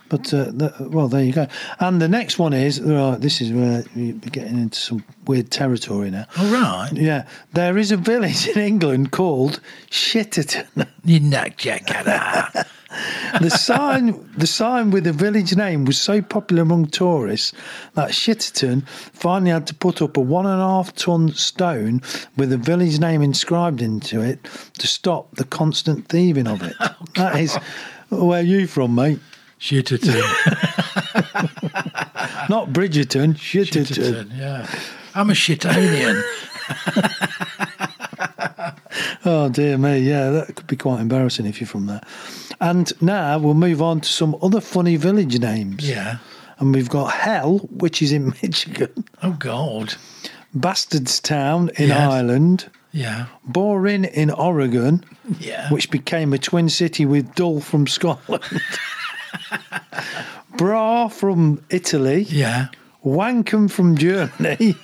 But 0.09 0.33
uh, 0.33 0.45
the, 0.45 0.73
well, 0.91 1.07
there 1.07 1.23
you 1.23 1.33
go. 1.33 1.47
And 1.79 2.01
the 2.01 2.07
next 2.07 2.37
one 2.37 2.53
is 2.53 2.79
right. 2.81 3.19
This 3.19 3.41
is 3.41 3.51
where 3.51 3.83
you're 3.95 4.13
getting 4.13 4.57
into 4.57 4.79
some 4.79 5.03
weird 5.25 5.49
territory 5.51 6.11
now. 6.11 6.25
All 6.37 6.51
right. 6.51 6.89
Yeah, 6.93 7.27
there 7.53 7.77
is 7.77 7.91
a 7.91 7.97
village 7.97 8.47
in 8.47 8.59
England 8.61 9.11
called 9.11 9.59
Shitterton. 9.89 10.87
You 11.05 11.19
knock 11.19 11.57
jackada. 11.57 12.65
the 13.41 13.49
sign 13.49 14.27
the 14.37 14.47
sign 14.47 14.91
with 14.91 15.03
the 15.03 15.13
village 15.13 15.55
name 15.55 15.85
was 15.85 15.99
so 15.99 16.21
popular 16.21 16.61
among 16.61 16.87
tourists 16.87 17.53
that 17.93 18.09
Shitterton 18.09 18.87
finally 18.87 19.51
had 19.51 19.67
to 19.67 19.73
put 19.73 20.01
up 20.01 20.17
a 20.17 20.19
one 20.19 20.45
and 20.45 20.61
a 20.61 20.65
half 20.65 20.95
ton 20.95 21.31
stone 21.33 22.01
with 22.37 22.49
the 22.49 22.57
village 22.57 22.99
name 22.99 23.21
inscribed 23.21 23.81
into 23.81 24.21
it 24.21 24.43
to 24.79 24.87
stop 24.87 25.35
the 25.35 25.43
constant 25.43 26.07
thieving 26.07 26.47
of 26.47 26.63
it. 26.63 26.75
that 27.15 27.39
is 27.39 27.55
where 28.09 28.41
you 28.41 28.67
from, 28.67 28.95
mate? 28.95 29.19
Shitterton. 29.59 30.15
Not 32.49 32.69
Bridgerton, 32.69 33.33
Shitterton. 33.35 33.85
Shitterton. 33.85 34.37
Yeah. 34.37 34.67
I'm 35.15 35.29
a 35.29 35.33
shitonian. 35.33 36.21
Oh 39.27 39.49
dear 39.49 39.77
me, 39.79 39.97
yeah, 39.99 40.29
that 40.29 40.55
could 40.55 40.67
be 40.67 40.75
quite 40.75 41.01
embarrassing 41.01 41.47
if 41.47 41.59
you're 41.59 41.67
from 41.67 41.87
there. 41.87 42.01
And 42.61 42.91
now 43.01 43.39
we'll 43.39 43.55
move 43.55 43.81
on 43.81 44.01
to 44.01 44.07
some 44.07 44.35
other 44.41 44.61
funny 44.61 44.97
village 44.97 45.39
names. 45.39 45.87
Yeah. 45.87 46.17
And 46.59 46.73
we've 46.73 46.89
got 46.89 47.11
Hell, 47.11 47.57
which 47.71 48.03
is 48.03 48.11
in 48.11 48.27
Michigan, 48.43 48.91
Oh 49.23 49.31
God. 49.31 49.95
Bastardstown 50.55 51.69
in 51.79 51.89
Yes. 51.89 51.99
Ireland, 52.11 52.69
Yeah. 52.91 53.25
Borin 53.43 54.05
in 54.05 54.29
Oregon, 54.29 55.03
Yeah. 55.39 55.69
which 55.71 55.89
became 55.89 56.31
a 56.31 56.37
twin 56.37 56.69
city 56.69 57.05
with 57.05 57.33
Dull 57.33 57.61
from 57.61 57.87
Scotland, 57.87 58.43
Bra 60.57 61.07
from 61.09 61.61
Italy, 61.69 62.23
Yeah. 62.29 62.67
Wankum 63.03 63.69
from 63.69 63.95
Germany, 63.97 64.75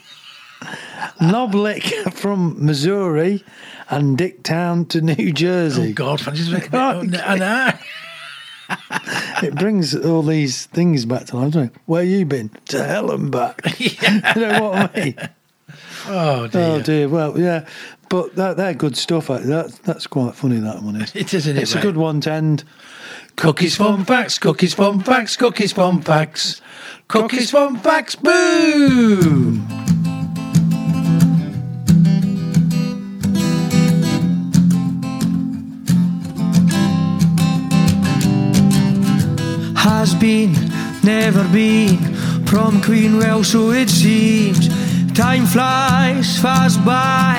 Knob 1.20 1.56
Lick 1.56 1.84
from 2.14 2.64
Missouri, 2.64 3.44
and 3.90 4.18
Dicktown 4.18 4.88
to 4.90 5.02
New 5.02 5.34
Jersey. 5.34 5.90
Oh. 5.90 5.94
God. 5.94 7.16
I 7.16 7.36
know. 7.38 7.72
It 9.44 9.56
brings 9.56 9.94
all 9.96 10.22
these 10.24 10.68
things 10.68 11.04
back 11.06 11.26
to 11.26 11.36
life, 11.38 11.54
doesn't 11.54 11.70
it? 11.70 11.82
Where 11.88 12.04
you 12.04 12.26
been? 12.26 12.52
To 12.70 12.82
hell 12.84 13.12
and 13.12 13.30
back. 13.32 13.62
you 13.80 13.90
know 14.36 14.64
what 14.70 14.96
I 14.96 15.00
mean? 15.00 15.16
Oh 16.08 16.48
dear. 16.48 16.62
Oh 16.62 16.82
dear. 16.82 17.10
Well, 17.10 17.38
yeah, 17.40 17.66
but 18.10 18.36
that 18.36 18.56
they're 18.58 18.74
good 18.74 18.96
stuff. 18.96 19.28
That 19.28 19.78
that's 19.84 20.08
quite 20.08 20.36
funny. 20.36 20.60
That 20.60 20.84
one 20.84 20.96
is. 20.96 21.14
It 21.16 21.34
is, 21.34 21.48
isn't 21.48 21.58
it, 21.58 21.64
It's 21.64 21.76
a 21.76 21.82
good 21.82 21.98
one 21.98 22.22
to 22.22 22.32
end. 22.32 22.64
Cookies, 23.36 23.76
fun 23.76 24.06
facts, 24.06 24.38
cookies, 24.38 24.74
fun 24.74 25.00
facts, 25.00 25.36
cookies, 25.36 25.74
fun 25.74 26.02
facts, 26.02 26.62
cookies, 27.08 27.52
fun 27.52 27.78
facts, 27.78 28.16
boom! 28.16 29.68
has 40.02 40.16
been, 40.16 40.52
never 41.04 41.48
been, 41.50 41.98
prom 42.46 42.82
queen, 42.82 43.18
well, 43.18 43.44
so 43.44 43.70
it 43.70 43.90
seems. 43.90 44.68
Time 45.14 45.46
flies 45.46 46.40
fast 46.40 46.84
by, 46.84 47.36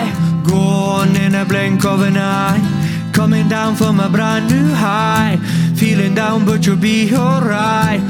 gone 0.46 1.16
in 1.16 1.34
a 1.34 1.44
blink 1.44 1.84
of 1.84 2.02
an 2.02 2.16
eye. 2.16 2.60
Coming 3.12 3.48
down 3.48 3.76
from 3.76 4.00
a 4.00 4.08
brand 4.08 4.50
new 4.50 4.72
high, 4.74 5.36
feeling 5.76 6.14
down, 6.14 6.44
but 6.44 6.66
you'll 6.66 6.76
be 6.76 7.14
alright. 7.14 8.00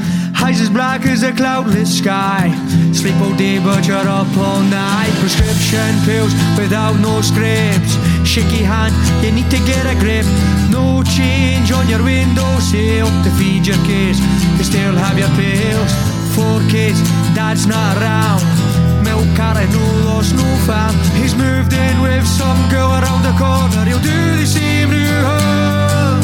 Eyes 0.43 0.61
as 0.61 0.71
black 0.71 1.07
as 1.07 1.23
a 1.23 1.33
cloudless 1.33 1.99
sky. 1.99 2.51
Sleep 2.93 3.15
all 3.23 3.35
day, 3.37 3.59
but 3.59 3.87
you're 3.87 3.97
up 3.97 4.27
all 4.37 4.61
night. 4.61 5.13
Prescription 5.21 5.95
pills 6.05 6.35
without 6.59 6.99
no 6.99 7.21
scripts. 7.21 7.95
Shaky 8.27 8.63
hand, 8.63 8.95
you 9.25 9.31
need 9.33 9.51
to 9.51 9.59
get 9.67 9.87
a 9.87 9.99
grip. 9.99 10.27
No 10.71 11.03
change 11.05 11.71
on 11.73 11.89
your 11.89 12.03
windowsill 12.03 13.07
to 13.23 13.31
feed 13.39 13.67
your 13.67 13.79
kids. 13.87 14.19
You 14.59 14.65
still 14.65 14.95
have 14.95 15.19
your 15.19 15.31
pills. 15.39 15.93
Four 16.35 16.59
kids, 16.71 17.01
dad's 17.35 17.67
not 17.67 17.97
around. 17.99 18.62
Milk 19.03 19.27
carrot, 19.37 19.69
no 19.71 19.85
loss, 20.07 20.33
no 20.33 20.47
found. 20.67 20.97
He's 21.19 21.35
moved 21.35 21.73
in 21.73 22.01
with 22.01 22.27
some 22.27 22.69
girl 22.71 22.91
around 22.93 23.23
the 23.23 23.35
corner. 23.37 23.85
He'll 23.85 23.99
do 23.99 24.37
the 24.41 24.47
same 24.47 24.91
to 24.91 25.05
her. 25.29 26.21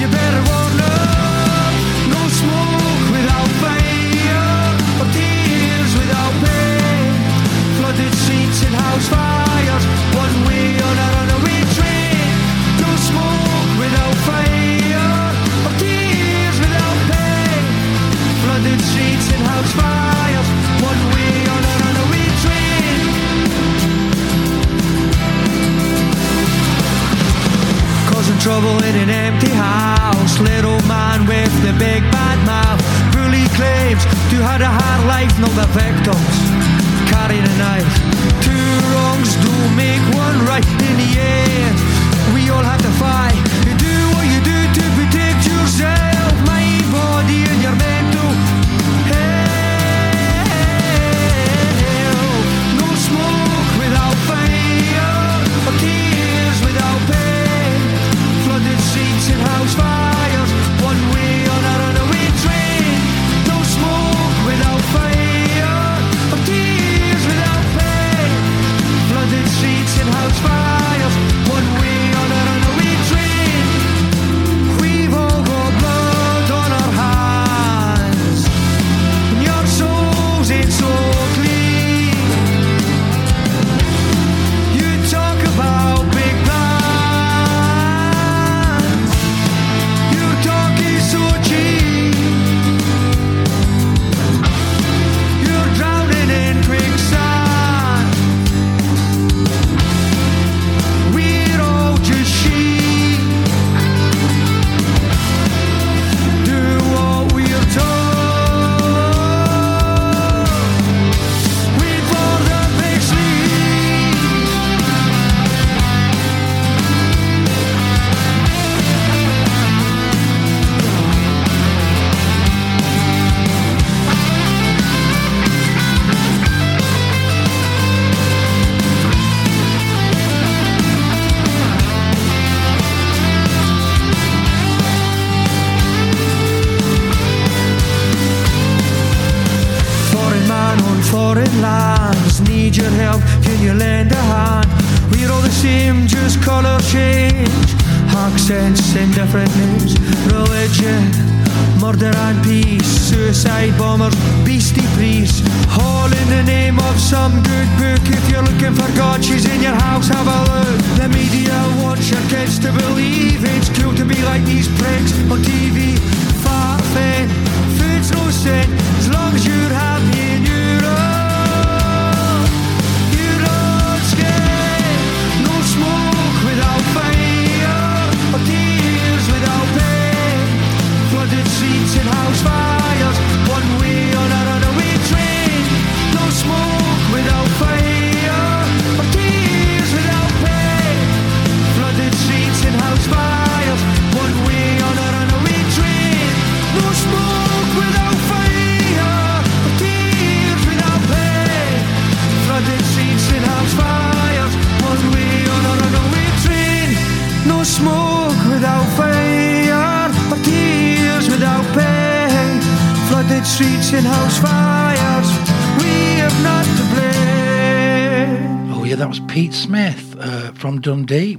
You 0.00 0.06
better 0.08 0.42
want 0.50 0.72
love. 0.84 1.74
No 2.12 2.22
smoke 2.40 3.04
without 3.16 3.50
fire, 3.62 4.76
or 5.00 5.08
tears 5.16 5.92
without 5.96 6.34
pain. 6.44 7.12
Flooded 7.78 8.14
streets 8.22 8.60
and 8.66 8.74
house 8.74 9.08
fires, 9.08 9.55
trouble 28.46 28.78
in 28.84 28.94
an 28.94 29.10
empty 29.10 29.50
house. 29.50 30.38
Little 30.38 30.80
man 30.86 31.26
with 31.26 31.50
the 31.66 31.72
big 31.82 32.00
bad 32.14 32.38
mouth. 32.46 32.78
Bully 33.10 33.42
claims 33.58 34.04
to 34.30 34.36
have 34.38 34.60
a 34.60 34.70
hard 34.70 35.02
life, 35.08 35.34
not 35.42 35.50
the 35.58 35.66
victims. 35.74 36.36
Carrying 37.10 37.42
a 37.42 37.56
knife. 37.58 37.94
Two 38.46 38.70
wrongs 38.94 39.34
don't 39.42 39.74
make 39.74 40.04
one 40.14 40.38
right 40.46 40.68
in 40.88 40.94
the 41.02 41.10
end. 41.18 41.76
We 42.32 42.48
all 42.50 42.62
have 42.62 42.82
to 42.82 42.92
fight. 43.02 43.45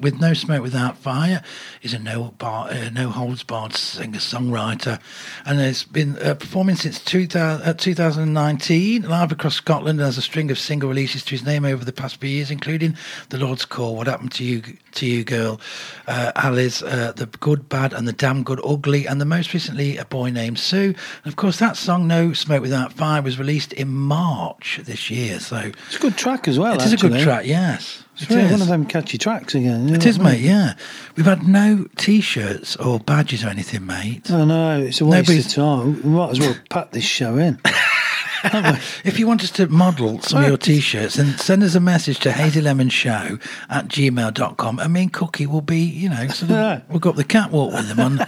With 0.08 0.22
No 0.22 0.34
Smoke 0.34 0.64
Without 0.64 0.98
Fire. 0.98 1.44
He's 1.82 1.94
a 1.94 2.00
no, 2.00 2.34
bar, 2.38 2.70
uh, 2.70 2.90
no 2.92 3.10
holds 3.10 3.44
barred 3.44 3.74
singer 3.74 4.20
songwriter 4.20 5.02
and 5.46 5.60
has 5.60 5.84
been 5.84 6.18
uh, 6.20 6.36
performing 6.36 6.78
since 6.78 7.04
2000, 7.04 7.68
uh, 7.68 7.74
2019 7.74 9.02
live 9.02 9.34
across 9.34 9.56
Scotland 9.56 10.00
and 10.00 10.06
has 10.06 10.18
a 10.18 10.22
string 10.22 10.50
of 10.50 10.58
single 10.58 10.88
releases 10.88 11.26
to 11.26 11.32
his 11.32 11.44
name 11.44 11.66
over 11.66 11.84
the 11.84 11.92
past 11.92 12.22
few 12.22 12.30
years, 12.30 12.50
including 12.50 12.96
The 13.32 13.38
Lord's 13.38 13.66
Call, 13.66 13.98
What 13.98 14.08
Happened 14.08 14.32
to 14.34 14.46
You, 14.46 14.64
to 14.98 15.06
you 15.06 15.24
Girl, 15.24 15.60
uh, 16.08 16.32
Alice, 16.36 16.82
uh, 16.84 17.14
The 17.16 17.26
Good, 17.26 17.70
Bad, 17.70 17.94
and 17.94 18.08
the 18.08 18.14
Damn 18.14 18.44
Good 18.44 18.60
Ugly, 18.64 19.08
and 19.08 19.20
the 19.22 19.26
most 19.26 19.54
recently, 19.54 19.98
A 19.98 20.06
Boy 20.06 20.30
Named 20.30 20.60
Sue. 20.60 20.94
And 21.24 21.32
of 21.32 21.36
course, 21.36 21.58
that 21.60 21.78
song, 21.78 22.08
No 22.08 22.34
Smoke 22.34 22.62
Without 22.62 22.94
Fire, 22.94 23.22
was 23.22 23.40
released 23.40 23.74
in 23.74 23.88
March 23.90 24.80
this 24.84 25.10
year. 25.10 25.40
So 25.40 25.72
It's 25.88 25.96
a 25.96 26.00
good 26.00 26.18
track 26.18 26.48
as 26.48 26.60
well. 26.60 26.76
it 26.76 26.84
is 26.86 26.94
a 26.94 26.98
good 26.98 27.20
track, 27.22 27.46
yes. 27.46 28.04
It's 28.20 28.30
really 28.32 28.50
one 28.52 28.62
of 28.64 28.68
them 28.68 28.86
catchy 28.86 29.20
tracks 29.20 29.54
again. 29.54 29.94
It 29.94 30.04
is, 30.06 30.18
I 30.20 30.24
mate, 30.24 30.40
yeah. 30.42 30.74
We've 31.16 31.26
had 31.28 31.48
no 31.48 31.86
t 31.98 32.20
shirts 32.20 32.76
or 32.78 33.00
badges 33.00 33.44
or 33.44 33.50
anything, 33.50 33.86
mate. 33.86 34.32
I 34.32 34.44
know, 34.44 34.82
it's 34.82 35.00
a 35.02 35.06
waste 35.06 35.30
Nobody's- 35.30 35.46
of 35.46 35.54
time. 35.54 36.02
We 36.04 36.10
might 36.10 36.32
as 36.32 36.40
well 36.40 36.56
pat 36.70 36.92
this 36.92 37.04
show 37.04 37.38
in. 37.38 37.60
If 39.04 39.20
you 39.20 39.28
want 39.28 39.44
us 39.44 39.52
to 39.52 39.68
model 39.68 40.22
some 40.22 40.42
of 40.44 40.48
your 40.48 40.58
t 40.58 40.80
shirts, 40.80 41.16
then 41.16 41.38
send 41.38 41.64
us 41.64 41.76
a 41.76 41.80
message 41.80 42.20
to 42.20 42.30
hazylemonshow 42.30 43.42
at 43.70 43.88
gmail.com 43.88 44.80
and 44.80 44.94
me 44.94 45.02
and 45.04 45.14
Cookie 45.14 45.46
will 45.48 45.62
be, 45.62 45.80
you 45.80 46.10
know, 46.10 46.28
sort 46.28 46.52
of, 46.52 46.90
we'll 46.90 47.00
go 47.00 47.10
up 47.12 47.16
the 47.16 47.24
catwalk 47.24 47.74
with 47.74 47.88
them 47.90 48.00
on 48.00 48.28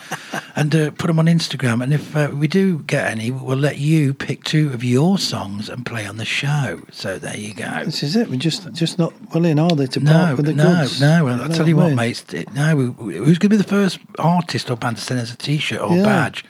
and 0.55 0.75
uh, 0.75 0.91
put 0.91 1.07
them 1.07 1.19
on 1.19 1.25
Instagram. 1.25 1.83
And 1.83 1.93
if 1.93 2.15
uh, 2.15 2.29
we 2.33 2.47
do 2.47 2.79
get 2.79 3.09
any, 3.09 3.31
we'll 3.31 3.57
let 3.57 3.77
you 3.77 4.13
pick 4.13 4.43
two 4.43 4.73
of 4.73 4.83
your 4.83 5.17
songs 5.17 5.69
and 5.69 5.85
play 5.85 6.05
on 6.05 6.17
the 6.17 6.25
show. 6.25 6.81
So 6.91 7.17
there 7.19 7.37
you 7.37 7.53
go. 7.53 7.85
This 7.85 8.03
is 8.03 8.15
it. 8.15 8.29
We're 8.29 8.37
just 8.37 8.71
just 8.73 8.97
not 8.99 9.13
willing, 9.33 9.59
are 9.59 9.69
they, 9.69 9.87
to 9.87 9.99
No, 9.99 10.11
part 10.11 10.37
with 10.37 10.45
the 10.47 10.53
no, 10.53 10.63
goods? 10.81 10.99
no. 11.01 11.25
Well, 11.25 11.41
I'll 11.41 11.49
tell 11.49 11.67
you 11.67 11.75
what, 11.77 11.87
mean? 11.87 11.95
mates. 11.95 12.25
it- 12.33 12.53
No, 12.53 12.75
we- 12.75 13.15
who's 13.15 13.37
going 13.37 13.49
to 13.49 13.49
be 13.49 13.57
the 13.57 13.63
first 13.63 13.99
artist 14.17 14.69
or 14.69 14.75
band 14.77 14.97
to 14.97 15.03
send 15.03 15.19
us 15.19 15.33
a 15.33 15.37
T-shirt 15.37 15.79
or 15.81 15.95
Yeah. 15.95 16.03
badge? 16.03 16.45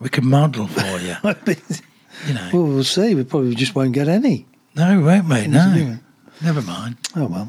We 0.00 0.08
can 0.10 0.26
model 0.28 0.66
for 0.68 0.98
you. 1.00 1.16
you 2.26 2.34
know, 2.34 2.50
well, 2.52 2.62
we'll 2.64 2.84
see. 2.84 3.14
We 3.14 3.24
probably 3.24 3.54
just 3.54 3.74
won't 3.74 3.92
get 3.92 4.08
any. 4.08 4.46
no, 4.74 4.98
we 4.98 5.04
won't, 5.04 5.28
mate. 5.28 5.48
No, 5.48 5.98
never 6.42 6.62
mind. 6.62 6.96
Oh 7.14 7.26
well. 7.26 7.48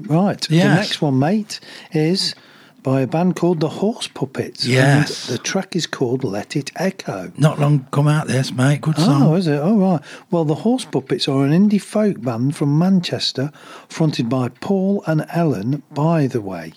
Right. 0.00 0.50
Yes. 0.50 0.64
The 0.64 0.74
next 0.74 1.02
one, 1.02 1.18
mate, 1.18 1.60
is 1.92 2.34
by 2.82 3.00
a 3.00 3.06
band 3.06 3.36
called 3.36 3.60
the 3.60 3.68
Horse 3.68 4.08
Puppets. 4.08 4.66
Yes. 4.66 5.28
And 5.28 5.38
the 5.38 5.42
track 5.42 5.74
is 5.76 5.86
called 5.86 6.22
Let 6.24 6.56
It 6.56 6.70
Echo. 6.76 7.32
Not 7.38 7.58
long 7.58 7.86
come 7.92 8.08
out 8.08 8.26
this, 8.26 8.52
mate. 8.52 8.80
Good 8.82 8.96
song. 8.96 9.22
Oh, 9.22 9.34
is 9.36 9.46
it? 9.46 9.58
Oh, 9.62 9.78
right. 9.78 10.00
Well, 10.30 10.44
the 10.44 10.56
Horse 10.56 10.84
Puppets 10.84 11.28
are 11.28 11.44
an 11.44 11.52
indie 11.52 11.80
folk 11.80 12.20
band 12.20 12.56
from 12.56 12.78
Manchester, 12.78 13.52
fronted 13.88 14.28
by 14.28 14.48
Paul 14.48 15.02
and 15.06 15.24
Ellen, 15.32 15.82
by 15.92 16.26
the 16.26 16.40
way, 16.42 16.74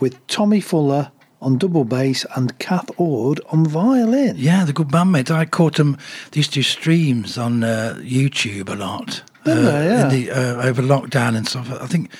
with 0.00 0.26
Tommy 0.26 0.60
Fuller 0.60 1.12
on 1.40 1.58
double 1.58 1.84
bass 1.84 2.26
and 2.34 2.58
Kath 2.58 2.90
Ord 2.98 3.40
on 3.50 3.66
violin. 3.66 4.36
Yeah, 4.36 4.64
the 4.64 4.72
good 4.72 4.88
bandmates. 4.88 5.30
I 5.30 5.44
caught 5.44 5.76
them. 5.76 5.96
They 6.30 6.38
used 6.38 6.52
to 6.52 6.60
do 6.60 6.62
streams 6.62 7.38
on 7.38 7.64
uh, 7.64 7.98
YouTube 8.00 8.68
a 8.68 8.74
lot. 8.74 9.22
Uh, 9.46 9.54
they? 9.54 9.86
Yeah. 9.86 10.02
in 10.04 10.08
the, 10.10 10.30
uh, 10.30 10.66
over 10.66 10.82
lockdown 10.82 11.36
and 11.36 11.46
stuff. 11.46 11.70
I 11.70 11.86
think 11.86 12.10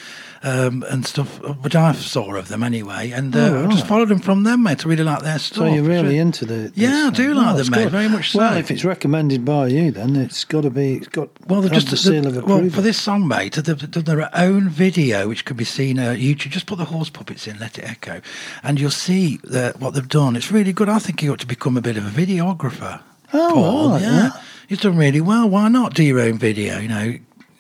um, 0.43 0.85
and 0.89 1.07
stuff, 1.07 1.41
which 1.63 1.75
I 1.75 1.93
saw 1.93 2.35
of 2.35 2.49
them 2.49 2.63
anyway. 2.63 3.11
And 3.11 3.35
uh, 3.35 3.39
Oh, 3.39 3.65
I 3.65 3.67
just 3.69 3.87
followed 3.87 4.09
them 4.09 4.21
from 4.21 4.45
them, 4.45 4.63
mate. 4.63 4.85
I 4.85 4.89
really 4.89 5.05
like 5.05 5.23
their 5.23 5.39
stuff. 5.39 5.59
So 5.59 5.67
you're 5.67 5.83
really 5.85 6.19
into 6.19 6.45
the. 6.45 6.73
Yeah, 6.75 7.09
I 7.09 7.11
do 7.11 7.33
uh, 7.33 7.35
like 7.35 7.55
oh, 7.55 7.59
them, 7.59 7.71
mate, 7.71 7.83
good. 7.85 7.93
very 7.93 8.09
much 8.09 8.35
Well, 8.35 8.53
so. 8.53 8.59
if 8.59 8.71
it's 8.71 8.85
recommended 8.85 9.45
by 9.45 9.69
you, 9.69 9.91
then 9.91 10.17
it's 10.17 10.45
got 10.45 10.63
to 10.63 10.71
be. 10.71 10.95
It's 10.95 11.09
got. 11.09 11.29
Well, 11.49 11.61
they've 11.61 11.73
just 11.73 11.91
the 11.91 11.97
seal 11.97 12.27
of 12.27 12.37
approval. 12.37 12.61
well 12.63 12.71
for 12.71 12.83
this 12.83 12.99
song, 12.99 13.27
mate. 13.27 13.55
They've 13.55 13.91
done 13.91 14.05
their 14.05 14.31
own 14.37 14.69
video, 14.69 15.29
which 15.29 15.45
could 15.45 15.57
be 15.57 15.65
seen 15.65 15.99
on 15.99 16.17
YouTube. 16.17 16.51
Just 16.51 16.67
put 16.67 16.79
the 16.79 16.85
horse 16.87 17.11
puppets 17.11 17.47
in, 17.47 17.59
let 17.59 17.79
it 17.79 17.85
echo, 17.85 18.21
and 18.63 18.79
you'll 18.81 18.91
see 18.91 19.37
what 19.37 19.95
they've 19.95 20.09
done. 20.09 20.37
It's 20.37 20.53
really 20.53 20.73
good. 20.73 20.89
I 20.89 20.99
think 20.99 21.23
you 21.23 21.33
ought 21.33 21.41
to 21.41 21.47
become 21.47 21.77
a 21.77 21.81
bit 21.83 21.97
of 21.97 22.07
a 22.07 22.11
videographer. 22.11 23.01
Oh, 23.33 23.51
Paul. 23.53 23.91
right, 23.91 24.03
yeah. 24.03 24.23
yeah. 24.35 24.43
You've 24.69 24.81
done 24.81 24.97
really 24.97 25.21
well. 25.21 25.49
Why 25.49 25.69
not 25.69 25.95
do 25.95 26.05
your 26.05 26.21
own 26.21 26.39
video? 26.39 26.79
You 26.79 26.89
know, 26.89 27.19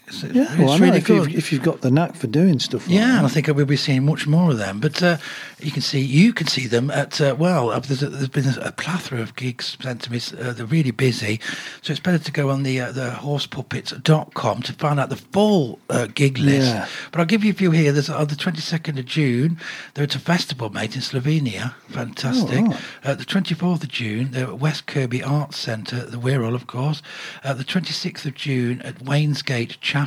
it's, 0.09 0.23
Yeah, 0.25 0.43
it's 0.51 0.59
well, 0.59 0.71
I 0.71 0.79
know 0.79 0.85
really 0.87 0.99
if, 0.99 1.07
good. 1.07 1.27
you've, 1.31 1.39
if 1.39 1.53
you've 1.53 1.63
got 1.63 1.81
the 1.83 1.91
knack 1.91 2.15
for 2.17 2.27
doing 2.27 2.59
stuff. 2.59 2.87
Like 2.87 2.97
Yeah, 2.97 3.19
and 3.19 3.27
I 3.27 3.29
think 3.29 3.47
we'll 3.49 3.67
be 3.67 3.77
seeing 3.77 4.05
much 4.05 4.27
more 4.27 4.51
of 4.51 4.59
them. 4.59 4.81
But 4.81 5.03
uh, 5.03 5.17
you 5.61 5.71
can 5.71 5.83
see 5.83 6.01
you 6.01 6.33
can 6.33 6.47
see 6.47 6.67
them 6.67 6.91
at 6.91 7.21
uh, 7.21 7.35
well. 7.39 7.71
uh, 7.71 7.79
There's, 7.81 8.03
a, 8.03 8.09
there's 8.09 8.29
been 8.29 8.47
a 8.63 8.73
plethora 8.73 9.21
of 9.21 9.37
gigs 9.37 9.77
sent 9.81 10.03
to 10.03 10.13
me. 10.13 10.21
Uh, 10.41 10.53
they're 10.53 10.67
really 10.67 10.91
busy, 10.91 11.41
so 11.83 11.93
it's 11.93 12.01
better 12.01 12.19
to 12.19 12.33
go 12.33 12.51
on 12.51 12.63
the 12.63 12.81
uh, 12.81 12.93
the 12.93 13.11
horsepuppets.com 13.11 14.63
to 14.63 14.73
find 14.75 15.01
out 15.01 15.09
the 15.11 15.17
full 15.17 15.79
uh, 15.91 16.07
gig 16.07 16.39
list. 16.39 16.69
Yeah. 16.69 16.89
But 17.11 17.21
I'll 17.21 17.27
give 17.27 17.45
you 17.45 17.51
a 17.51 17.55
few 17.55 17.71
here. 17.71 17.93
There's 17.93 18.09
on 18.11 18.27
the 18.27 18.35
22nd 18.37 18.99
of 18.99 19.05
June. 19.07 19.59
They're 19.95 20.05
at 20.05 20.15
a 20.15 20.19
festival, 20.19 20.71
mate, 20.71 20.95
in 20.95 21.03
Slovenia. 21.03 21.75
Fantastic. 21.89 22.59
Oh, 22.61 22.67
right. 22.69 22.81
Uh, 23.05 23.15
the 23.15 23.25
24th 23.25 23.83
of 23.83 23.89
June, 23.89 24.31
they're 24.33 24.47
at 24.47 24.59
West 24.59 24.87
Kirby 24.87 25.23
Arts 25.23 25.59
Centre, 25.59 26.05
the 26.05 26.17
Wirral, 26.19 26.55
of 26.55 26.67
course. 26.67 27.03
Uh, 27.45 27.55
the 27.55 27.65
26th 27.65 28.25
of 28.27 28.35
June 28.35 28.81
at 28.83 28.97
Wainsgate 28.97 29.81
Chapel, 29.81 29.98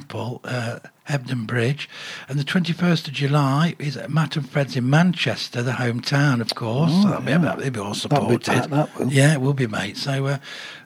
uh, 0.43 0.79
Hebden 1.09 1.45
Bridge. 1.45 1.89
And 2.27 2.39
the 2.39 2.43
21st 2.43 3.07
of 3.07 3.13
July 3.13 3.75
is 3.79 3.97
at 3.97 4.09
Matt 4.09 4.35
and 4.35 4.49
Phred's 4.49 4.75
in 4.75 4.89
Manchester, 4.89 5.61
the 5.61 5.71
hometown, 5.73 6.41
of 6.41 6.55
course. 6.55 6.91
Oh, 6.93 7.01
so 7.03 7.09
that'll, 7.09 7.25
be, 7.25 7.31
yeah. 7.31 7.37
that'll 7.39 7.71
be 7.71 7.79
all 7.79 7.93
That'll 7.93 8.27
be 8.27 8.43
supported. 8.43 8.71
that 8.71 8.97
will. 8.97 9.11
Yeah, 9.11 9.33
it 9.33 9.41
will 9.41 9.53
be, 9.53 9.67
mate. 9.67 9.97
So 9.97 10.25
uh, 10.27 10.37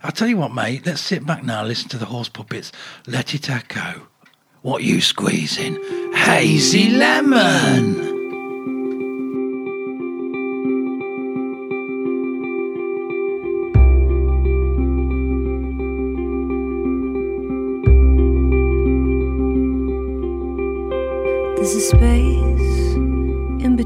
I'll 0.04 0.12
tell 0.12 0.28
you 0.28 0.38
what, 0.38 0.54
mate, 0.54 0.86
let's 0.86 1.02
sit 1.02 1.26
back 1.26 1.44
now, 1.44 1.64
listen 1.64 1.90
to 1.90 1.98
the 1.98 2.06
horse 2.06 2.30
puppets. 2.30 2.72
Let 3.08 3.34
it 3.34 3.50
echo. 3.50 4.08
What 4.62 4.84
you 4.84 5.00
squeezing? 5.02 5.76
Hazy 6.14 6.90
lemon. 6.90 8.25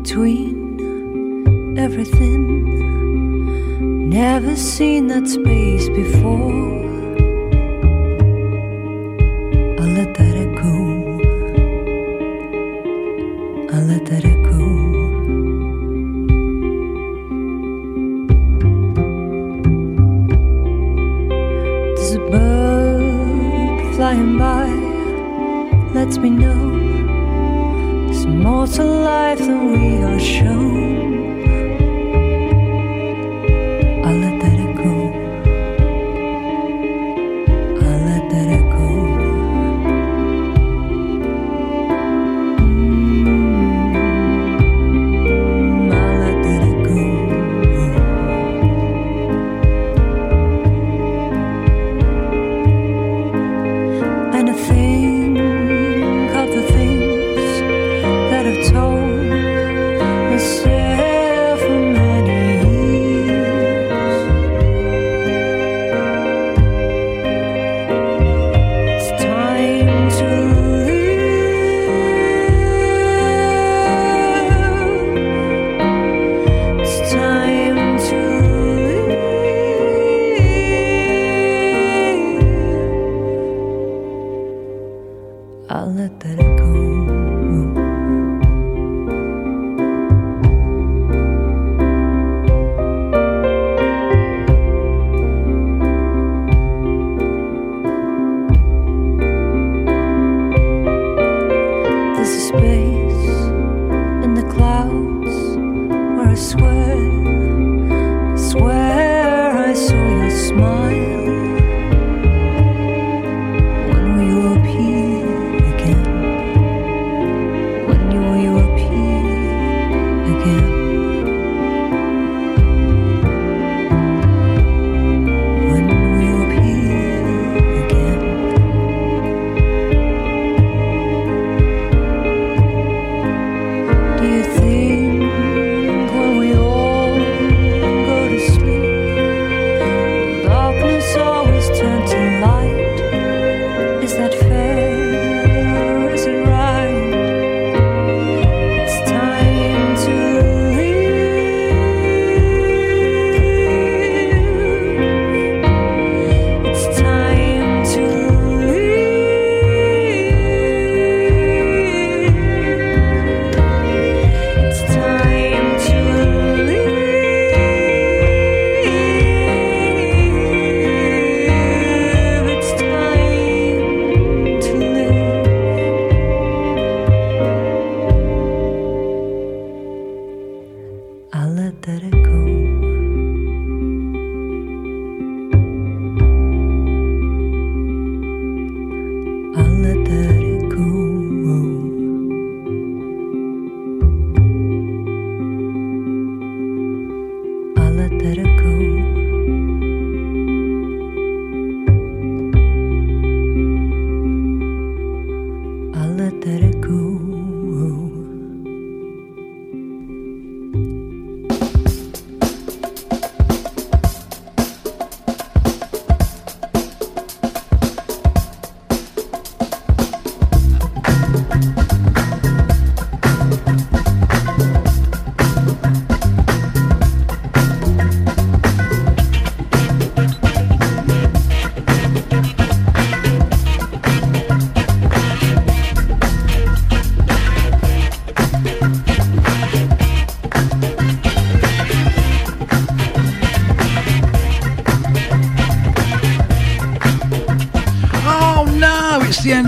Between 0.09 1.77
everything. 1.77 2.41
Never 4.09 4.55
seen 4.55 5.05
that 5.07 5.27
space 5.27 5.87
before. 5.89 6.88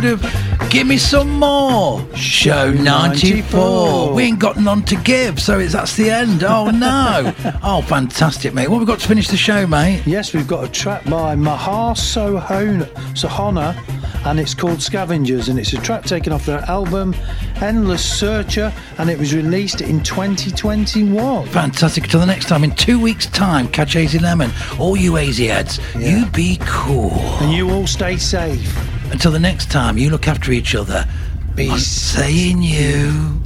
Of 0.05 0.21
Give 0.69 0.87
Me 0.87 0.97
Some 0.97 1.39
More, 1.39 2.05
show 2.15 2.71
94. 2.71 4.13
We 4.13 4.23
ain't 4.23 4.39
got 4.39 4.57
none 4.57 4.83
to 4.83 4.95
give, 4.95 5.39
so 5.39 5.59
it's, 5.59 5.73
that's 5.73 5.95
the 5.95 6.09
end. 6.09 6.43
Oh, 6.43 6.69
no. 6.69 7.33
oh, 7.63 7.81
fantastic, 7.81 8.53
mate. 8.53 8.69
What 8.69 8.79
have 8.79 8.87
we 8.87 8.91
got 8.91 8.99
to 8.99 9.07
finish 9.07 9.27
the 9.27 9.37
show, 9.37 9.67
mate? 9.67 10.03
Yes, 10.05 10.33
we've 10.33 10.47
got 10.47 10.63
a 10.63 10.71
track 10.71 11.03
by 11.05 11.35
Mahar 11.35 11.95
Sohona, 11.95 12.85
Sohana, 13.13 13.75
and 14.25 14.39
it's 14.39 14.53
called 14.53 14.81
Scavengers, 14.81 15.49
and 15.49 15.59
it's 15.59 15.73
a 15.73 15.77
track 15.77 16.03
taken 16.03 16.31
off 16.31 16.45
their 16.45 16.61
album 16.61 17.13
Endless 17.61 18.03
Searcher, 18.03 18.73
and 18.97 19.09
it 19.09 19.19
was 19.19 19.35
released 19.35 19.81
in 19.81 20.01
2021. 20.01 21.47
Fantastic. 21.47 22.05
Until 22.05 22.21
the 22.21 22.25
next 22.25 22.47
time, 22.47 22.63
in 22.63 22.71
two 22.71 22.99
weeks' 22.99 23.27
time, 23.27 23.67
catch 23.67 23.93
Hazy 23.93 24.19
Lemon. 24.19 24.51
All 24.79 24.97
you 24.97 25.15
Hazy 25.15 25.47
heads, 25.47 25.79
you 25.95 26.25
be 26.27 26.57
cool. 26.61 27.11
And 27.41 27.51
you 27.53 27.69
all 27.69 27.87
stay 27.87 28.17
safe. 28.17 28.80
Until 29.11 29.31
the 29.31 29.39
next 29.39 29.69
time, 29.69 29.97
you 29.97 30.09
look 30.09 30.27
after 30.27 30.51
each 30.51 30.73
other. 30.73 31.05
Be 31.53 31.69
I'm 31.69 31.79
saying 31.79 32.63
you. 32.63 33.40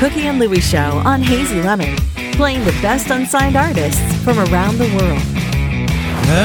Cookie 0.00 0.28
and 0.28 0.40
Lewie 0.40 0.62
Show 0.62 0.96
on 1.04 1.20
Hazy 1.20 1.60
Lemon, 1.60 1.94
playing 2.32 2.64
the 2.64 2.72
best 2.80 3.10
unsigned 3.10 3.54
artists 3.54 4.00
from 4.24 4.38
around 4.38 4.78
the 4.78 4.88
world. 4.96 5.20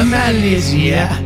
Malaysia. 0.09 1.24